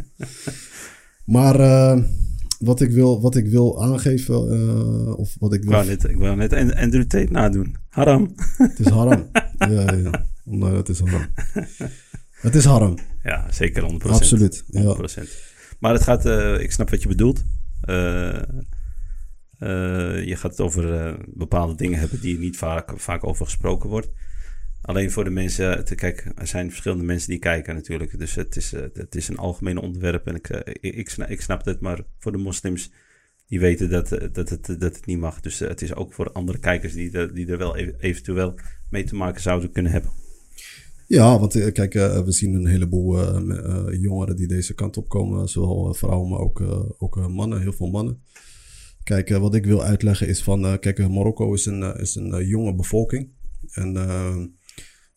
maar 1.36 1.58
wat 2.60 2.82
ik 2.82 2.92
wil, 2.92 3.22
wat 3.22 3.36
ik 3.36 3.48
wil 3.48 3.84
aangeven, 3.84 4.54
uh, 4.54 5.18
of 5.18 5.36
wat 5.39 5.54
ik 5.54 5.63
wil... 5.63 5.72
Ik 5.72 5.76
wou 5.76 5.88
net, 5.88 6.04
ik 6.04 6.18
wou 6.18 6.36
net 6.36 6.54
Andrew 6.54 7.04
Tate 7.04 7.32
nadoen. 7.32 7.76
Haram. 7.89 8.34
Het 8.58 8.80
is 8.80 8.89
haram. 8.89 9.28
ja, 9.58 9.94
ja. 9.94 10.26
Nee, 10.44 10.72
het 10.72 10.89
is 10.89 11.00
haram. 11.00 11.28
Het 12.32 12.56
is 12.56 12.65
haram. 12.65 12.98
Ja, 13.24 13.52
zeker 13.52 13.92
100%. 13.94 13.96
Absoluut, 13.98 14.63
100%. 14.72 15.49
Maar 15.80 15.94
het 15.94 16.04
gaat, 16.04 16.26
uh, 16.26 16.60
ik 16.60 16.72
snap 16.72 16.89
wat 16.89 17.02
je 17.02 17.08
bedoelt. 17.08 17.46
Uh, 17.89 18.42
je 20.26 20.36
gaat 20.36 20.52
het 20.52 20.60
over 20.60 21.15
bepaalde 21.28 21.76
dingen 21.76 22.00
hebben 22.00 22.20
die 22.20 22.39
niet 22.39 22.58
vaak, 22.58 23.00
vaak 23.00 23.24
over 23.24 23.46
gesproken 23.46 23.89
wordt. 23.89 24.10
Alleen 24.82 25.12
voor 25.12 25.24
de 25.24 25.30
mensen, 25.30 25.86
te, 25.86 25.96
kijk, 25.96 26.32
er 26.36 26.48
zijn 26.48 26.70
verschillende 26.70 27.04
mensen 27.04 27.30
die 27.30 27.39
kijken 27.39 27.76
natuurlijk. 27.76 28.20
Dus 28.20 28.36
het 28.36 28.56
is, 28.56 28.72
het 28.72 29.15
is 29.15 29.28
een 29.28 29.38
algemeen 29.38 29.78
onderwerp 29.78 30.28
en 30.28 30.36
ik, 30.36 30.50
ik, 30.50 30.96
ik, 30.96 31.10
snap, 31.10 31.30
ik 31.30 31.42
snap 31.42 31.65
het. 31.65 31.80
Maar 31.80 32.00
voor 32.20 32.32
de 32.32 32.38
moslims, 32.38 32.92
die 33.48 33.60
weten 33.60 33.89
dat, 33.89 34.10
dat, 34.32 34.50
het, 34.50 34.65
dat 34.65 34.96
het 34.96 35.06
niet 35.06 35.20
mag. 35.20 35.39
Dus 35.39 35.60
het 35.60 35.82
is 35.82 35.94
ook 35.96 36.13
voor 36.13 36.32
andere 36.32 36.60
kijkers 36.60 36.94
die, 36.94 37.32
die 37.34 37.48
er 37.48 37.58
wel 37.58 37.76
eventueel 37.78 38.60
mee 38.89 39.04
te 39.04 39.15
maken 39.15 39.42
zouden 39.42 39.72
kunnen 39.72 39.92
hebben. 39.92 40.12
Ja, 41.10 41.39
want 41.39 41.72
kijk, 41.72 41.93
we 41.93 42.32
zien 42.32 42.54
een 42.54 42.67
heleboel 42.67 43.19
uh, 43.19 44.02
jongeren 44.02 44.36
die 44.36 44.48
deze 44.48 44.74
kant 44.74 44.98
op 44.98 45.10
komen. 45.10 45.48
Zowel 45.48 45.93
vrouwen, 45.93 46.30
maar 46.30 46.39
ook, 46.39 46.62
ook 46.98 47.28
mannen, 47.30 47.62
heel 47.62 47.74
veel 47.74 47.89
mannen. 47.89 48.22
Kijk, 49.04 49.30
wat 49.30 49.56
ik 49.56 49.65
wil 49.65 49.84
uitleggen 49.84 50.28
is 50.28 50.43
van... 50.43 50.80
kijk, 50.80 51.10
Marokko 51.10 51.54
is 51.54 51.65
een, 51.65 51.82
is 51.98 52.15
een 52.15 52.45
jonge 52.45 52.76
bevolking. 52.76 53.30
En 53.72 53.93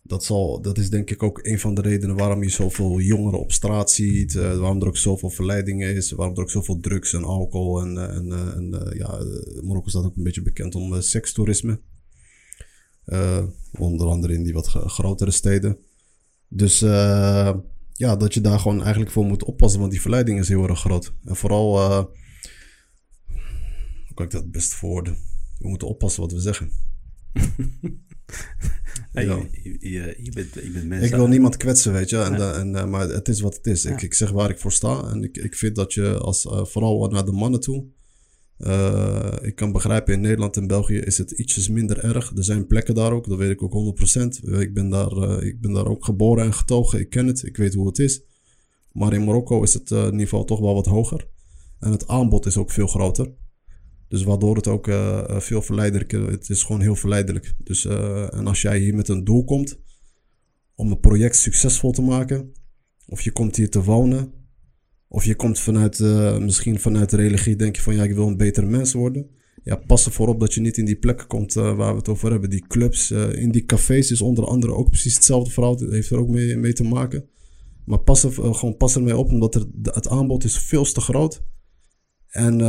dat, 0.02 0.24
zal, 0.24 0.62
dat 0.62 0.78
is 0.78 0.90
denk 0.90 1.10
ik 1.10 1.22
ook 1.22 1.40
een 1.42 1.58
van 1.58 1.74
de 1.74 1.80
redenen 1.80 2.16
waarom 2.16 2.42
je 2.42 2.50
zoveel 2.50 3.00
jongeren 3.00 3.40
op 3.40 3.52
straat 3.52 3.90
ziet. 3.90 4.34
Waarom 4.34 4.80
er 4.80 4.86
ook 4.86 4.96
zoveel 4.96 5.30
verleidingen 5.30 5.94
is. 5.94 6.10
Waarom 6.10 6.36
er 6.36 6.42
ook 6.42 6.50
zoveel 6.50 6.80
drugs 6.80 7.12
en 7.12 7.24
alcohol. 7.24 7.80
En, 7.80 8.10
en, 8.10 8.32
en 8.32 8.92
ja, 8.96 9.24
Marokko 9.62 9.88
staat 9.88 10.04
ook 10.04 10.16
een 10.16 10.22
beetje 10.22 10.42
bekend 10.42 10.74
om 10.74 11.00
sekstoerisme. 11.00 11.80
Onder 13.78 14.06
andere 14.06 14.34
in 14.34 14.42
die 14.42 14.52
wat 14.52 14.68
grotere 14.68 15.30
steden. 15.30 15.78
Dus 16.48 16.78
ja, 17.92 18.16
dat 18.16 18.34
je 18.34 18.40
daar 18.40 18.58
gewoon 18.58 18.80
eigenlijk 18.82 19.10
voor 19.10 19.24
moet 19.24 19.44
oppassen. 19.44 19.80
Want 19.80 19.92
die 19.92 20.00
verleiding 20.00 20.38
is 20.38 20.48
heel 20.48 20.68
erg 20.68 20.80
groot. 20.80 21.14
En 21.24 21.36
vooral, 21.36 21.92
hoe 24.06 24.14
kan 24.14 24.24
ik 24.24 24.30
dat 24.30 24.50
best 24.50 24.74
verwoorden? 24.74 25.16
We 25.58 25.68
moeten 25.68 25.88
oppassen 25.88 26.22
wat 26.22 26.32
we 26.32 26.40
zeggen. 26.40 26.70
Nee, 29.12 29.26
ja. 29.26 29.46
je, 29.62 29.76
je, 29.80 30.16
je, 30.22 30.30
bent, 30.32 30.54
je 30.54 30.70
bent 30.70 30.86
mensen. 30.86 31.08
Ik 31.08 31.14
wil 31.14 31.26
niemand 31.26 31.56
kwetsen, 31.56 31.92
weet 31.92 32.10
je. 32.10 32.18
En, 32.18 32.32
ja. 32.38 32.52
en, 32.52 32.76
en, 32.76 32.90
maar 32.90 33.08
het 33.08 33.28
is 33.28 33.40
wat 33.40 33.56
het 33.56 33.66
is. 33.66 33.82
Ja. 33.82 33.90
Ik, 33.90 34.02
ik 34.02 34.14
zeg 34.14 34.30
waar 34.30 34.50
ik 34.50 34.58
voor 34.58 34.72
sta. 34.72 35.10
En 35.10 35.22
ik, 35.22 35.36
ik 35.36 35.54
vind 35.54 35.76
dat 35.76 35.92
je 35.92 36.18
als, 36.18 36.44
uh, 36.44 36.64
vooral 36.64 37.08
naar 37.08 37.24
de 37.24 37.32
mannen 37.32 37.60
toe. 37.60 37.84
Uh, 38.66 39.32
ik 39.40 39.54
kan 39.54 39.72
begrijpen, 39.72 40.14
in 40.14 40.20
Nederland 40.20 40.56
en 40.56 40.66
België 40.66 40.98
is 40.98 41.18
het 41.18 41.30
ietsjes 41.30 41.68
minder 41.68 42.04
erg. 42.04 42.32
Er 42.36 42.44
zijn 42.44 42.66
plekken 42.66 42.94
daar 42.94 43.12
ook, 43.12 43.28
dat 43.28 43.38
weet 43.38 43.50
ik 43.50 43.62
ook 43.62 43.98
100%. 44.00 44.58
Ik 44.60 44.74
ben 44.74 44.88
daar, 44.88 45.12
uh, 45.12 45.46
ik 45.46 45.60
ben 45.60 45.72
daar 45.72 45.86
ook 45.86 46.04
geboren 46.04 46.44
en 46.44 46.54
getogen. 46.54 47.00
Ik 47.00 47.10
ken 47.10 47.26
het, 47.26 47.42
ik 47.42 47.56
weet 47.56 47.74
hoe 47.74 47.86
het 47.86 47.98
is. 47.98 48.22
Maar 48.92 49.12
in 49.12 49.24
Marokko 49.24 49.62
is 49.62 49.74
het 49.74 49.90
uh, 49.90 50.10
niveau 50.10 50.46
toch 50.46 50.60
wel 50.60 50.74
wat 50.74 50.86
hoger. 50.86 51.28
En 51.78 51.90
het 51.90 52.08
aanbod 52.08 52.46
is 52.46 52.56
ook 52.56 52.70
veel 52.70 52.86
groter. 52.86 53.32
Dus 54.08 54.22
waardoor 54.22 54.56
het 54.56 54.68
ook 54.68 54.86
veel 55.42 55.62
verleidelijker 55.62 56.30
Het 56.30 56.48
is 56.48 56.62
gewoon 56.62 56.80
heel 56.80 56.96
verleidelijk. 56.96 57.54
Dus, 57.58 57.84
en 57.84 58.46
als 58.46 58.62
jij 58.62 58.78
hier 58.78 58.94
met 58.94 59.08
een 59.08 59.24
doel 59.24 59.44
komt 59.44 59.78
om 60.74 60.90
een 60.90 61.00
project 61.00 61.36
succesvol 61.36 61.92
te 61.92 62.02
maken, 62.02 62.52
of 63.06 63.20
je 63.20 63.32
komt 63.32 63.56
hier 63.56 63.70
te 63.70 63.82
wonen, 63.82 64.41
of 65.12 65.24
je 65.24 65.34
komt 65.34 65.58
vanuit, 65.58 65.98
uh, 65.98 66.38
misschien 66.38 66.80
vanuit 66.80 67.10
de 67.10 67.16
religie, 67.16 67.56
denk 67.56 67.76
je 67.76 67.82
van 67.82 67.94
ja, 67.94 68.02
ik 68.02 68.14
wil 68.14 68.26
een 68.26 68.36
betere 68.36 68.66
mens 68.66 68.92
worden. 68.92 69.26
Ja, 69.62 69.76
pas 69.76 70.06
ervoor 70.06 70.28
op 70.28 70.40
dat 70.40 70.54
je 70.54 70.60
niet 70.60 70.76
in 70.76 70.84
die 70.84 70.96
plekken 70.96 71.26
komt 71.26 71.56
uh, 71.56 71.76
waar 71.76 71.92
we 71.92 71.98
het 71.98 72.08
over 72.08 72.30
hebben. 72.30 72.50
Die 72.50 72.66
clubs, 72.66 73.10
uh, 73.10 73.32
in 73.32 73.50
die 73.50 73.64
cafés 73.64 74.10
is 74.10 74.20
onder 74.20 74.44
andere 74.44 74.74
ook 74.74 74.88
precies 74.88 75.14
hetzelfde 75.14 75.50
verhaal. 75.50 75.76
Dat 75.76 75.90
heeft 75.90 76.10
er 76.10 76.18
ook 76.18 76.28
mee, 76.28 76.56
mee 76.56 76.72
te 76.72 76.82
maken. 76.82 77.28
Maar 77.84 77.98
pas, 77.98 78.24
er, 78.24 78.32
gewoon 78.32 78.76
pas 78.76 78.96
ermee 78.96 79.16
op, 79.16 79.30
omdat 79.30 79.54
er, 79.54 79.66
het 79.82 80.08
aanbod 80.08 80.44
is 80.44 80.58
veel 80.58 80.84
te 80.84 81.00
groot. 81.00 81.42
En 82.28 82.60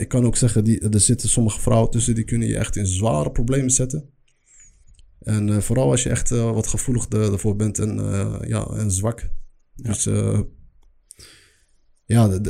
ik 0.00 0.08
kan 0.08 0.24
ook 0.24 0.36
zeggen, 0.36 0.64
die, 0.64 0.80
er 0.88 1.00
zitten 1.00 1.28
sommige 1.28 1.60
vrouwen 1.60 1.90
tussen 1.90 2.14
die 2.14 2.24
kunnen 2.24 2.48
je 2.48 2.56
echt 2.56 2.76
in 2.76 2.86
zware 2.86 3.30
problemen 3.30 3.70
zetten. 3.70 4.10
En 5.20 5.62
vooral 5.62 5.90
als 5.90 6.02
je 6.02 6.10
echt 6.10 6.30
wat 6.30 6.66
gevoelig 6.66 7.08
ervoor 7.08 7.56
bent 7.56 7.78
en, 7.78 7.96
ja, 8.46 8.66
en 8.66 8.90
zwak. 8.90 9.30
Dus 9.74 10.04
ja, 10.04 10.44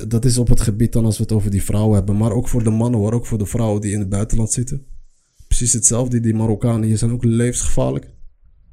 dat 0.08 0.24
is 0.24 0.38
op 0.38 0.48
het 0.48 0.60
gebied 0.60 0.92
dan 0.92 1.04
als 1.04 1.16
we 1.16 1.22
het 1.22 1.32
over 1.32 1.50
die 1.50 1.62
vrouwen 1.62 1.94
hebben. 1.96 2.16
Maar 2.16 2.32
ook 2.32 2.48
voor 2.48 2.64
de 2.64 2.70
mannen 2.70 3.00
hoor, 3.00 3.12
ook 3.12 3.26
voor 3.26 3.38
de 3.38 3.46
vrouwen 3.46 3.80
die 3.80 3.92
in 3.92 3.98
het 3.98 4.08
buitenland 4.08 4.52
zitten. 4.52 4.86
Precies 5.46 5.72
hetzelfde. 5.72 6.20
Die 6.20 6.34
Marokkanen 6.34 6.88
hier 6.88 6.98
zijn 6.98 7.12
ook 7.12 7.24
levensgevaarlijk. 7.24 8.10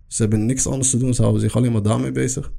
Ze 0.08 0.22
hebben 0.22 0.46
niks 0.46 0.68
anders 0.68 0.90
te 0.90 0.98
doen. 0.98 1.14
Ze 1.14 1.22
houden 1.22 1.42
zich 1.42 1.56
alleen 1.56 1.72
maar 1.72 1.82
daarmee 1.82 2.12
bezig. 2.12 2.54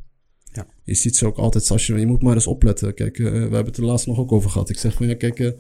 Ja. 0.52 0.66
Je 0.84 0.94
ziet 0.94 1.16
ze 1.16 1.26
ook 1.26 1.36
altijd, 1.36 1.70
als 1.70 1.86
je, 1.86 1.94
je 1.94 2.06
moet 2.06 2.22
maar 2.22 2.34
eens 2.34 2.46
opletten. 2.46 2.94
Kijk, 2.94 3.18
uh, 3.18 3.30
we 3.30 3.38
hebben 3.38 3.64
het 3.64 3.76
er 3.76 3.84
laatst 3.84 4.06
nog 4.06 4.18
ook 4.18 4.32
over 4.32 4.50
gehad. 4.50 4.68
Ik 4.68 4.78
zeg 4.78 4.94
van 4.94 5.06
ja, 5.06 5.14
kijk, 5.14 5.38
uh, 5.38 5.50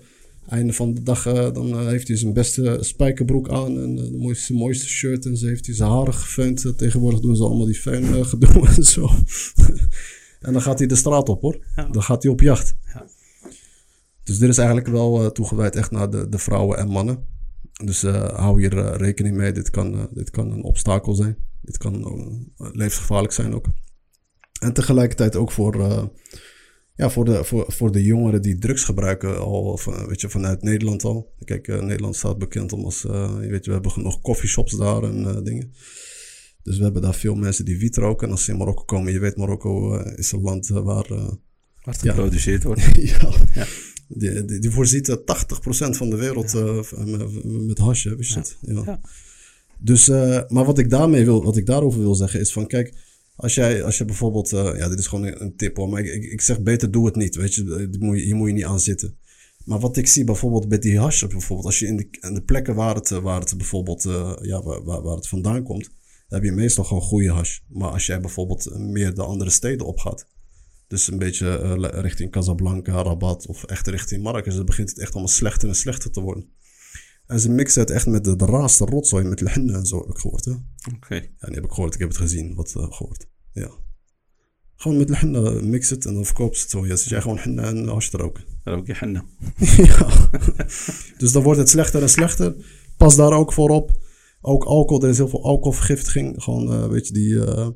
einde 0.48 0.72
van 0.72 0.94
de 0.94 1.02
dag 1.02 1.26
uh, 1.26 1.52
dan 1.52 1.88
heeft 1.88 2.08
hij 2.08 2.16
zijn 2.16 2.32
beste 2.32 2.78
spijkerbroek 2.80 3.48
aan 3.48 3.78
en 3.78 3.96
de 3.96 4.16
mooiste, 4.18 4.54
mooiste 4.54 4.88
shirt 4.88 5.26
en 5.26 5.36
ze 5.36 5.46
heeft 5.46 5.66
hij 5.66 5.74
zijn 5.74 5.90
haren 5.90 6.14
gefeund. 6.14 6.72
tegenwoordig 6.76 7.20
doen 7.20 7.36
ze 7.36 7.42
allemaal 7.42 7.66
die 7.66 7.74
fijn 7.74 8.26
gedoe 8.26 8.68
en 8.76 8.82
zo. 8.82 9.10
En 10.40 10.52
dan 10.52 10.62
gaat 10.62 10.78
hij 10.78 10.88
de 10.88 10.96
straat 10.96 11.28
op 11.28 11.40
hoor. 11.40 11.64
Dan 11.90 12.02
gaat 12.02 12.22
hij 12.22 12.32
op 12.32 12.40
jacht. 12.40 12.76
Ja. 12.94 13.06
Dus 14.22 14.38
dit 14.38 14.48
is 14.48 14.58
eigenlijk 14.58 14.88
wel 14.88 15.22
uh, 15.22 15.28
toegewijd 15.28 15.76
echt 15.76 15.90
naar 15.90 16.10
de, 16.10 16.28
de 16.28 16.38
vrouwen 16.38 16.78
en 16.78 16.88
mannen. 16.88 17.26
Dus 17.84 18.04
uh, 18.04 18.28
hou 18.28 18.60
hier 18.60 18.76
uh, 18.76 18.94
rekening 18.96 19.36
mee. 19.36 19.52
Dit 19.52 19.70
kan, 19.70 20.08
dit 20.12 20.30
kan 20.30 20.50
een 20.50 20.62
obstakel 20.62 21.14
zijn. 21.14 21.36
Dit 21.62 21.78
kan 21.78 22.04
levensgevaarlijk 22.56 23.32
zijn 23.32 23.54
ook. 23.54 23.66
En 24.60 24.72
tegelijkertijd 24.72 25.36
ook 25.36 25.50
voor, 25.50 26.10
ja, 26.94 27.10
voor, 27.10 27.24
de, 27.24 27.44
voor, 27.44 27.64
voor 27.68 27.92
de 27.92 28.02
jongeren 28.02 28.42
die 28.42 28.58
drugs 28.58 28.84
gebruiken. 28.84 29.38
Al 29.38 29.80
weet 30.06 30.20
je, 30.20 30.28
vanuit 30.28 30.62
Nederland 30.62 31.04
al. 31.04 31.34
Kijk, 31.44 31.66
Nederland 31.66 32.16
staat 32.16 32.38
bekend 32.38 32.72
om 32.72 32.84
als... 32.84 33.02
je 33.02 33.46
weet, 33.50 33.66
we 33.66 33.72
hebben 33.72 33.90
genoeg 33.90 34.20
coffeeshops 34.20 34.76
daar 34.76 35.02
en 35.02 35.44
dingen. 35.44 35.72
Dus 36.66 36.76
we 36.76 36.84
hebben 36.84 37.02
daar 37.02 37.14
veel 37.14 37.34
mensen 37.34 37.64
die 37.64 37.78
wiet 37.78 37.96
roken. 37.96 38.26
En 38.26 38.32
als 38.32 38.44
ze 38.44 38.50
in 38.50 38.58
Marokko 38.58 38.84
komen, 38.84 39.12
je 39.12 39.18
weet, 39.18 39.36
Marokko 39.36 39.98
uh, 39.98 40.18
is 40.18 40.32
een 40.32 40.40
land 40.40 40.68
uh, 40.68 40.80
waar... 40.80 41.10
Uh, 41.10 41.18
waar 41.18 41.94
het 41.94 41.98
geproduceerd 41.98 42.62
wordt. 42.62 42.82
ja. 43.20 43.32
ja. 43.54 43.66
Die, 44.08 44.44
die, 44.44 44.58
die 44.58 44.70
voorziet 44.70 45.10
80% 45.10 45.16
van 45.90 46.10
de 46.10 46.16
wereld 46.16 46.52
met 47.66 47.78
hasje, 47.78 48.16
wist 48.16 48.32
je 48.32 48.38
het? 48.38 48.56
Ja. 48.60 49.00
Dus, 49.78 50.08
maar 50.48 50.64
wat 50.64 50.78
ik 50.78 50.90
daarmee 50.90 51.24
wil, 51.24 51.44
wat 51.44 51.56
ik 51.56 51.66
daarover 51.66 52.00
wil 52.00 52.14
zeggen 52.14 52.40
is 52.40 52.52
van, 52.52 52.66
kijk, 52.66 52.94
als 53.36 53.54
jij, 53.54 53.82
als 53.82 53.98
je 53.98 54.04
bijvoorbeeld, 54.04 54.50
ja, 54.50 54.88
dit 54.88 54.98
is 54.98 55.06
gewoon 55.06 55.26
een, 55.26 55.56
tip 55.56 55.76
hoor, 55.76 55.88
maar 55.88 56.00
ik, 56.00 56.24
ik, 56.24 56.40
zeg 56.40 56.60
beter 56.60 56.90
doe 56.90 57.06
het 57.06 57.16
niet, 57.16 57.36
weet 57.36 57.54
je, 57.54 57.88
hier 58.14 58.36
moet 58.36 58.48
je 58.48 58.54
niet 58.54 58.64
aan 58.64 58.80
zitten. 58.80 59.16
Maar 59.64 59.80
wat 59.80 59.96
ik 59.96 60.06
zie 60.06 60.24
bijvoorbeeld 60.24 60.68
bij 60.68 60.78
die 60.78 60.98
hasje, 60.98 61.26
bijvoorbeeld, 61.26 61.66
als 61.66 61.78
je 61.78 61.86
in 61.86 61.96
de, 61.96 62.08
in 62.20 62.34
de 62.34 62.42
plekken 62.42 62.74
waar 62.74 62.94
het, 62.94 63.08
waar 63.08 63.40
het 63.40 63.56
bijvoorbeeld, 63.56 64.02
ja, 64.42 64.62
waar, 64.62 64.82
waar 65.02 65.16
het 65.16 65.28
vandaan 65.28 65.62
komt, 65.62 65.90
dan 66.28 66.40
heb 66.40 66.48
je 66.48 66.52
meestal 66.52 66.84
gewoon 66.84 67.02
goede 67.02 67.30
hash. 67.30 67.58
Maar 67.68 67.90
als 67.90 68.06
jij 68.06 68.20
bijvoorbeeld 68.20 68.78
meer 68.78 69.14
de 69.14 69.22
andere 69.22 69.50
steden 69.50 69.86
opgaat, 69.86 70.26
dus 70.88 71.10
een 71.10 71.18
beetje 71.18 71.60
uh, 71.62 72.00
richting 72.02 72.30
Casablanca, 72.30 73.02
Rabat 73.02 73.46
of 73.46 73.64
echt 73.64 73.86
richting 73.86 74.22
Marrakesh, 74.22 74.54
dan 74.54 74.64
begint 74.64 74.88
het 74.88 74.98
echt 74.98 75.12
allemaal 75.12 75.32
slechter 75.32 75.68
en 75.68 75.74
slechter 75.74 76.10
te 76.10 76.20
worden. 76.20 76.48
En 77.26 77.40
ze 77.40 77.50
mixen 77.50 77.80
het 77.80 77.90
echt 77.90 78.06
met 78.06 78.24
de, 78.24 78.36
de 78.36 78.44
raarste 78.44 78.84
rotzooi, 78.84 79.24
met 79.24 79.40
lehenna 79.40 79.74
en 79.74 79.86
zo, 79.86 79.98
heb 79.98 80.08
ik 80.08 80.18
gehoord. 80.18 80.46
Oké. 80.46 80.60
Okay. 80.94 81.18
Ja, 81.18 81.46
die 81.46 81.54
heb 81.54 81.64
ik 81.64 81.72
gehoord, 81.72 81.94
ik 81.94 82.00
heb 82.00 82.08
het 82.08 82.18
gezien, 82.18 82.54
wat 82.54 82.74
uh, 82.76 82.92
gehoord. 82.92 83.26
Ja. 83.52 83.70
Gewoon 84.76 84.96
met 84.96 85.08
lehenna 85.08 85.50
mix 85.50 85.90
het 85.90 86.06
en 86.06 86.14
dan 86.14 86.24
verkoop 86.24 86.54
ze 86.54 86.62
het 86.62 86.70
zo. 86.70 86.86
Ja, 86.86 86.96
zit 86.96 87.08
jij 87.08 87.20
gewoon 87.20 87.38
henna 87.38 87.62
en 87.62 87.88
hash 87.88 88.08
te 88.08 88.16
roken. 88.16 88.44
Rook 88.64 88.86
je 88.86 88.94
henna. 88.96 89.24
ja. 89.76 90.28
dus 91.18 91.32
dan 91.32 91.42
wordt 91.42 91.58
het 91.58 91.68
slechter 91.68 92.02
en 92.02 92.08
slechter. 92.08 92.54
Pas 92.96 93.16
daar 93.16 93.32
ook 93.32 93.52
voor 93.52 93.70
op. 93.70 94.05
Ook 94.46 94.64
alcohol, 94.64 95.02
er 95.02 95.08
is 95.08 95.16
heel 95.16 95.28
veel 95.28 95.44
alcoholvergiftiging. 95.44 96.42
Gewoon, 96.42 96.72
uh, 96.72 96.88
weet 96.88 97.06
je, 97.06 97.12
die... 97.12 97.30
Uh, 97.30 97.68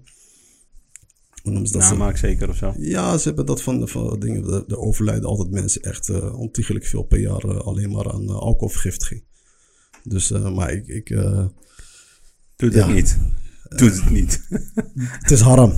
hoe 1.43 1.53
noemen 1.53 1.67
ze 1.67 1.73
dat? 1.73 1.83
Namaak 1.83 2.17
zeker 2.17 2.49
of 2.49 2.57
zo? 2.57 2.75
Ja, 2.79 3.19
ze 3.19 3.29
hebben 3.29 3.47
dat 3.47 3.63
van, 3.63 3.89
van 3.89 4.21
dingen. 4.21 4.65
Er 4.69 4.79
overlijden 4.79 5.29
altijd 5.29 5.51
mensen 5.51 5.83
echt 5.83 6.09
uh, 6.09 6.39
ontiegelijk 6.39 6.87
veel 6.87 7.03
per 7.03 7.21
jaar 7.21 7.63
alleen 7.63 7.91
maar 7.91 8.13
aan 8.13 8.29
alcoholvergiftiging. 8.29 9.25
Dus, 10.05 10.31
maar 10.31 10.73
ik... 10.73 10.87
ik 10.87 11.09
Doe 12.57 12.71
het 12.71 12.95
niet. 12.95 13.19
Doe 13.77 13.91
het 13.91 14.11
niet. 14.11 14.47
het 15.21 15.31
is 15.31 15.41
haram. 15.41 15.77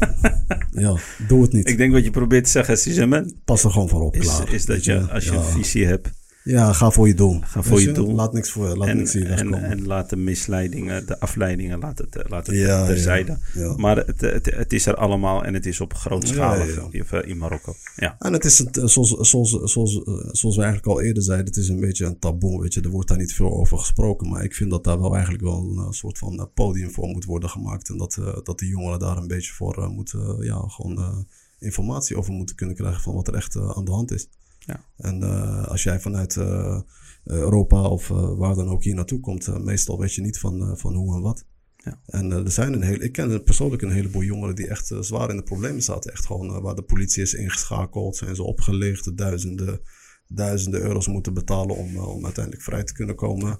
ja, 0.70 0.96
doe 1.28 1.42
het 1.42 1.52
niet. 1.52 1.68
Ik 1.68 1.76
denk 1.76 1.92
wat 1.92 2.04
je 2.04 2.10
probeert 2.10 2.44
te 2.44 2.50
zeggen, 2.50 2.78
Sizemen. 2.78 3.40
Pas 3.44 3.64
er 3.64 3.70
gewoon 3.70 3.88
voor 3.88 4.02
op, 4.02 4.16
is, 4.16 4.20
klaar. 4.20 4.52
Is 4.52 4.66
dat 4.66 4.84
je, 4.84 5.10
als 5.10 5.24
je 5.24 5.30
een 5.30 5.44
visie 5.44 5.86
hebt 5.86 6.10
ja, 6.44 6.72
ga 6.72 6.90
voor 6.90 7.06
je 7.06 7.14
doel. 7.14 7.40
Ga 7.40 7.62
voor 7.62 7.80
je, 7.80 7.92
doel. 7.92 8.14
Laat 8.14 8.32
niks 8.32 8.50
voor 8.50 8.76
laat 8.76 8.88
en, 8.88 8.96
niks 8.96 9.14
en, 9.14 9.54
en, 9.54 9.86
laat 9.86 10.10
de 10.10 10.16
misleidingen, 10.16 11.06
de 11.06 11.20
afleidingen, 11.20 11.78
laat 11.78 11.98
het, 11.98 12.16
eh, 12.16 12.30
laat 12.30 12.46
het 12.46 12.56
ja, 12.56 12.86
terzijde. 12.86 13.38
Ja, 13.54 13.76
Maar 13.76 13.96
het, 13.96 14.20
het, 14.20 14.54
het, 14.54 14.72
is 14.72 14.86
er 14.86 14.94
allemaal 14.94 15.44
en 15.44 15.54
het 15.54 15.66
is 15.66 15.80
op 15.80 15.94
grootschalig 15.94 16.92
in 17.24 17.38
Marokko. 17.38 17.74
Ja. 17.96 18.16
En 18.18 18.32
het 18.32 18.44
is, 18.44 18.58
het, 18.58 18.76
eh, 18.76 18.86
zoals, 18.86 19.10
zoals, 19.10 19.50
zoals, 19.50 20.02
eh, 20.04 20.14
zoals 20.32 20.56
we 20.56 20.62
eigenlijk 20.62 20.86
al 20.86 21.00
eerder 21.02 21.22
zeiden, 21.22 21.46
het 21.46 21.56
is 21.56 21.68
een 21.68 21.80
beetje 21.80 22.06
een 22.06 22.18
taboe. 22.18 22.60
Weet 22.60 22.74
je. 22.74 22.80
Er 22.80 22.90
wordt 22.90 23.08
daar 23.08 23.18
niet 23.18 23.34
veel 23.34 23.52
over 23.52 23.78
gesproken. 23.78 24.28
Maar 24.28 24.44
ik 24.44 24.54
vind 24.54 24.70
dat 24.70 24.84
daar 24.84 25.00
wel 25.00 25.12
eigenlijk 25.14 25.44
wel 25.44 25.84
een 25.86 25.92
soort 25.92 26.18
van 26.18 26.50
podium 26.54 26.90
voor 26.90 27.08
moet 27.08 27.24
worden 27.24 27.50
gemaakt. 27.50 27.88
En 27.88 27.96
dat, 27.96 28.18
dat 28.42 28.58
de 28.58 28.66
jongeren 28.66 28.98
daar 28.98 29.16
een 29.16 29.26
beetje 29.26 29.52
voor 29.52 29.90
moeten, 29.90 30.44
ja, 30.44 30.64
gewoon 30.66 31.26
informatie 31.58 32.16
over 32.16 32.32
moeten 32.32 32.56
kunnen 32.56 32.76
krijgen 32.76 33.02
van 33.02 33.14
wat 33.14 33.28
er 33.28 33.34
echt 33.34 33.56
aan 33.56 33.84
de 33.84 33.90
hand 33.90 34.10
is. 34.10 34.28
Ja. 34.66 34.84
En 34.96 35.20
uh, 35.22 35.66
als 35.66 35.82
jij 35.82 36.00
vanuit 36.00 36.36
uh, 36.36 36.80
Europa 37.24 37.82
of 37.82 38.10
uh, 38.10 38.38
waar 38.38 38.54
dan 38.54 38.68
ook 38.68 38.82
hier 38.82 38.94
naartoe 38.94 39.20
komt, 39.20 39.64
meestal 39.64 39.98
weet 39.98 40.14
je 40.14 40.20
niet 40.20 40.38
van, 40.38 40.78
van 40.78 40.94
hoe 40.94 41.14
en 41.14 41.20
wat. 41.20 41.44
Ja. 41.76 42.00
En 42.06 42.30
er 42.30 42.50
zijn 42.50 42.72
een 42.72 42.82
hele, 42.82 43.04
ik 43.04 43.12
ken 43.12 43.42
persoonlijk 43.42 43.82
een 43.82 43.90
heleboel 43.90 44.22
jongeren 44.22 44.54
die 44.54 44.68
echt 44.68 44.94
zwaar 45.00 45.30
in 45.30 45.36
de 45.36 45.42
problemen 45.42 45.82
zaten. 45.82 46.12
Echt 46.12 46.26
gewoon 46.26 46.60
waar 46.60 46.74
de 46.74 46.82
politie 46.82 47.22
is 47.22 47.34
ingeschakeld, 47.34 48.16
zijn 48.16 48.34
ze 48.34 48.42
opgelicht, 48.42 49.16
duizenden, 49.16 49.80
duizenden 50.28 50.80
euro's 50.80 51.06
moeten 51.06 51.34
betalen 51.34 51.76
om, 51.76 51.96
om 51.96 52.24
uiteindelijk 52.24 52.64
vrij 52.64 52.84
te 52.84 52.92
kunnen 52.92 53.14
komen. 53.14 53.58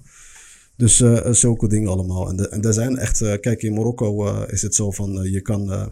Dus 0.75 1.03
zulke 1.31 1.67
dingen 1.67 1.89
allemaal. 1.89 2.29
En, 2.29 2.35
de, 2.35 2.49
en 2.49 2.61
er 2.61 2.73
zijn 2.73 2.97
echt, 2.97 3.39
kijk 3.39 3.61
in 3.61 3.73
Marokko 3.73 4.43
is 4.43 4.61
het 4.61 4.75
zo 4.75 4.91
van 4.91 5.31
je 5.31 5.41
kan 5.41 5.91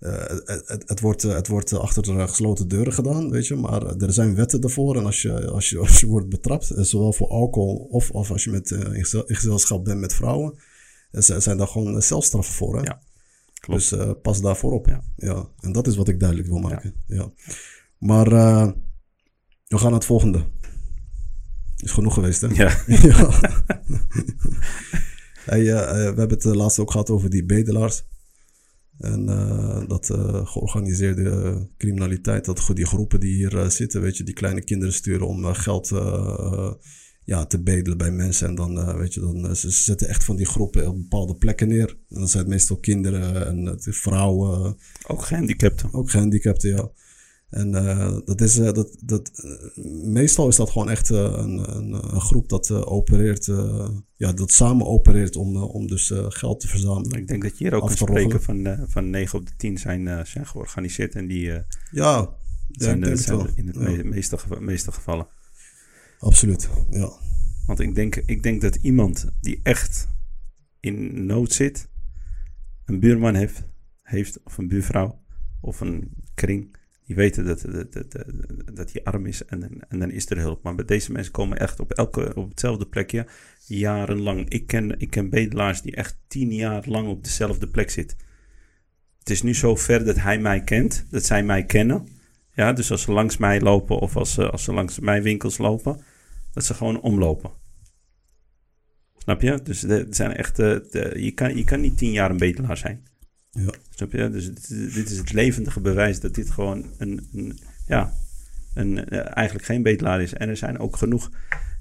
uh, 0.00 0.24
het, 0.44 0.82
het, 0.86 1.00
wordt, 1.00 1.22
het 1.22 1.48
wordt 1.48 1.72
achter 1.72 2.02
de 2.02 2.28
gesloten 2.28 2.68
deuren 2.68 2.92
gedaan, 2.92 3.30
weet 3.30 3.46
je. 3.46 3.56
Maar 3.56 3.86
er 3.86 4.12
zijn 4.12 4.34
wetten 4.34 4.60
ervoor. 4.60 4.96
En 4.96 5.04
als 5.04 5.22
je, 5.22 5.50
als 5.50 5.70
je, 5.70 5.78
als 5.88 6.00
je 6.00 6.06
wordt 6.06 6.28
betrapt, 6.28 6.70
eh, 6.70 6.82
zowel 6.82 7.12
voor 7.12 7.28
alcohol 7.28 7.76
of, 7.76 8.10
of 8.10 8.30
als 8.30 8.44
je 8.44 8.50
met, 8.50 8.70
in 8.70 9.04
gezelschap 9.26 9.84
bent 9.84 10.00
met 10.00 10.14
vrouwen, 10.14 10.58
zijn 11.10 11.56
daar 11.56 11.68
gewoon 11.68 12.02
celstraffen 12.02 12.54
voor. 12.54 12.76
Hè? 12.76 12.82
Ja, 12.82 13.00
klopt. 13.60 13.90
Dus 13.90 13.92
uh, 14.00 14.10
pas 14.22 14.40
daarvoor 14.40 14.72
op. 14.72 14.86
Ja. 14.86 15.02
ja. 15.16 15.48
En 15.60 15.72
dat 15.72 15.86
is 15.86 15.96
wat 15.96 16.08
ik 16.08 16.20
duidelijk 16.20 16.48
wil 16.48 16.58
maken. 16.58 16.94
Ja. 17.06 17.30
Maar 17.98 18.28
we 19.66 19.78
gaan 19.78 19.90
naar 19.90 19.92
het 19.92 20.04
volgende. 20.04 20.44
Is 21.76 21.90
genoeg 21.90 22.14
geweest, 22.14 22.40
hè? 22.40 22.46
Ja. 22.46 22.68
ja. 22.86 23.30
hey, 25.44 25.64
we 25.64 26.18
hebben 26.18 26.28
het 26.28 26.44
laatst 26.44 26.78
ook 26.78 26.90
gehad 26.90 27.10
over 27.10 27.30
die 27.30 27.44
bedelaars. 27.44 28.04
En 29.00 29.28
uh, 29.28 29.88
dat 29.88 30.08
uh, 30.08 30.46
georganiseerde 30.46 31.68
criminaliteit, 31.76 32.44
dat 32.44 32.70
die 32.74 32.86
groepen 32.86 33.20
die 33.20 33.34
hier 33.34 33.54
uh, 33.54 33.68
zitten, 33.68 34.00
weet 34.00 34.16
je, 34.16 34.24
die 34.24 34.34
kleine 34.34 34.64
kinderen 34.64 34.94
sturen 34.94 35.26
om 35.26 35.44
geld 35.44 35.88
ja, 37.24 37.46
te 37.46 37.62
bedelen 37.62 37.98
bij 37.98 38.10
mensen. 38.10 38.48
En 38.48 38.54
dan, 38.54 38.96
weet 38.96 39.14
je, 39.14 39.20
dan, 39.20 39.56
ze 39.56 39.70
zetten 39.70 40.08
echt 40.08 40.24
van 40.24 40.36
die 40.36 40.46
groepen 40.46 40.88
op 40.88 40.96
bepaalde 40.96 41.36
plekken 41.36 41.68
neer. 41.68 41.88
En 41.88 42.18
dan 42.18 42.28
zijn 42.28 42.48
meestal 42.48 42.76
kinderen 42.76 43.46
en 43.46 43.76
vrouwen. 43.78 44.76
Ook 45.06 45.22
gehandicapten. 45.22 45.92
Ook 45.92 46.10
gehandicapten, 46.10 46.70
ja. 46.70 46.90
En 47.50 47.70
dat 48.24 48.40
is, 48.40 48.54
dat, 48.54 48.96
dat, 49.04 49.30
meestal 50.02 50.48
is 50.48 50.56
dat 50.56 50.70
gewoon 50.70 50.90
echt 50.90 51.08
een, 51.08 51.76
een, 51.76 51.92
een, 52.14 52.20
groep 52.20 52.48
dat 52.48 52.70
opereert, 52.70 53.44
ja, 54.14 54.32
dat 54.32 54.50
samen 54.50 54.86
opereert 54.86 55.36
om, 55.36 55.56
om 55.56 55.86
dus 55.86 56.12
geld 56.14 56.60
te 56.60 56.68
verzamelen. 56.68 57.18
Ik 57.18 57.28
denk 57.28 57.42
dat 57.42 57.58
je 57.58 57.64
hier 57.64 57.74
ook 57.74 57.86
kan 57.86 57.96
spreken 57.96 58.42
van, 58.42 58.84
van 58.88 59.10
9 59.10 59.38
op 59.38 59.46
de 59.46 59.52
10 59.56 59.78
zijn, 59.78 60.26
zijn 60.26 60.46
georganiseerd 60.46 61.14
en 61.14 61.26
die 61.26 61.42
ja, 61.90 62.36
zijn, 62.70 63.00
ja, 63.00 63.16
zijn 63.16 63.52
in 63.54 63.66
het 63.66 64.04
meeste, 64.04 64.38
meeste 64.60 64.92
gevallen. 64.92 65.26
Absoluut, 66.18 66.68
ja. 66.90 67.12
Want 67.66 67.80
ik 67.80 67.94
denk, 67.94 68.16
ik 68.16 68.42
denk 68.42 68.60
dat 68.60 68.74
iemand 68.74 69.26
die 69.40 69.60
echt 69.62 70.08
in 70.80 71.26
nood 71.26 71.52
zit, 71.52 71.88
een 72.84 73.00
buurman 73.00 73.34
heeft, 73.34 73.62
heeft 74.02 74.42
of 74.42 74.58
een 74.58 74.68
buurvrouw 74.68 75.22
of 75.60 75.80
een 75.80 76.12
kring, 76.34 76.76
die 77.10 77.18
weten 77.18 77.44
dat, 77.44 77.64
dat, 77.68 77.92
dat, 77.92 78.26
dat 78.74 79.04
arm 79.04 79.26
is 79.26 79.44
en, 79.44 79.80
en 79.88 79.98
dan 79.98 80.10
is 80.10 80.30
er 80.30 80.38
hulp. 80.38 80.62
Maar 80.62 80.86
deze 80.86 81.12
mensen 81.12 81.32
komen 81.32 81.58
echt 81.58 81.80
op, 81.80 81.92
elke, 81.92 82.32
op 82.34 82.48
hetzelfde 82.48 82.86
plekje 82.86 83.26
jarenlang. 83.66 84.48
Ik 84.48 84.66
ken, 84.66 85.00
ik 85.00 85.10
ken 85.10 85.30
bedelaars 85.30 85.82
die 85.82 85.94
echt 85.94 86.18
tien 86.28 86.54
jaar 86.54 86.88
lang 86.88 87.08
op 87.08 87.24
dezelfde 87.24 87.68
plek 87.68 87.90
zitten. 87.90 88.18
Het 89.18 89.30
is 89.30 89.42
nu 89.42 89.54
zo 89.54 89.76
ver 89.76 90.04
dat 90.04 90.16
hij 90.16 90.38
mij 90.38 90.64
kent, 90.64 91.06
dat 91.10 91.24
zij 91.24 91.42
mij 91.42 91.64
kennen. 91.64 92.08
Ja, 92.54 92.72
dus 92.72 92.90
als 92.90 93.02
ze 93.02 93.12
langs 93.12 93.36
mij 93.36 93.60
lopen 93.60 93.98
of 93.98 94.16
als 94.16 94.32
ze, 94.32 94.50
als 94.50 94.64
ze 94.64 94.72
langs 94.72 94.98
mijn 94.98 95.22
winkels 95.22 95.58
lopen, 95.58 96.00
dat 96.52 96.64
ze 96.64 96.74
gewoon 96.74 97.00
omlopen. 97.00 97.50
Snap 99.16 99.40
je? 99.40 99.60
Dus 99.62 99.80
zijn 100.10 100.36
echt, 100.36 100.58
uh, 100.58 100.76
je, 101.14 101.32
kan, 101.34 101.56
je 101.56 101.64
kan 101.64 101.80
niet 101.80 101.98
tien 101.98 102.12
jaar 102.12 102.30
een 102.30 102.36
bedelaar 102.36 102.76
zijn. 102.76 103.06
Ja. 103.50 103.72
Snap 103.90 104.12
je? 104.12 104.30
Dus 104.30 104.52
dit, 104.94 105.10
is 105.10 105.18
het 105.18 105.32
levendige 105.32 105.80
bewijs 105.80 106.20
dat 106.20 106.34
dit 106.34 106.50
gewoon 106.50 106.86
een, 106.98 107.28
een 107.32 107.58
ja, 107.86 108.12
een, 108.74 109.04
eh, 109.08 109.36
eigenlijk 109.36 109.66
geen 109.66 109.82
bedelaar 109.82 110.22
is. 110.22 110.34
En 110.34 110.48
er 110.48 110.56
zijn 110.56 110.78
ook 110.78 110.96
genoeg. 110.96 111.30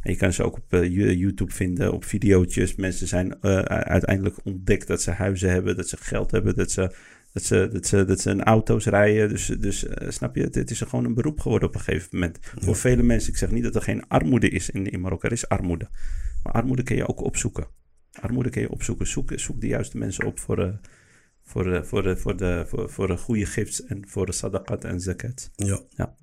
En 0.02 0.12
je 0.12 0.18
kan 0.18 0.34
ze 0.34 0.44
ook 0.44 0.56
op 0.56 0.74
uh, 0.74 1.16
YouTube 1.20 1.54
vinden, 1.54 1.94
op 1.94 2.06
video's. 2.06 2.76
Mensen 2.76 3.08
zijn 3.08 3.44
uiteindelijk 3.68 4.46
ontdekt 4.46 4.88
dat 4.88 5.02
ze 5.02 5.12
huizen 5.12 5.50
hebben, 5.50 5.76
dat 5.76 5.88
ze 5.88 5.98
geld 5.98 6.32
hebben, 6.32 6.56
dat 6.56 6.72
ze 6.72 6.96
dat 7.34 7.44
ze, 7.44 7.70
dat 7.72 7.86
ze, 7.86 8.06
dat 8.06 8.20
ze 8.20 8.30
een 8.30 8.44
auto's 8.44 8.86
rijden. 8.86 9.30
Dus, 9.30 9.46
dus 9.46 9.84
uh, 9.84 10.10
snap 10.10 10.36
je, 10.36 10.42
het, 10.52 10.72
is 10.72 10.82
er 10.82 10.88
gewoon 10.88 11.06
een 11.06 11.14
beroep 11.14 11.40
geworden 11.40 11.68
op 11.68 11.76
een 11.76 11.82
gegeven 11.82 12.10
moment. 12.12 12.40
Voor 12.42 12.76
vele 12.76 13.04
mensen. 13.04 13.32
Ik 13.32 13.38
zeg 13.38 13.52
niet 13.52 13.64
dat 13.64 13.76
er 13.76 13.82
geen 13.82 14.08
armoede 14.08 14.50
is 14.50 14.70
in, 14.70 14.86
in 14.92 15.02
Marokko. 15.02 15.28
Er 15.28 15.34
is 15.34 15.48
armoede. 15.48 15.90
Maar 16.44 16.54
armoede 16.54 16.84
kun 16.84 16.96
je 16.96 17.08
ook 17.08 17.22
opzoeken. 17.22 17.68
Armoede 18.12 18.50
kun 18.50 18.62
je 18.62 18.72
opzoeken. 18.72 19.08
Zoek, 19.08 19.32
zoek 19.36 19.62
de 19.62 19.68
juiste 19.68 19.98
mensen 19.98 20.26
op 20.26 20.40
voor, 20.40 20.80
voor, 21.50 21.68
uh, 21.68 21.84
voor, 21.84 22.06
uh, 22.06 22.16
voor, 22.16 22.38
de, 22.38 22.66
voor, 22.68 22.90
voor 22.90 23.08
de 23.08 23.18
goede 23.18 23.46
gifts 23.46 23.84
en 23.84 24.08
voor 24.08 24.26
de 24.26 24.32
sadaqat 24.32 24.84
en 24.84 25.00
zakat. 25.00 25.52
Ja. 25.56 25.82
ja. 25.90 26.18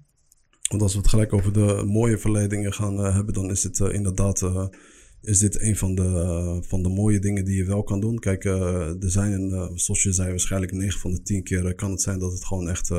Want 0.68 0.82
als 0.82 0.92
we 0.92 0.98
het 0.98 1.08
gelijk 1.08 1.32
over 1.32 1.52
de 1.52 1.82
mooie 1.86 2.18
verleidingen 2.18 2.72
gaan 2.72 2.98
hebben, 2.98 3.34
dan 3.34 3.50
is 3.50 3.62
het 3.62 3.78
inderdaad 3.78 4.70
is 5.20 5.38
dit 5.38 5.60
een 5.60 5.76
van 5.76 5.94
de, 5.94 6.62
van 6.66 6.82
de 6.82 6.88
mooie 6.88 7.18
dingen 7.18 7.44
die 7.44 7.56
je 7.56 7.64
wel 7.64 7.82
kan 7.82 8.00
doen. 8.00 8.18
Kijk, 8.18 8.44
er 8.44 8.96
zijn, 9.10 9.50
zoals 9.74 10.02
je 10.02 10.12
zei, 10.12 10.30
waarschijnlijk 10.30 10.72
9 10.72 11.00
van 11.00 11.10
de 11.10 11.22
10 11.22 11.42
keer 11.42 11.74
kan 11.74 11.90
het 11.90 12.02
zijn 12.02 12.18
dat 12.18 12.32
het 12.32 12.44
gewoon 12.44 12.68
echt 12.68 12.90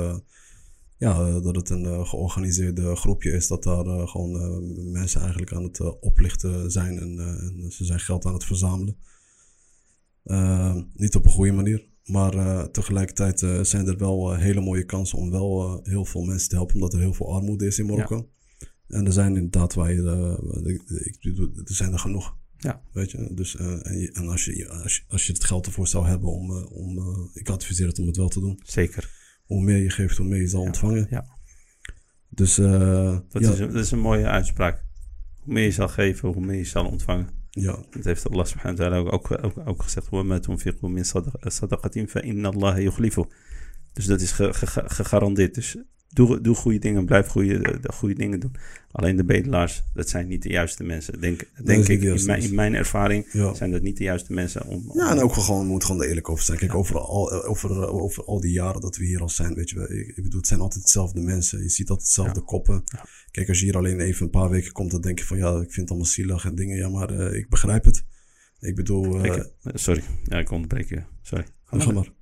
ja, 0.97 1.27
eh, 1.27 1.41
dat 1.41 1.55
het 1.55 1.69
een 1.69 2.07
georganiseerde 2.07 2.95
groepje 2.95 3.31
is. 3.31 3.47
Dat 3.47 3.63
daar 3.63 4.07
gewoon 4.07 4.91
mensen 4.91 5.21
eigenlijk 5.21 5.53
aan 5.53 5.63
het 5.63 5.99
oplichten 5.99 6.71
zijn 6.71 6.99
en, 6.99 7.19
en, 7.19 7.71
ze 7.71 7.85
zijn 7.85 7.99
geld 7.99 8.25
aan 8.25 8.33
het 8.33 8.45
verzamelen. 8.45 8.97
niet 10.93 11.15
op 11.15 11.25
een 11.25 11.31
goede 11.31 11.51
manier. 11.51 11.86
Maar 12.07 12.71
tegelijkertijd 12.71 13.67
zijn 13.67 13.87
er 13.87 13.97
wel 13.97 14.35
hele 14.35 14.61
mooie 14.61 14.85
kansen 14.85 15.17
om 15.17 15.31
wel 15.31 15.79
heel 15.83 16.05
veel 16.05 16.23
mensen 16.23 16.49
te 16.49 16.55
helpen. 16.55 16.75
Omdat 16.75 16.93
er 16.93 16.99
heel 16.99 17.13
veel 17.13 17.33
armoede 17.33 17.65
is 17.65 17.79
in 17.79 17.85
Marokko. 17.85 18.29
En 18.87 19.05
er 19.05 19.11
zijn 19.11 19.35
inderdaad 19.35 19.73
waar 19.73 19.93
je, 19.93 20.01
er 21.65 21.75
zijn 21.75 21.93
er 21.93 21.99
genoeg. 21.99 22.37
Ja. 22.57 22.81
Weet 22.91 23.11
je, 23.11 23.33
dus 23.33 23.55
en, 23.55 23.83
en, 24.13 24.27
als, 24.27 24.45
je, 24.45 24.69
als, 24.69 24.95
je, 24.95 25.03
als 25.07 25.27
je 25.27 25.33
het 25.33 25.43
geld 25.43 25.65
ervoor 25.65 25.87
zou 25.87 26.07
hebben 26.07 26.29
om, 26.29 26.51
om 26.63 26.99
ik 27.33 27.49
adviseer 27.49 27.87
het 27.87 27.99
om 27.99 28.07
het 28.07 28.17
wel 28.17 28.27
te 28.29 28.39
doen. 28.39 28.59
Zeker 28.63 29.09
hoe 29.45 29.63
meer 29.63 29.77
je 29.77 29.89
geeft, 29.89 30.17
hoe 30.17 30.27
meer 30.27 30.41
je 30.41 30.47
zal 30.47 30.61
ontvangen. 30.61 31.07
Ja. 31.09 31.25
Dus 32.29 32.55
dat, 32.55 33.41
is 33.41 33.59
een, 33.59 33.71
dat 33.71 33.83
is 33.83 33.91
een 33.91 33.99
mooie 33.99 34.25
uitspraak. 34.25 34.85
Hoe 35.39 35.53
meer 35.53 35.63
je 35.63 35.71
zal 35.71 35.87
geven, 35.87 36.29
hoe 36.29 36.45
meer 36.45 36.57
je 36.57 36.65
zal 36.65 36.85
ontvangen. 36.85 37.29
Ja. 37.56 37.84
Dat 37.90 38.04
heeft 38.04 38.30
Allah 38.30 38.44
subhanahu 38.44 38.76
wa 38.76 38.88
ta'ala 38.88 39.10
ook, 39.10 39.30
ook, 39.30 39.44
ook, 39.44 39.68
ook 39.68 39.82
gezegd. 39.82 40.08
وَمَا 40.10 40.38
تُنْفِقُوا 40.38 40.90
مِنْ 40.90 41.04
صَدَقَةٍ 41.48 42.06
فَإِنَّ 42.06 42.46
اللَّهَ 42.46 42.78
يُخْلِفُ 42.78 43.20
Dus 43.92 44.06
dat 44.06 44.20
is 44.20 44.32
ge, 44.32 44.52
ge, 44.52 44.82
gegarandeerd. 44.86 45.54
Dus 45.54 45.76
Doe, 46.13 46.41
doe 46.41 46.55
goede 46.55 46.79
dingen, 46.79 47.05
blijf 47.05 47.27
goede, 47.27 47.79
de 47.81 47.91
goede 47.91 48.15
dingen 48.15 48.39
doen. 48.39 48.55
Alleen 48.91 49.15
de 49.15 49.25
bedelaars, 49.25 49.83
dat 49.93 50.09
zijn 50.09 50.27
niet 50.27 50.43
de 50.43 50.49
juiste 50.49 50.83
mensen. 50.83 51.21
Denk, 51.21 51.49
denk 51.63 51.87
ik, 51.87 52.01
in 52.01 52.25
mijn, 52.25 52.41
in 52.41 52.55
mijn, 52.55 52.73
ervaring 52.73 53.25
zijn 53.53 53.71
dat 53.71 53.81
niet 53.81 53.97
de 53.97 54.03
juiste 54.03 54.33
mensen 54.33 54.65
om... 54.65 54.91
ja, 54.93 55.11
en 55.11 55.19
ook 55.19 55.33
gewoon, 55.33 55.67
moet 55.67 55.83
gewoon 55.83 56.01
eerlijk 56.01 56.29
over 56.29 56.43
zijn. 56.43 56.57
Kijk, 56.57 56.75
over, 56.75 56.99
al, 56.99 57.43
over, 57.43 57.87
over 57.87 58.23
al 58.23 58.39
die 58.39 58.51
jaren 58.51 58.81
dat 58.81 58.97
we 58.97 59.05
hier 59.05 59.21
al 59.21 59.29
zijn, 59.29 59.53
weet 59.53 59.69
je, 59.69 59.79
ik, 59.79 60.17
ik 60.17 60.23
bedoel, 60.23 60.39
het 60.39 60.47
zijn 60.47 60.59
altijd 60.59 60.81
hetzelfde 60.81 61.21
mensen. 61.21 61.61
Je 61.61 61.69
ziet 61.69 61.89
altijd 61.89 62.07
hetzelfde 62.07 62.41
koppen. 62.41 62.83
Kijk, 63.31 63.49
als 63.49 63.59
je 63.59 63.65
hier 63.65 63.77
alleen 63.77 63.99
even 63.99 64.25
een 64.25 64.31
paar 64.31 64.49
weken 64.49 64.71
komt, 64.71 64.91
dan 64.91 65.01
denk 65.01 65.19
je 65.19 65.25
van, 65.25 65.37
ja, 65.37 65.49
ik 65.49 65.57
vind 65.57 65.75
het 65.75 65.89
allemaal 65.89 66.07
zielig 66.07 66.45
en 66.45 66.55
dingen. 66.55 66.77
Ja, 66.77 66.89
maar 66.89 67.11
uh, 67.11 67.33
ik 67.33 67.49
begrijp 67.49 67.85
het. 67.85 68.03
Ik 68.59 68.75
bedoel... 68.75 69.25
Uh, 69.25 69.35
ik, 69.35 69.51
sorry, 69.73 70.03
ja, 70.23 70.37
ik 70.37 70.51
onderbreek 70.51 70.89
je. 70.89 71.01
Sorry. 71.21 71.45
Ga, 71.63 71.79
ga 71.79 71.91
maar. 71.91 72.15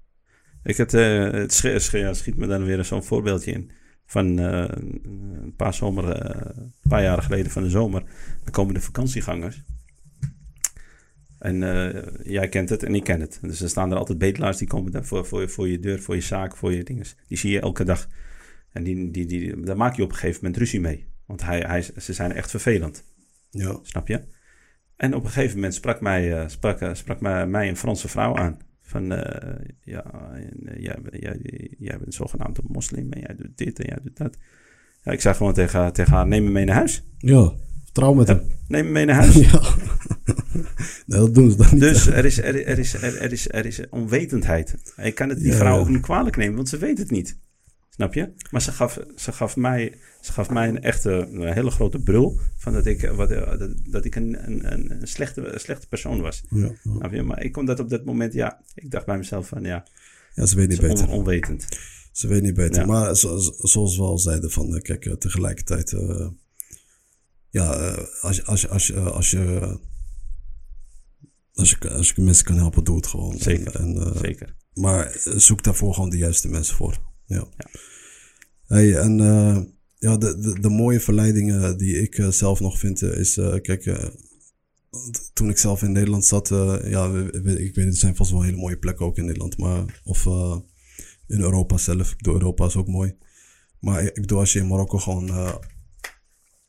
Ik 0.66 0.78
het, 0.78 0.94
uh, 0.94 1.32
het 1.32 1.54
schiet 2.18 2.36
me 2.36 2.48
dan 2.48 2.66
weer 2.66 2.86
zo'n 2.86 3.04
voorbeeldje 3.04 3.52
in 3.52 3.72
van 4.06 4.40
uh, 4.40 4.66
een 5.04 5.54
paar 5.56 5.74
zomer, 5.74 6.04
uh, 6.04 6.42
een 6.56 6.90
paar 6.90 7.04
jaren 7.04 7.24
geleden 7.24 7.52
van 7.52 7.64
de 7.64 7.70
zomer. 7.70 8.04
Dan 8.44 8.52
komen 8.52 8.74
de 8.74 8.82
vakantiegangers. 8.82 9.64
En 11.40 11.62
uh, 11.62 12.02
jij 12.24 12.50
kent 12.50 12.70
het 12.70 12.84
en 12.84 12.96
ik 12.96 13.04
ken 13.04 13.20
het. 13.20 13.40
Dus 13.42 13.62
er 13.62 13.70
staan 13.70 13.92
er 13.92 13.98
altijd 13.98 14.18
bedelaars 14.18 14.58
die 14.58 14.68
komen 14.68 14.92
daar 14.92 15.06
voor, 15.06 15.26
voor, 15.26 15.50
voor 15.50 15.68
je 15.68 15.80
deur, 15.80 16.02
voor 16.02 16.16
je 16.16 16.22
zaak, 16.22 16.56
voor 16.56 16.74
je 16.74 16.84
dingen. 16.84 17.06
Die 17.28 17.38
zie 17.38 17.52
je 17.52 17.60
elke 17.60 17.84
dag. 17.84 18.08
En 18.72 18.84
die, 18.84 19.12
die, 19.12 19.26
die, 19.26 19.62
daar 19.62 19.78
maak 19.78 19.96
je 19.96 20.04
op 20.04 20.10
een 20.10 20.16
gegeven 20.16 20.40
moment 20.42 20.58
ruzie 20.58 20.82
mee. 20.82 21.08
Want 21.26 21.44
hij, 21.44 21.60
hij, 21.60 21.82
ze 21.98 22.14
zijn 22.14 22.32
echt 22.32 22.50
vervelend. 22.50 23.04
Ja. 23.50 23.80
Snap 23.82 24.08
je? 24.08 24.24
En 24.96 25.16
op 25.16 25.24
een 25.24 25.32
gegeven 25.32 25.56
moment 25.56 25.74
sprak 25.74 26.02
mij, 26.02 26.50
sprak, 26.50 26.90
sprak 26.94 27.22
mij, 27.22 27.48
mij 27.48 27.70
een 27.70 27.78
Franse 27.78 28.08
vrouw 28.08 28.36
aan. 28.36 28.60
Van 28.88 29.12
uh, 29.12 29.20
ja, 29.82 30.04
en, 30.34 30.82
jij, 30.82 30.98
jij, 31.12 31.40
jij 31.78 31.98
bent 31.98 32.14
zogenaamd 32.14 32.58
een 32.58 32.66
moslim 32.68 33.12
en 33.12 33.20
jij 33.20 33.36
doet 33.36 33.58
dit 33.58 33.80
en 33.80 33.86
jij 33.86 33.98
doet 34.04 34.18
dat. 34.18 34.38
Ja, 35.04 35.12
ik 35.12 35.22
zei 35.22 35.36
gewoon 35.36 35.54
tegen, 35.54 35.94
tegen 35.94 36.14
haar: 36.14 36.28
neem 36.28 36.44
me 36.44 36.50
mee 36.50 36.66
naar 36.66 36.76
huis. 36.76 37.04
Ja, 37.18 37.54
trouw 37.92 38.14
met 38.14 38.28
hem. 38.28 38.42
neem 38.68 38.86
me 38.86 38.92
mee 38.92 39.06
naar 39.06 39.16
huis. 39.16 39.36
ja. 39.52 39.62
nee, 41.06 41.20
dat 41.20 41.36
doen 41.36 41.52
ze 41.52 41.58
dan 41.58 41.68
niet. 41.72 41.80
Dus 41.80 42.08
er 42.08 42.26
is, 42.26 42.38
er, 42.38 42.66
er, 42.66 42.80
is, 42.80 42.94
er, 42.94 43.18
er, 43.18 43.32
is, 43.32 43.52
er 43.52 43.66
is 43.66 43.90
onwetendheid. 43.90 44.76
Ik 44.98 45.16
kan 45.16 45.30
het 45.30 45.40
die 45.40 45.54
vrouw 45.54 45.80
ook 45.80 45.90
niet 45.90 46.02
kwalijk 46.02 46.38
nemen, 46.38 46.56
want 46.56 46.70
ze 46.70 46.78
weet 46.78 46.98
het 46.98 47.12
niet. 47.12 47.38
Snap 47.96 48.14
je? 48.14 48.34
Maar 48.52 48.62
ze 48.62 48.72
gaf, 48.72 49.00
ze 49.16 49.32
gaf, 49.32 49.56
mij, 49.56 49.98
ze 50.22 50.32
gaf 50.32 50.50
mij 50.50 50.68
een 50.68 50.82
echte, 50.82 51.12
een 51.12 51.54
hele 51.54 51.72
grote 51.72 52.00
brul. 52.00 52.40
Van 52.58 52.74
dat 52.74 52.86
ik, 52.86 53.10
wat, 53.10 53.30
dat, 53.30 53.74
dat 53.90 54.06
ik 54.06 54.16
een, 54.16 54.48
een, 54.48 54.72
een, 55.02 55.08
slechte, 55.08 55.42
een 55.42 55.60
slechte 55.60 55.88
persoon 55.88 56.22
was. 56.22 56.44
Ja, 56.50 56.72
Snap 56.82 57.12
je? 57.12 57.24
Maar 57.24 57.44
ik 57.44 57.52
kon 57.52 57.66
dat 57.66 57.80
op 57.80 57.90
dat 57.90 58.06
moment, 58.06 58.34
ja, 58.34 58.62
ik 58.74 58.92
dacht 58.92 59.06
bij 59.06 59.18
mezelf 59.18 59.48
van 59.48 59.64
ja. 59.64 59.88
Ja, 60.34 60.46
ze 60.46 60.56
weet 60.56 60.70
niet 60.70 60.82
beter. 60.82 61.08
On, 61.08 61.14
onwetend. 61.14 61.68
Ze 62.12 62.28
weet 62.28 62.42
niet 62.42 62.54
beter. 62.54 62.82
Ja. 62.82 62.86
Maar 62.86 63.16
zoals, 63.16 63.56
zoals 63.58 63.98
we 63.98 64.04
al 64.04 64.20
zeiden, 64.20 64.52
van 64.52 64.82
kijk, 64.82 65.16
tegelijkertijd. 65.20 65.92
Uh, 65.92 66.28
ja, 67.50 67.96
als, 68.22 68.46
als, 68.46 68.70
als, 68.70 68.94
als 68.94 69.32
je. 69.32 69.78
Als 71.54 71.70
je, 71.70 71.90
als 71.90 72.12
je 72.16 72.22
mensen 72.22 72.46
kan 72.46 72.56
helpen, 72.56 72.84
doe 72.84 72.96
het 72.96 73.08
gewoon. 73.08 73.38
Zeker. 73.38 73.76
En, 73.76 73.96
uh, 73.96 74.16
Zeker. 74.16 74.56
Maar 74.74 75.18
zoek 75.36 75.64
daarvoor 75.64 75.94
gewoon 75.94 76.10
de 76.10 76.18
juiste 76.18 76.50
mensen 76.50 76.76
voor. 76.76 77.14
Ja. 77.26 77.48
Hey, 78.66 78.96
en 78.96 79.20
uh, 79.20 79.62
ja, 79.96 80.18
de, 80.18 80.38
de, 80.40 80.60
de, 80.60 80.70
mooie 80.70 81.00
verleidingen 81.00 81.78
die 81.78 82.02
ik 82.02 82.18
uh, 82.18 82.30
zelf 82.30 82.60
nog 82.60 82.80
vind, 82.80 83.02
is, 83.02 83.38
uh, 83.38 83.56
kijk, 83.62 84.12
toen 85.34 85.50
ik 85.50 85.58
zelf 85.58 85.84
in 85.84 85.92
Nederland 85.92 86.26
zat, 86.26 86.48
ja, 86.84 87.28
ik 87.44 87.76
weet 87.76 87.86
het 87.86 87.98
zijn 87.98 88.16
vast 88.16 88.32
wel 88.32 88.42
hele 88.42 88.58
mooie 88.58 88.78
plekken 88.78 89.06
ook 89.06 89.18
in 89.18 89.26
Nederland, 89.26 89.58
maar, 89.58 90.02
of 90.04 90.26
in 91.28 91.40
Europa 91.40 91.78
zelf. 91.78 92.12
Ik 92.12 92.18
bedoel, 92.18 92.34
Europa 92.34 92.66
is 92.66 92.76
ook 92.76 92.88
mooi. 92.88 93.18
Maar 93.80 94.04
ik 94.04 94.22
bedoel, 94.22 94.40
als 94.40 94.54
je 94.54 94.60
in 94.60 94.68
Marokko 94.68 94.98
gewoon, 94.98 95.26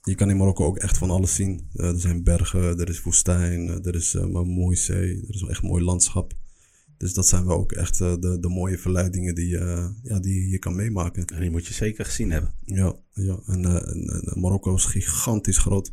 je 0.02 0.14
kan 0.14 0.30
in 0.30 0.36
Marokko 0.36 0.64
ook 0.64 0.78
echt 0.78 0.98
van 0.98 1.10
alles 1.10 1.34
zien. 1.34 1.68
er 1.72 2.00
zijn 2.00 2.22
bergen, 2.22 2.78
er 2.78 2.88
is 2.88 3.02
woestijn, 3.02 3.84
er 3.84 3.94
is 3.94 4.14
een 4.14 4.30
mooie 4.30 4.76
zee, 4.76 5.22
er 5.28 5.34
is 5.34 5.40
wel 5.40 5.50
echt 5.50 5.62
een 5.62 5.68
mooi 5.68 5.84
landschap. 5.84 6.34
Dus 6.98 7.14
dat 7.14 7.28
zijn 7.28 7.46
wel 7.46 7.56
ook 7.56 7.72
echt 7.72 8.00
uh, 8.00 8.14
de, 8.20 8.38
de 8.40 8.48
mooie 8.48 8.78
verleidingen 8.78 9.34
die, 9.34 9.58
uh, 9.58 9.88
ja, 10.02 10.20
die 10.20 10.48
je 10.48 10.58
kan 10.58 10.74
meemaken. 10.74 11.24
En 11.24 11.40
die 11.40 11.50
moet 11.50 11.66
je 11.66 11.74
zeker 11.74 12.04
gezien 12.04 12.30
hebben. 12.30 12.54
Ja, 12.64 12.96
ja. 13.12 13.40
En, 13.46 13.62
uh, 13.62 13.74
en 13.74 14.40
Marokko 14.40 14.74
is 14.74 14.84
gigantisch 14.84 15.58
groot. 15.58 15.92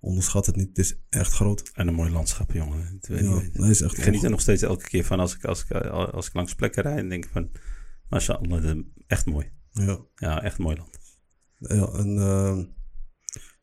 Onderschat 0.00 0.46
het 0.46 0.56
niet, 0.56 0.68
het 0.68 0.78
is 0.78 0.96
echt 1.08 1.32
groot. 1.32 1.70
En 1.74 1.88
een 1.88 1.94
mooi 1.94 2.10
landschap, 2.10 2.52
jongen. 2.52 2.98
Ja, 3.00 3.42
nee, 3.52 3.70
is 3.70 3.80
echt 3.80 3.96
ik 3.96 4.02
geniet 4.02 4.22
er 4.22 4.30
nog 4.30 4.40
steeds 4.40 4.62
elke 4.62 4.88
keer 4.88 5.04
van 5.04 5.20
als 5.20 5.34
ik, 5.34 5.44
als 5.44 5.64
ik, 5.64 5.70
als 5.90 6.26
ik 6.26 6.34
langs 6.34 6.54
plekken 6.54 6.82
rijd 6.82 6.98
en 6.98 7.08
denk 7.08 7.28
van... 7.32 7.50
Mashallah, 8.08 8.78
echt 9.06 9.26
mooi. 9.26 9.50
Ja, 9.70 10.00
Ja, 10.14 10.42
echt 10.42 10.58
mooi 10.58 10.76
land. 10.76 10.98
ja 11.58 11.86
en, 11.86 12.16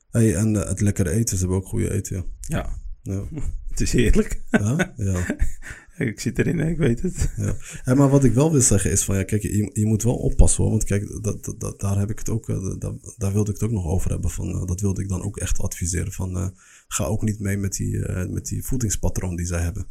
hey, 0.10 0.36
en 0.36 0.56
eh, 0.56 0.68
het 0.70 0.82
lekkere 0.82 1.10
eten, 1.10 1.38
ze 1.38 1.44
hebben 1.44 1.58
ook 1.58 1.68
goede 1.68 1.92
eten, 1.92 2.16
ja. 2.16 2.26
Ja, 2.40 2.70
Ja, 3.02 3.24
het 3.70 3.82
is 3.82 3.92
heerlijk. 3.92 4.42
ja, 4.52 4.94
ja. 4.98 5.26
ik 6.06 6.20
zit 6.20 6.40
erin, 6.40 6.60
ik 6.60 6.78
weet 6.78 7.02
het. 7.02 7.34
ja. 7.38 7.56
Hey, 7.84 7.96
maar 7.96 8.10
wat 8.10 8.24
ik 8.24 8.34
wel 8.34 8.52
wil 8.52 8.62
zeggen 8.62 8.92
is 8.92 9.04
van, 9.04 9.16
ja, 9.18 9.24
kijk, 9.24 9.42
je, 9.42 9.70
je 9.74 9.86
moet 9.86 10.04
wel 10.04 10.16
oppassen 10.16 10.62
hoor. 10.64 10.72
Want 10.72 10.84
kijk, 10.84 11.20
dat, 11.22 11.44
dat, 11.46 11.60
dat- 11.60 11.80
daar 11.80 12.00
heb 12.00 12.10
ik 12.10 12.20
het 12.20 12.30
ook, 12.30 12.50
eh, 12.50 12.76
daar, 12.80 12.94
daar 13.18 13.34
wilde 13.34 13.52
ik 13.52 13.60
het 13.60 13.70
ook 13.70 13.76
nog 13.76 13.86
over 13.86 14.10
hebben. 14.12 14.30
Van, 14.30 14.50
eh, 14.50 14.66
dat 14.66 14.82
wilde 14.82 15.02
ik 15.02 15.10
dan 15.10 15.24
ook 15.24 15.38
echt 15.38 15.60
adviseren. 15.60 16.12
Van, 16.12 16.38
eh, 16.38 16.48
ga 16.88 17.04
ook 17.04 17.22
niet 17.22 17.40
mee 17.40 17.58
met 17.58 17.74
die, 17.74 18.00
met 18.30 18.46
die 18.46 18.64
voedingspatroon 18.64 19.36
die 19.36 19.46
zij 19.46 19.62
hebben. 19.62 19.88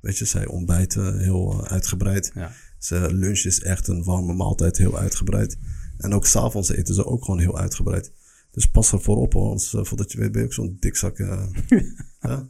Weet 0.00 0.18
je, 0.18 0.24
zij 0.24 0.46
ontbijten 0.46 1.18
heel 1.18 1.66
uitgebreid. 1.66 2.30
Ja. 2.34 2.52
Ze 2.78 3.14
lunch 3.14 3.38
is 3.44 3.60
echt 3.62 3.88
een 3.88 4.04
warme 4.04 4.34
maaltijd, 4.34 4.76
heel 4.78 4.98
uitgebreid. 4.98 5.58
En 5.98 6.12
ook 6.14 6.26
s'avonds 6.26 6.68
eten 6.68 6.94
ze 6.94 7.04
ook 7.06 7.24
gewoon 7.24 7.40
heel 7.40 7.58
uitgebreid. 7.58 8.12
Dus 8.50 8.66
pas 8.66 8.92
ervoor 8.92 9.16
op, 9.16 9.34
eh, 9.34 9.84
voordat 9.84 10.12
je 10.12 10.18
weet 10.18 10.32
ben 10.32 10.40
je 10.40 10.46
ook 10.46 10.52
zo'n 10.52 10.76
dikzak. 10.80 11.16
ja. 12.20 12.46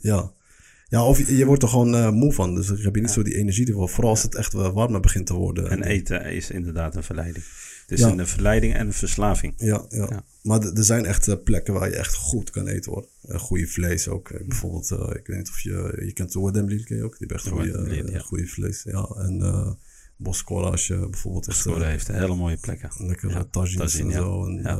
Ja. 0.00 0.32
Ja, 0.88 1.04
of 1.04 1.18
je, 1.18 1.36
je 1.36 1.46
wordt 1.46 1.62
er 1.62 1.68
gewoon 1.68 1.94
eh, 1.94 2.10
moe 2.10 2.32
van. 2.32 2.54
Dus 2.54 2.66
dan 2.66 2.76
heb 2.80 2.94
je 2.94 3.00
niet 3.00 3.10
zo 3.10 3.22
die 3.22 3.36
energie 3.36 3.66
ervoor. 3.66 3.88
Vooral 3.88 4.10
als 4.10 4.22
het 4.22 4.34
echt 4.34 4.52
wel 4.52 4.72
warmer 4.72 5.00
begint 5.00 5.26
te 5.26 5.34
worden. 5.34 5.70
En 5.70 5.82
eten 5.82 6.24
is 6.24 6.50
inderdaad 6.50 6.96
een 6.96 7.02
verleiding. 7.02 7.44
Het 7.86 7.98
is 7.98 8.04
Ja. 8.04 8.12
een 8.12 8.26
verleiding 8.26 8.74
en 8.74 8.86
een 8.86 8.92
verslaving. 8.92 9.54
Ja, 9.56 9.86
ja. 9.88 10.06
Ja. 10.10 10.24
maar 10.42 10.60
er 10.62 10.84
zijn 10.84 11.04
echt 11.04 11.28
eh, 11.28 11.34
plekken 11.44 11.74
waar 11.74 11.88
je 11.88 11.96
echt 11.96 12.14
goed 12.14 12.50
kan 12.50 12.66
eten 12.66 12.92
hoor. 12.92 13.06
Goede 13.38 13.66
vlees 13.66 14.08
ook. 14.08 14.30
Eh, 14.30 14.46
bijvoorbeeld, 14.46 14.90
eh, 14.90 15.16
ik 15.16 15.26
weet 15.26 15.36
niet 15.36 15.48
of 15.48 15.60
je, 15.60 16.02
je 16.06 16.12
kent 16.12 16.32
de 16.32 16.84
ken 16.84 16.96
je 16.96 17.04
ook? 17.04 17.18
Die 17.18 17.26
hebben 17.26 17.36
echt 17.36 17.46
eh, 18.14 18.20
goede 18.20 18.46
vlees. 18.46 18.82
Ja, 18.82 19.08
en 19.16 19.38
Boskora 20.18 20.68
als 20.70 20.86
je 20.86 21.08
bijvoorbeeld 21.10 21.46
Scoren 21.50 21.82
eh, 21.82 21.88
heeft 21.88 22.06
hele 22.08 22.34
mooie 22.34 22.56
plekken. 22.60 22.90
lekker 22.96 23.30
Ja, 23.30 23.44
tagines 23.50 23.92
tagine, 23.92 24.12
en 24.12 24.18
zo. 24.22 24.44
En 24.46 24.54
Ja. 24.62 24.78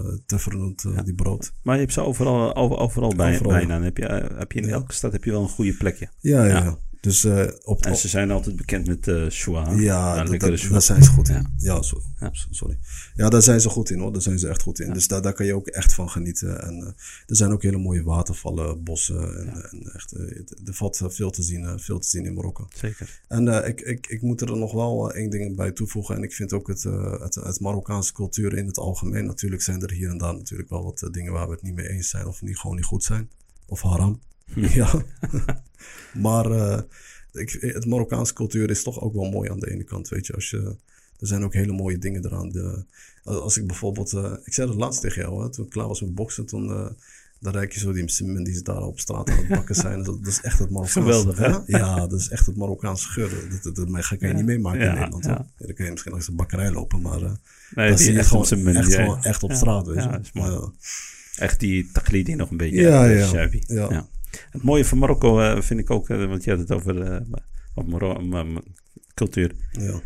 eh, 0.97 1.05
die 1.05 1.15
brood. 1.15 1.53
Maar 1.63 1.75
je 1.75 1.81
hebt 1.81 1.93
ze 1.93 2.01
overal, 2.01 2.55
over- 2.57 2.77
overal, 2.79 3.15
bij, 3.15 3.35
Overal. 3.35 3.53
bijna. 3.53 3.75
Dan 3.75 3.83
heb 3.83 3.97
je, 3.97 4.05
heb 4.39 4.53
je 4.53 4.61
in 4.61 4.69
elke 4.69 4.93
stad 4.93 5.13
heb 5.13 5.25
je 5.25 5.31
wel 5.31 5.43
een 5.43 5.49
goede 5.49 5.75
plekje. 5.75 6.09
Ja, 6.19 6.45
ja. 6.45 6.79
Dus 7.01 7.25
eh, 7.25 7.47
op 7.65 7.85
En 7.85 7.97
ze 7.97 8.09
zijn 8.09 8.31
altijd 8.31 8.57
bekend 8.57 8.87
met 8.87 9.09
eh 9.09 9.29
Shua. 9.29 9.71
Ja, 9.73 10.15
da- 10.15 10.23
lekkere 10.31 10.51
da- 10.51 10.57
Shua. 10.57 10.73
daar 10.73 10.83
zijn 10.83 11.03
ze 11.03 11.11
goed 11.11 11.29
in. 11.29 11.35
Ja. 11.35 11.75
Ja, 11.75 11.83
so- 11.83 12.03
Ja. 12.21 12.29
so- 12.33 12.49
sorry. 12.51 12.79
Ja, 13.15 13.29
daar 13.29 13.43
zijn 13.43 13.61
ze 13.61 13.69
goed 13.69 13.91
in 13.91 13.99
hoor. 13.99 14.13
Daar 14.13 14.23
zijn 14.23 14.39
ze 14.39 14.49
echt 14.49 14.63
goed 14.63 14.81
in. 14.81 14.93
Dus 14.93 15.07
daar, 15.09 15.23
daar 15.23 15.33
kan 15.33 15.47
je 15.47 15.55
ook 15.55 15.67
echt 15.67 15.95
van 15.95 16.11
genieten. 16.11 16.63
En 16.63 16.75
eh, 16.75 16.87
er 17.27 17.37
zijn 17.37 17.53
ook 17.53 17.63
hele 17.63 17.79
mooie 17.79 18.03
watervallen, 18.03 18.83
bossen. 18.83 19.39
En, 19.39 19.71
en 19.71 19.93
echt, 19.95 20.13
er 20.13 20.75
valt 20.75 21.01
veel 21.07 21.31
te 21.31 21.43
zien, 21.43 21.81
veel 21.81 21.99
te 21.99 22.09
zien 22.09 22.25
in 22.27 22.35
Marokko. 22.35 22.67
Zeker. 22.75 23.21
En 23.29 23.67
ik, 23.67 23.81
ik, 23.81 24.07
ik 24.07 24.23
moet 24.23 24.41
er 24.41 24.57
nog 24.57 24.73
wel 24.73 25.13
één 25.13 25.31
ding 25.31 25.57
bij 25.57 25.71
toevoegen. 25.73 26.17
En 26.17 26.23
ik 26.23 26.33
vind 26.33 26.53
ook 26.53 26.69
het, 26.69 26.83
het, 27.21 27.35
het 27.35 27.61
Marokkaanse 27.61 28.13
cultuur 28.13 28.57
in 28.57 28.67
het 28.67 28.79
algemeen. 28.79 29.27
Natuurlijk 29.27 29.63
zijn 29.63 29.83
er 29.83 29.93
hier 29.93 30.11
en 30.11 30.19
daar 30.19 30.35
natuurlijk 30.35 30.69
wel 30.71 30.85
wat 30.85 31.09
dingen 31.11 31.33
waar 31.33 31.47
we 31.47 31.53
het 31.53 31.63
niet 31.63 31.75
mee 31.75 31.89
eens 31.89 32.09
zijn. 32.09 32.27
Of 32.27 32.43
niet, 32.43 32.59
gewoon 32.59 32.77
niet 32.77 32.85
goed 32.85 33.05
zijn. 33.05 33.31
Of 33.67 33.83
haram. 33.83 34.21
Ja. 34.55 35.03
maar 36.27 36.51
eh, 36.51 36.81
ik, 37.33 37.51
het 37.61 37.87
Marokkaanse 37.87 38.33
cultuur 38.33 38.71
is 38.71 38.83
toch 38.83 39.01
ook 39.01 39.15
wel 39.15 39.31
mooi 39.31 39.51
aan 39.51 39.61
de 39.61 39.71
ene 39.71 39.85
kant. 39.85 40.09
Weet 40.09 40.27
je, 40.27 40.35
als 40.35 40.51
je, 40.51 40.77
er 41.19 41.27
zijn 41.27 41.45
ook 41.45 41.55
hele 41.55 41.73
mooie 41.73 41.99
dingen 41.99 42.25
eraan. 42.25 42.49
De, 42.49 42.85
als 43.25 43.57
ik 43.57 43.67
bijvoorbeeld, 43.67 44.13
eh, 44.13 44.33
ik 44.45 44.53
zei 44.53 44.67
dat 44.67 44.77
laatst 44.77 45.01
tegen 45.01 45.23
jou, 45.23 45.43
hè, 45.43 45.51
toen 45.51 45.65
ik 45.65 45.71
klaar 45.71 45.87
was 45.87 46.01
met 46.01 46.15
boksen, 46.15 46.47
toen, 46.47 46.71
eh, 46.71 46.87
dan 47.41 47.53
rijd 47.53 47.75
je 47.75 47.81
zo 47.81 47.93
die 47.93 48.03
mensen 48.03 48.45
die 48.45 48.55
ze 48.55 48.63
daar 48.63 48.83
op 48.83 49.01
straat 49.01 49.31
aan 49.31 49.37
het 49.37 49.49
bakken 49.49 49.75
zijn. 49.75 50.03
Dat, 50.03 50.19
is 50.27 50.41
echt 50.41 50.59
het 50.59 50.71
Marokkaanse. 50.71 51.01
Geweldig, 51.01 51.39
hè? 51.39 51.79
Ja, 51.79 52.07
dat 52.07 52.21
is 52.21 52.29
echt 52.29 52.47
het 52.47 52.57
Marokkaanse 52.57 53.09
geur. 53.09 53.31
Dat, 53.31 53.63
dat, 53.63 53.77
dat, 53.77 53.89
dat 53.89 54.07
kan 54.07 54.29
je 54.29 54.35
niet 54.35 54.45
meemaken 54.45 54.81
Ja, 54.81 54.89
in 54.89 54.95
Nederland. 54.95 55.25
ja. 55.25 55.47
dan 55.57 55.75
kan 55.75 55.85
je 55.85 55.91
misschien 55.91 56.13
langs 56.13 56.27
de 56.27 56.33
bakkerij 56.33 56.71
lopen, 56.71 57.01
maar 57.01 57.21
Nee, 57.75 57.91
dat 57.91 58.05
je 58.05 58.19
echt 58.19 58.29
gewoon, 58.29 58.67
echt, 58.77 58.95
gewoon 58.95 59.23
echt 59.23 59.43
op 59.43 59.53
straat. 59.53 59.87
Weet 59.87 60.03
je. 60.33 60.71
is. 60.81 61.17
Echt 61.37 61.61
die 61.61 61.91
taklidi 61.93 62.35
nog 62.35 62.51
een 62.51 62.57
beetje. 62.57 62.81
Ja, 62.81 63.05
ja. 63.05 63.49
Ja. 63.67 64.09
Het 64.51 64.63
mooie 64.63 64.85
van 64.85 64.99
Marokko 64.99 65.41
eh, 65.41 65.61
vind 65.61 65.81
ik 65.81 65.91
ook, 65.91 66.09
eh, 66.09 66.27
want 66.27 66.45
je 66.45 66.51
had 66.51 66.59
het 66.59 66.73
over, 66.73 67.03
eh, 67.03 68.57
cultuur. 69.15 69.53
Ja. 69.71 70.01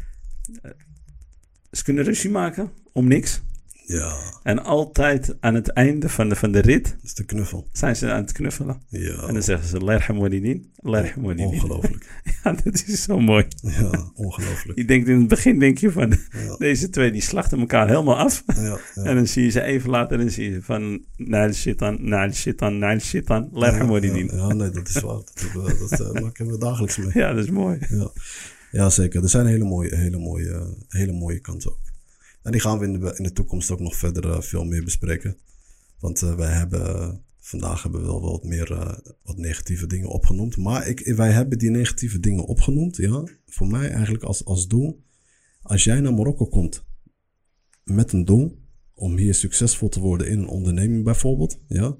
Ze 1.70 1.82
kunnen 1.84 2.04
ruzie 2.04 2.30
maken 2.30 2.70
om 2.92 3.08
niks. 3.08 3.42
Ja, 3.86 4.16
En 4.42 4.64
altijd 4.64 5.36
aan 5.40 5.54
het 5.54 5.68
einde 5.68 6.08
van 6.08 6.28
de, 6.28 6.36
van 6.36 6.52
de 6.52 6.58
rit 6.60 6.84
dat 6.84 6.96
is 7.02 7.14
de 7.14 7.24
knuffel. 7.24 7.68
zijn 7.72 7.96
ze 7.96 8.10
aan 8.12 8.20
het 8.22 8.32
knuffelen. 8.32 8.80
Ja, 8.88 9.26
En 9.26 9.32
dan 9.34 9.42
zeggen 9.42 9.68
ze, 9.68 9.84
lerham 9.84 10.18
walidin, 10.18 10.70
lerham 10.76 11.22
walidin. 11.22 11.46
ongelooflijk. 11.46 12.10
Ja, 12.44 12.52
dat 12.64 12.82
is 12.86 13.02
zo 13.02 13.20
mooi. 13.20 13.46
Ja, 13.62 14.10
ongelooflijk. 14.14 14.78
Je 14.78 14.84
denkt 14.84 15.08
in 15.08 15.18
het 15.18 15.28
begin, 15.28 15.58
denk 15.58 15.78
je 15.78 15.90
van, 15.92 16.10
Ja, 16.32 16.56
deze 16.58 16.90
twee 16.90 17.12
die 17.12 17.20
slachten 17.20 17.58
elkaar 17.60 17.88
helemaal 17.88 18.16
af. 18.16 18.42
ja, 18.46 18.62
ja. 18.62 18.78
En 19.08 19.14
dan 19.14 19.26
zie 19.26 19.44
je 19.44 19.50
ze 19.50 19.62
even 19.62 19.90
later 19.90 20.12
en 20.18 20.24
dan 20.24 20.30
zie 20.34 20.50
je 20.50 20.62
van, 20.62 21.02
naar 21.16 21.54
shit 21.54 21.82
aan, 21.82 21.96
naar 22.00 22.34
shit 22.34 22.62
aan, 22.62 22.78
naar 22.78 23.00
shit 23.00 23.30
aan, 23.30 23.48
lerham 23.52 23.90
ja, 24.04 24.14
ja, 24.36 24.46
nee, 24.54 24.70
dat 24.70 24.88
is 24.88 25.00
waar. 25.00 25.14
Dat, 25.14 25.46
we- 25.54 25.86
dat 25.88 26.00
eh, 26.14 26.22
maken 26.22 26.46
we 26.46 26.58
dagelijks 26.58 26.96
mee. 26.96 27.10
Ja, 27.22 27.32
dat 27.32 27.44
is 27.44 27.50
mooi. 27.50 27.78
Ja. 27.90 28.10
ja, 28.70 28.90
zeker. 28.90 29.22
Er 29.22 29.28
zijn 29.28 29.46
hele 29.46 29.64
mooie, 29.64 29.96
hele, 29.96 30.18
mooie, 30.18 30.74
hele 30.88 31.12
mooie 31.12 31.38
kanten 31.38 31.70
ook. 31.70 31.80
En 32.42 32.52
die 32.52 32.60
gaan 32.60 32.78
we 32.78 33.14
in 33.16 33.22
de, 33.24 33.32
toekomst 33.32 33.70
ook 33.70 33.80
nog 33.80 33.96
verder 33.96 34.30
eh, 34.30 34.40
veel 34.40 34.64
meer 34.64 34.84
bespreken. 34.84 35.36
Want 35.98 36.22
eh, 36.22 36.34
wij 36.34 36.52
hebben, 36.52 37.20
vandaag 37.40 37.82
hebben 37.82 38.00
we 38.00 38.06
wel 38.06 38.20
wat 38.20 38.44
meer 38.44 38.72
eh, 38.72 38.98
wat 39.22 39.36
negatieve 39.36 39.86
dingen 39.86 40.08
opgenoemd. 40.08 40.56
Maar 40.56 40.88
ik, 40.88 41.14
wij 41.16 41.32
hebben 41.32 41.58
die 41.58 41.70
negatieve 41.70 42.20
dingen 42.20 42.44
opgenoemd, 42.44 42.96
ja. 42.96 43.24
Voor 43.46 43.66
mij 43.66 43.90
eigenlijk 43.90 44.24
als, 44.24 44.44
als 44.44 44.68
doel. 44.68 45.04
Als 45.62 45.84
jij 45.84 46.00
naar 46.00 46.14
Marokko 46.14 46.46
komt 46.46 46.84
met 47.84 48.12
een 48.12 48.24
doel 48.24 48.60
om 48.94 49.16
hier 49.16 49.34
succesvol 49.34 49.88
te 49.88 50.00
worden 50.00 50.28
in 50.28 50.38
een 50.38 50.48
onderneming 50.48 51.04
bijvoorbeeld, 51.04 51.58
ja. 51.68 51.96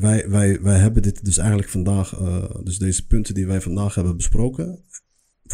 Wij, 0.00 0.28
wij, 0.28 0.60
wij 0.60 0.78
hebben 0.78 1.02
dit 1.02 1.24
dus 1.24 1.38
eigenlijk 1.38 1.68
vandaag, 1.68 2.16
dus 2.64 2.78
deze 2.78 3.06
punten 3.06 3.34
die 3.34 3.46
wij 3.46 3.60
vandaag 3.60 3.94
hebben 3.94 4.16
besproken, 4.16 4.84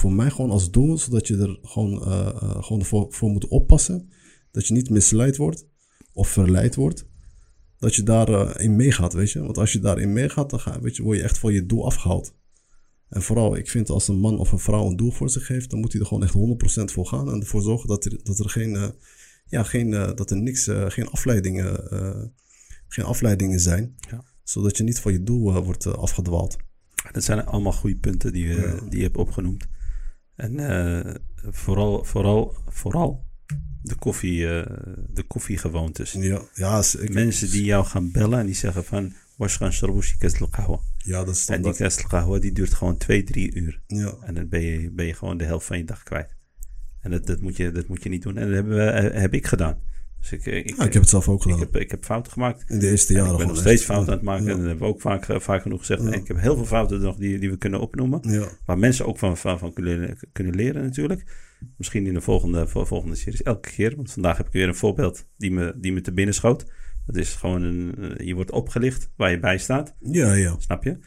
voor 0.07 0.15
mij 0.17 0.31
gewoon 0.31 0.51
als 0.51 0.71
doel, 0.71 0.99
zodat 0.99 1.27
je 1.27 1.37
er 1.37 1.59
gewoon, 1.63 2.03
eh, 2.03 2.27
eh, 2.29 2.63
gewoon 2.65 2.85
voor, 2.85 3.07
voor 3.11 3.31
moet 3.31 3.49
oppassen. 3.49 4.09
Dat 4.51 4.67
je 4.67 4.75
niet 4.75 4.91
misleid 4.91 5.37
wordt 5.37 5.67
of 6.13 6.29
verleid 6.29 6.75
wordt. 6.75 7.07
Dat 7.79 7.95
je 7.95 8.03
daarin 8.03 8.55
in 8.57 8.77
meegaat, 8.77 9.13
weet 9.13 9.31
je. 9.31 9.41
Want 9.43 9.59
als 9.59 9.73
je 9.73 9.79
daarin 9.79 10.13
meegaat, 10.13 10.51
dan 10.51 10.61
ga, 10.61 10.81
weet 10.81 10.97
je, 10.97 11.03
word 11.03 11.17
je 11.17 11.23
echt 11.23 11.39
voor 11.39 11.53
je 11.53 11.67
doel 11.67 11.85
afgehaald. 11.87 12.35
En 13.09 13.23
vooral, 13.23 13.57
ik 13.57 13.71
vind 13.71 13.91
als 13.91 14.09
een 14.09 14.19
man 14.19 14.39
of 14.39 14.53
een 14.53 14.59
vrouw 14.59 14.87
een 14.87 14.97
doel 14.97 15.11
voor 15.11 15.31
zich 15.31 15.49
heeft, 15.49 15.71
dan 15.71 15.81
moet 15.81 15.93
hij 15.93 16.01
er 16.01 16.07
gewoon 16.07 16.23
echt 16.23 16.35
100% 16.35 16.93
voor 16.93 17.07
gaan. 17.07 17.31
En 17.31 17.41
ervoor 17.41 17.63
zorgen 17.63 17.89
dat 17.89 18.05
er, 18.05 18.21
dat 18.23 18.39
er 18.39 18.49
geen, 18.51 18.77
eh, 18.77 18.89
ja, 19.47 19.63
geen, 19.63 19.95
eh, 19.95 20.15
dat 20.15 20.31
er 20.31 20.37
niks, 20.37 20.67
eh, 20.67 20.85
geen 20.89 21.09
afleidingen, 21.09 21.91
eh, 21.91 22.23
geen 22.89 23.05
afleidingen 23.05 23.61
zijn. 23.61 23.95
Ja. 24.11 24.25
Zodat 24.45 24.77
je 24.77 24.83
niet 24.83 25.01
van 25.01 25.13
je 25.13 25.23
doel 25.23 25.55
eh, 25.55 25.65
wordt 25.65 25.87
eh, 25.87 25.93
afgedwaald. 25.93 26.57
Dat 27.13 27.25
zijn 27.25 27.45
allemaal 27.47 27.73
goede 27.73 27.97
punten 27.97 28.33
die, 28.33 28.47
je- 28.49 28.55
Ja. 28.55 28.89
die 28.89 28.99
je 28.99 29.05
hebt 29.05 29.17
opgenoemd. 29.17 29.67
En 30.37 30.59
eh, 30.59 31.15
vooral, 31.51 32.05
vooral, 32.05 32.55
vooral 32.69 33.25
de, 33.83 33.95
koffie, 33.95 34.49
eh, 34.49 34.77
de 35.09 35.23
koffiegewoontes. 35.23 36.13
Ja, 36.13 36.43
ja, 36.55 36.83
ik, 36.99 37.13
Mensen 37.13 37.51
die 37.51 37.65
jou 37.65 37.85
gaan 37.85 38.11
bellen 38.11 38.39
en 38.39 38.47
die 38.47 38.55
zeggen 38.55 38.85
van... 38.85 39.13
Was 39.37 39.57
gaan 39.57 39.73
sharbouchi 39.73 40.17
kastel 40.19 40.49
kahwa. 40.49 40.81
ja 40.97 41.25
dat 41.25 41.35
is 41.35 41.49
En 41.49 41.63
die 41.63 41.75
kastel 41.75 42.09
kahwa 42.09 42.39
die 42.39 42.53
duurt 42.53 42.75
gewoon 42.75 42.97
twee, 42.97 43.25
drie 43.25 43.55
uur. 43.55 43.81
Ja, 43.87 44.15
En 44.21 44.35
dan 44.35 44.49
ben 44.49 44.61
je, 44.61 44.91
ben 44.91 45.07
je 45.07 45.15
gewoon 45.15 45.39
de 45.39 45.45
helft 45.45 45.67
van 45.67 45.79
je 45.79 45.85
dag 45.85 46.03
kwijt. 46.03 46.37
En 47.01 47.11
dat, 47.11 47.27
dat, 47.27 47.41
moet, 47.41 47.57
je, 47.57 47.73
dat 47.73 47.89
moet 47.89 48.03
je 48.03 48.09
niet 48.09 48.23
doen. 48.23 48.37
En 48.37 48.47
dat 48.47 48.55
hebben 48.55 48.77
we, 48.77 48.83
eh, 48.83 49.21
heb 49.21 49.35
ik 49.35 49.47
gedaan. 49.47 49.79
Dus 50.31 50.39
ik, 50.39 50.47
ik, 50.47 50.77
Ja, 50.77 50.85
ik 50.85 50.93
heb 50.93 51.03
het 51.03 51.09
zelf 51.11 51.29
ook 51.29 51.37
ik 51.37 51.43
gedaan. 51.43 51.59
heb, 51.59 51.77
ik 51.77 51.91
heb 51.91 52.05
fouten 52.05 52.33
gemaakt. 52.33 52.65
In 52.71 52.79
de 52.79 52.91
eerste 52.91 53.13
En 53.13 53.19
jaren 53.19 53.33
ik 53.33 53.39
ben 53.39 53.47
nog 53.47 53.57
steeds 53.59 53.85
fouten 53.85 54.09
aan 54.13 54.15
het 54.19 54.27
maken. 54.27 54.45
Ja. 54.45 54.51
En 54.51 54.57
dat 54.57 54.67
hebben 54.67 54.87
we 54.87 54.93
ook 54.95 55.01
vaak, 55.01 55.29
eh, 55.29 55.41
vaak 55.41 55.63
genoeg 55.63 55.79
gezegd. 55.81 56.03
Ja. 56.03 56.07
En 56.11 56.21
ik 56.21 56.29
heb 56.29 56.41
heel 56.41 56.57
veel 56.57 56.65
fouten 56.65 57.01
nog 57.01 57.17
die, 57.17 57.39
die 57.39 57.51
we 57.51 57.57
kunnen 57.57 57.81
opnoemen. 57.81 58.21
Ja, 58.23 58.49
Waar 58.67 58.79
mensen 58.79 59.07
ook 59.07 59.19
van, 59.19 59.37
van, 59.37 59.59
van 59.59 59.73
kunnen, 59.73 60.19
kunnen 60.33 60.55
leren 60.55 60.83
natuurlijk. 60.83 61.25
Misschien 61.77 62.07
in 62.07 62.15
de 62.15 62.21
volgende, 62.21 62.67
vol- 62.69 62.85
volgende 62.85 63.17
series 63.17 63.43
elke 63.43 63.71
keer. 63.71 63.97
Want 63.97 64.13
vandaag 64.13 64.37
heb 64.37 64.47
ik 64.47 64.53
weer 64.53 64.69
een 64.69 64.75
voorbeeld 64.75 65.25
die 65.37 65.51
me, 65.51 65.75
die 65.77 65.93
me 65.93 66.01
te 66.01 66.13
binnen 66.13 66.35
schoot. 66.35 66.65
Dat 67.07 67.17
is 67.17 67.35
gewoon 67.35 67.63
een... 67.63 67.95
eh, 68.19 68.27
Je 68.27 68.35
wordt 68.35 68.51
opgelicht 68.51 69.11
waar 69.17 69.31
je 69.31 69.39
bij 69.39 69.59
staat. 69.59 69.95
ja, 70.01 70.33
ja. 70.33 70.55
Snap 70.59 70.85
je? 70.85 70.99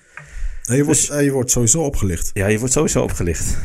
En 0.63 0.75
je, 0.75 0.83
wordt, 0.83 0.99
Dus- 0.99 1.09
en 1.09 1.23
je 1.23 1.31
wordt 1.31 1.51
sowieso 1.51 1.81
opgelicht. 1.83 2.31
Ja, 2.33 2.47
je 2.47 2.59
wordt 2.59 2.73
sowieso 2.73 3.03
opgelicht. 3.03 3.57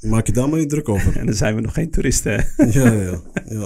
Maak 0.00 0.26
je 0.26 0.32
daar 0.32 0.48
maar 0.48 0.58
niet 0.58 0.68
druk 0.70 0.88
over. 0.88 1.16
En 1.20 1.26
dan 1.26 1.34
zijn 1.34 1.54
we 1.54 1.60
nog 1.60 1.72
geen 1.74 1.90
toeristen. 1.90 2.46
ja, 2.70 2.92
ja, 2.92 3.20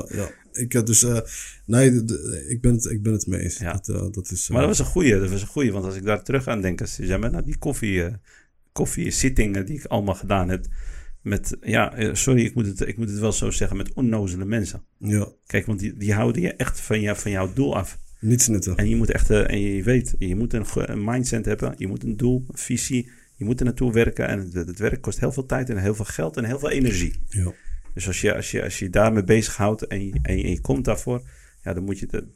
ja. 0.09 0.31
Ik, 0.55 0.75
eh, 0.75 0.83
dus, 0.83 1.03
eh, 1.03 1.21
nee, 1.67 2.05
ik, 2.49 2.61
ben 2.61 2.75
het, 2.75 2.85
ik 2.85 3.03
ben 3.03 3.13
het 3.13 3.27
mee 3.27 3.41
eens. 3.41 3.59
Ja. 3.59 3.73
Dat, 3.73 3.89
eh, 3.89 4.07
dat 4.11 4.31
is, 4.31 4.45
eh, 4.45 4.51
Maar 4.51 4.61
dat 4.61 4.69
was 4.69 4.79
een 4.79 4.93
goeie. 4.93 5.19
Dat 5.19 5.31
was 5.31 5.41
een 5.41 5.47
goeie. 5.47 5.73
Want 5.73 5.85
als 5.85 5.97
ik 5.97 6.05
daar 6.05 6.23
terug 6.23 6.49
aan 6.49 6.61
denk. 6.61 6.81
Als 6.81 6.97
je 6.97 7.19
maar 7.19 7.31
nou, 7.31 7.45
die 7.45 7.59
koffie, 7.59 8.05
eh, 8.05 8.15
koffiezittingen 8.73 9.67
die 9.67 9.79
ik 9.79 9.85
allemaal 9.85 10.15
gedaan 10.15 10.49
heb. 10.49 10.67
Met, 11.23 11.57
ja, 11.61 11.95
eh, 11.95 12.15
sorry, 12.15 12.45
ik 12.45 12.55
moet, 12.55 12.67
het, 12.67 12.81
ik 12.81 12.97
moet 12.97 13.11
het 13.11 13.19
wel 13.19 13.33
zo 13.33 13.51
zeggen. 13.51 13.77
Met 13.77 13.93
onnozele 13.93 14.45
mensen. 14.45 14.83
ja, 14.99 15.29
Kijk, 15.47 15.67
want 15.67 15.79
die, 15.79 15.97
die 15.97 16.13
houden 16.15 16.43
je 16.43 16.55
echt 16.55 16.81
van, 16.81 17.01
jou, 17.01 17.17
van 17.17 17.31
jouw 17.31 17.53
doel 17.53 17.77
af. 17.77 17.99
niets 18.21 18.49
nuttig. 18.49 18.75
En 18.75 18.89
je 18.89 18.97
moet 18.97 19.11
echt, 19.11 19.31
eh, 19.31 19.51
en 19.51 19.61
je 19.61 19.83
weet, 19.83 20.15
je 20.19 20.37
moet 20.37 20.53
een, 20.53 21.05
mindset 21.05 21.45
hebben. 21.45 21.75
Je 21.77 21.87
moet 21.87 22.03
een 22.03 22.17
doel, 22.17 22.45
een 22.49 22.59
visie. 22.59 23.11
Je 23.37 23.45
moet 23.45 23.59
er 23.59 23.65
naartoe 23.65 23.93
werken. 23.93 24.29
En 24.29 24.39
het, 24.39 24.53
het 24.53 24.79
werk 24.79 25.01
kost 25.01 25.21
heel 25.21 25.33
veel 25.33 25.47
tijd 25.47 25.71
en 25.71 25.77
heel 25.77 25.95
veel 25.95 26.05
geld 26.05 26.37
en 26.37 26.45
heel 26.45 26.59
veel 26.59 26.71
energie. 26.71 27.15
Ja, 27.29 27.53
Dus 27.95 28.07
als 28.07 28.21
je 28.21 28.35
als 28.35 28.51
je, 28.51 28.63
als 28.63 28.79
je 28.79 28.91
daarmee 28.91 29.25
bezighoudt 29.25 29.87
en 29.87 30.07
je, 30.07 30.13
en, 30.23 30.37
je, 30.37 30.43
en 30.43 30.51
je 30.51 30.61
komt 30.61 30.85
daarvoor, 30.85 31.23
ja, 31.63 31.75
dan 31.75 31.85
moet 31.85 31.99
je 31.99 32.07
de, 32.07 32.27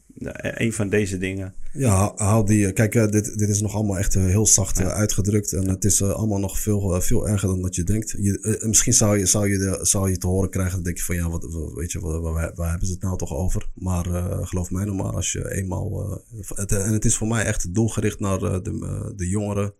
een 0.41 0.73
van 0.73 0.89
deze 0.89 1.17
dingen. 1.17 1.53
Ja, 1.73 2.11
hou 2.15 2.45
die. 2.45 2.71
Kijk, 2.73 2.95
eh, 2.95 3.07
dit, 3.07 3.37
dit 3.37 3.49
is 3.49 3.61
nog 3.61 3.73
allemaal 3.73 3.97
echt 3.97 4.15
eh, 4.15 4.23
heel 4.25 4.45
zacht 4.47 4.79
eh, 4.79 4.87
uitgedrukt. 4.87 5.53
En 5.53 5.69
het 5.69 5.85
is 5.85 6.01
eh, 6.01 6.09
allemaal 6.11 6.39
nog 6.39 6.59
veel, 6.59 6.95
eh, 6.95 7.01
veel 7.01 7.27
erger 7.27 7.47
dan 7.47 7.61
dat 7.61 7.75
je 7.75 7.83
denkt. 7.83 8.15
Je, 8.17 8.39
eh, 8.39 8.67
misschien 8.67 8.93
zou 8.93 9.17
je, 9.17 9.25
zou, 9.25 9.49
je 9.49 9.57
de, 9.57 9.79
zou 9.81 10.09
je 10.09 10.17
te 10.17 10.27
horen 10.27 10.49
krijgen. 10.49 10.73
Dan 10.73 10.83
denk 10.83 10.97
je 10.97 11.03
van 11.03 11.15
ja, 11.15 11.29
wat, 11.29 11.71
weet 11.75 11.91
je, 11.91 11.99
waar, 11.99 12.21
waar, 12.21 12.51
waar 12.55 12.69
hebben 12.69 12.87
ze 12.87 12.93
het 12.93 13.01
nou 13.01 13.17
toch 13.17 13.33
over? 13.33 13.69
Maar 13.73 14.05
eh, 14.05 14.47
geloof 14.47 14.71
mij 14.71 14.85
nou 14.85 14.97
maar, 14.97 15.13
als 15.13 15.31
je 15.31 15.51
eenmaal. 15.51 16.11
eh, 16.31 16.57
het, 16.57 16.71
en 16.71 16.93
het 16.93 17.05
is 17.05 17.15
voor 17.15 17.27
mij 17.27 17.43
echt 17.43 17.73
doelgericht 17.75 18.19
naar 18.19 18.41
eh, 18.43 18.63
de, 18.63 18.79
eh, 18.81 19.17
de 19.17 19.27
jongeren. 19.27 19.73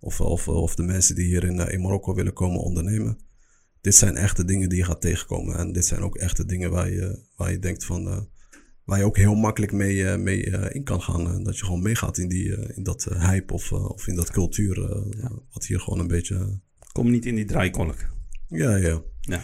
Of, 0.00 0.20
of, 0.20 0.48
of 0.48 0.74
de 0.74 0.82
mensen 0.82 1.14
die 1.14 1.26
hier 1.26 1.44
in, 1.44 1.60
eh, 1.60 1.72
in 1.74 1.80
Marokko 1.80 2.14
willen 2.14 2.32
komen 2.32 2.60
ondernemen. 2.60 3.18
Dit 3.80 3.94
zijn 3.94 4.16
echte 4.16 4.44
dingen 4.44 4.68
die 4.68 4.78
je 4.78 4.84
gaat 4.84 5.00
tegenkomen. 5.00 5.56
En 5.56 5.72
dit 5.72 5.86
zijn 5.86 6.02
ook 6.02 6.16
echte 6.16 6.44
dingen 6.46 6.70
waar 6.70 6.90
je, 6.90 7.18
waar 7.36 7.50
je 7.50 7.58
denkt 7.58 7.84
van. 7.84 8.08
eh, 8.08 8.20
waar 8.84 8.98
je 8.98 9.04
ook 9.04 9.16
heel 9.16 9.34
makkelijk 9.34 9.72
mee, 9.72 10.04
eh, 10.08 10.18
mee 10.18 10.50
eh, 10.50 10.74
in 10.74 10.84
kan 10.84 11.02
gaan. 11.02 11.28
En 11.32 11.42
dat 11.42 11.58
je 11.58 11.64
gewoon 11.64 11.82
meegaat 11.82 12.18
in, 12.18 12.28
die, 12.28 12.74
in 12.74 12.82
dat 12.82 13.04
hype 13.04 13.52
of, 13.52 13.72
of 13.72 14.06
in 14.06 14.14
dat 14.14 14.30
cultuur. 14.30 15.04
Wat 15.52 15.66
hier 15.66 15.80
gewoon 15.80 15.98
een 15.98 16.06
beetje. 16.06 16.60
Kom 16.92 17.10
niet 17.10 17.26
in 17.26 17.34
die 17.34 17.44
draaikolk. 17.44 17.96
ja, 18.48 18.76
ja. 18.76 19.02
Ja, 19.20 19.42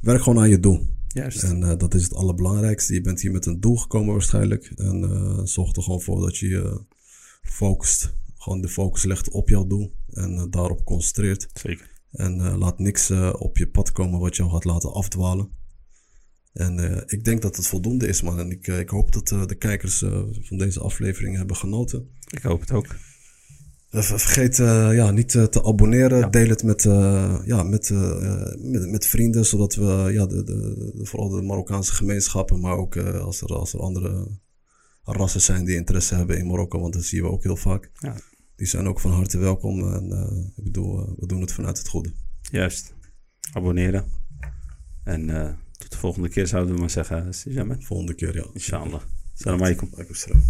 Werk 0.00 0.22
gewoon 0.22 0.38
aan 0.38 0.48
je 0.48 0.60
doel. 0.60 0.86
juist. 1.08 1.42
En 1.42 1.60
dat 1.78 1.94
is 1.94 2.02
het 2.02 2.14
allerbelangrijkste. 2.14 2.94
Je 2.94 3.00
bent 3.00 3.20
hier 3.20 3.30
met 3.32 3.46
een 3.46 3.60
doel 3.60 3.76
gekomen 3.76 4.12
waarschijnlijk. 4.12 4.72
En 4.76 5.48
zorg 5.48 5.76
er 5.76 5.82
gewoon 5.82 6.00
voor 6.00 6.20
dat 6.20 6.36
je 6.38 6.48
je 6.48 6.84
focust. 7.42 8.14
Gewoon 8.36 8.60
de 8.60 8.68
focus 8.68 9.04
legt 9.04 9.30
op 9.30 9.48
jouw 9.48 9.66
doel. 9.66 9.94
En 10.10 10.50
daarop 10.50 10.84
concentreert. 10.84 11.48
Zeker. 11.54 11.90
En 12.18 12.40
eh, 12.40 12.56
laat 12.58 12.78
niks 12.78 13.10
eh, 13.10 13.32
op 13.38 13.56
je 13.56 13.68
pad 13.68 13.92
komen 13.92 14.20
wat 14.20 14.36
jou 14.36 14.50
gaat 14.50 14.64
laten 14.64 14.92
afdwalen. 14.92 15.48
En 16.52 16.78
eh, 16.78 17.02
ik 17.06 17.24
denk 17.24 17.42
dat 17.42 17.56
het 17.56 17.66
voldoende 17.66 18.08
is, 18.08 18.22
man. 18.22 18.38
En 18.38 18.50
ik, 18.50 18.66
ik 18.66 18.88
hoop 18.88 19.12
dat 19.12 19.48
de 19.48 19.54
kijkers 19.58 19.98
van 20.40 20.58
deze 20.58 20.80
aflevering 20.80 21.36
hebben 21.36 21.56
genoten. 21.56 22.08
Ik 22.30 22.42
hoop 22.42 22.60
het 22.60 22.72
ook. 22.72 22.86
Ver- 23.90 24.20
vergeet 24.20 24.56
ja, 24.56 25.10
niet 25.10 25.28
te 25.28 25.64
abonneren. 25.64 26.30
Deel 26.30 26.48
het 26.48 26.62
met, 26.62 26.82
ja, 27.44 27.62
met, 27.62 27.90
met, 28.58 28.90
met 28.90 29.06
vrienden, 29.06 29.46
zodat 29.46 29.74
we 29.74 30.08
ja, 30.12 30.26
de, 30.26 30.44
de, 30.44 31.00
vooral 31.02 31.28
de 31.28 31.42
Marokkaanse 31.42 31.92
gemeenschappen, 31.92 32.60
maar 32.60 32.76
ook 32.76 32.96
als, 32.96 33.40
er, 33.40 33.48
als 33.48 33.72
er 33.72 33.80
andere 33.80 34.38
rassen 35.02 35.40
zijn 35.40 35.64
die 35.64 35.76
interesse 35.76 36.14
hebben 36.14 36.38
in 36.38 36.46
Marokko, 36.46 36.80
want 36.80 36.92
dat 36.92 37.04
zien 37.04 37.22
we 37.22 37.30
ook 37.30 37.42
heel 37.42 37.56
vaak. 37.56 37.90
Ja, 37.94 38.16
Die 38.58 38.66
zijn 38.66 38.86
ook 38.88 39.00
van 39.00 39.10
harte 39.10 39.38
welkom. 39.38 39.94
En 39.94 40.12
eh, 40.12 40.56
ik 40.56 40.64
bedoel, 40.64 41.00
eh, 41.00 41.12
we 41.16 41.26
doen 41.26 41.40
het 41.40 41.52
vanuit 41.52 41.78
het 41.78 41.88
goede. 41.88 42.12
juist. 42.50 42.94
Abonneren. 43.52 44.04
En 45.04 45.30
eh, 45.30 45.52
tot 45.78 45.90
de 45.90 45.96
volgende 45.96 46.28
keer 46.28 46.46
zouden 46.46 46.74
we 46.74 46.80
maar 46.80 46.90
zeggen. 46.90 47.34
Volgende 47.78 48.14
keer, 48.14 48.34
ja. 48.34 48.46
Inshallah. 48.52 49.00
Salam 49.34 49.60
alaikum. 49.60 49.88
Alaikum 49.92 50.14
salam. 50.14 50.42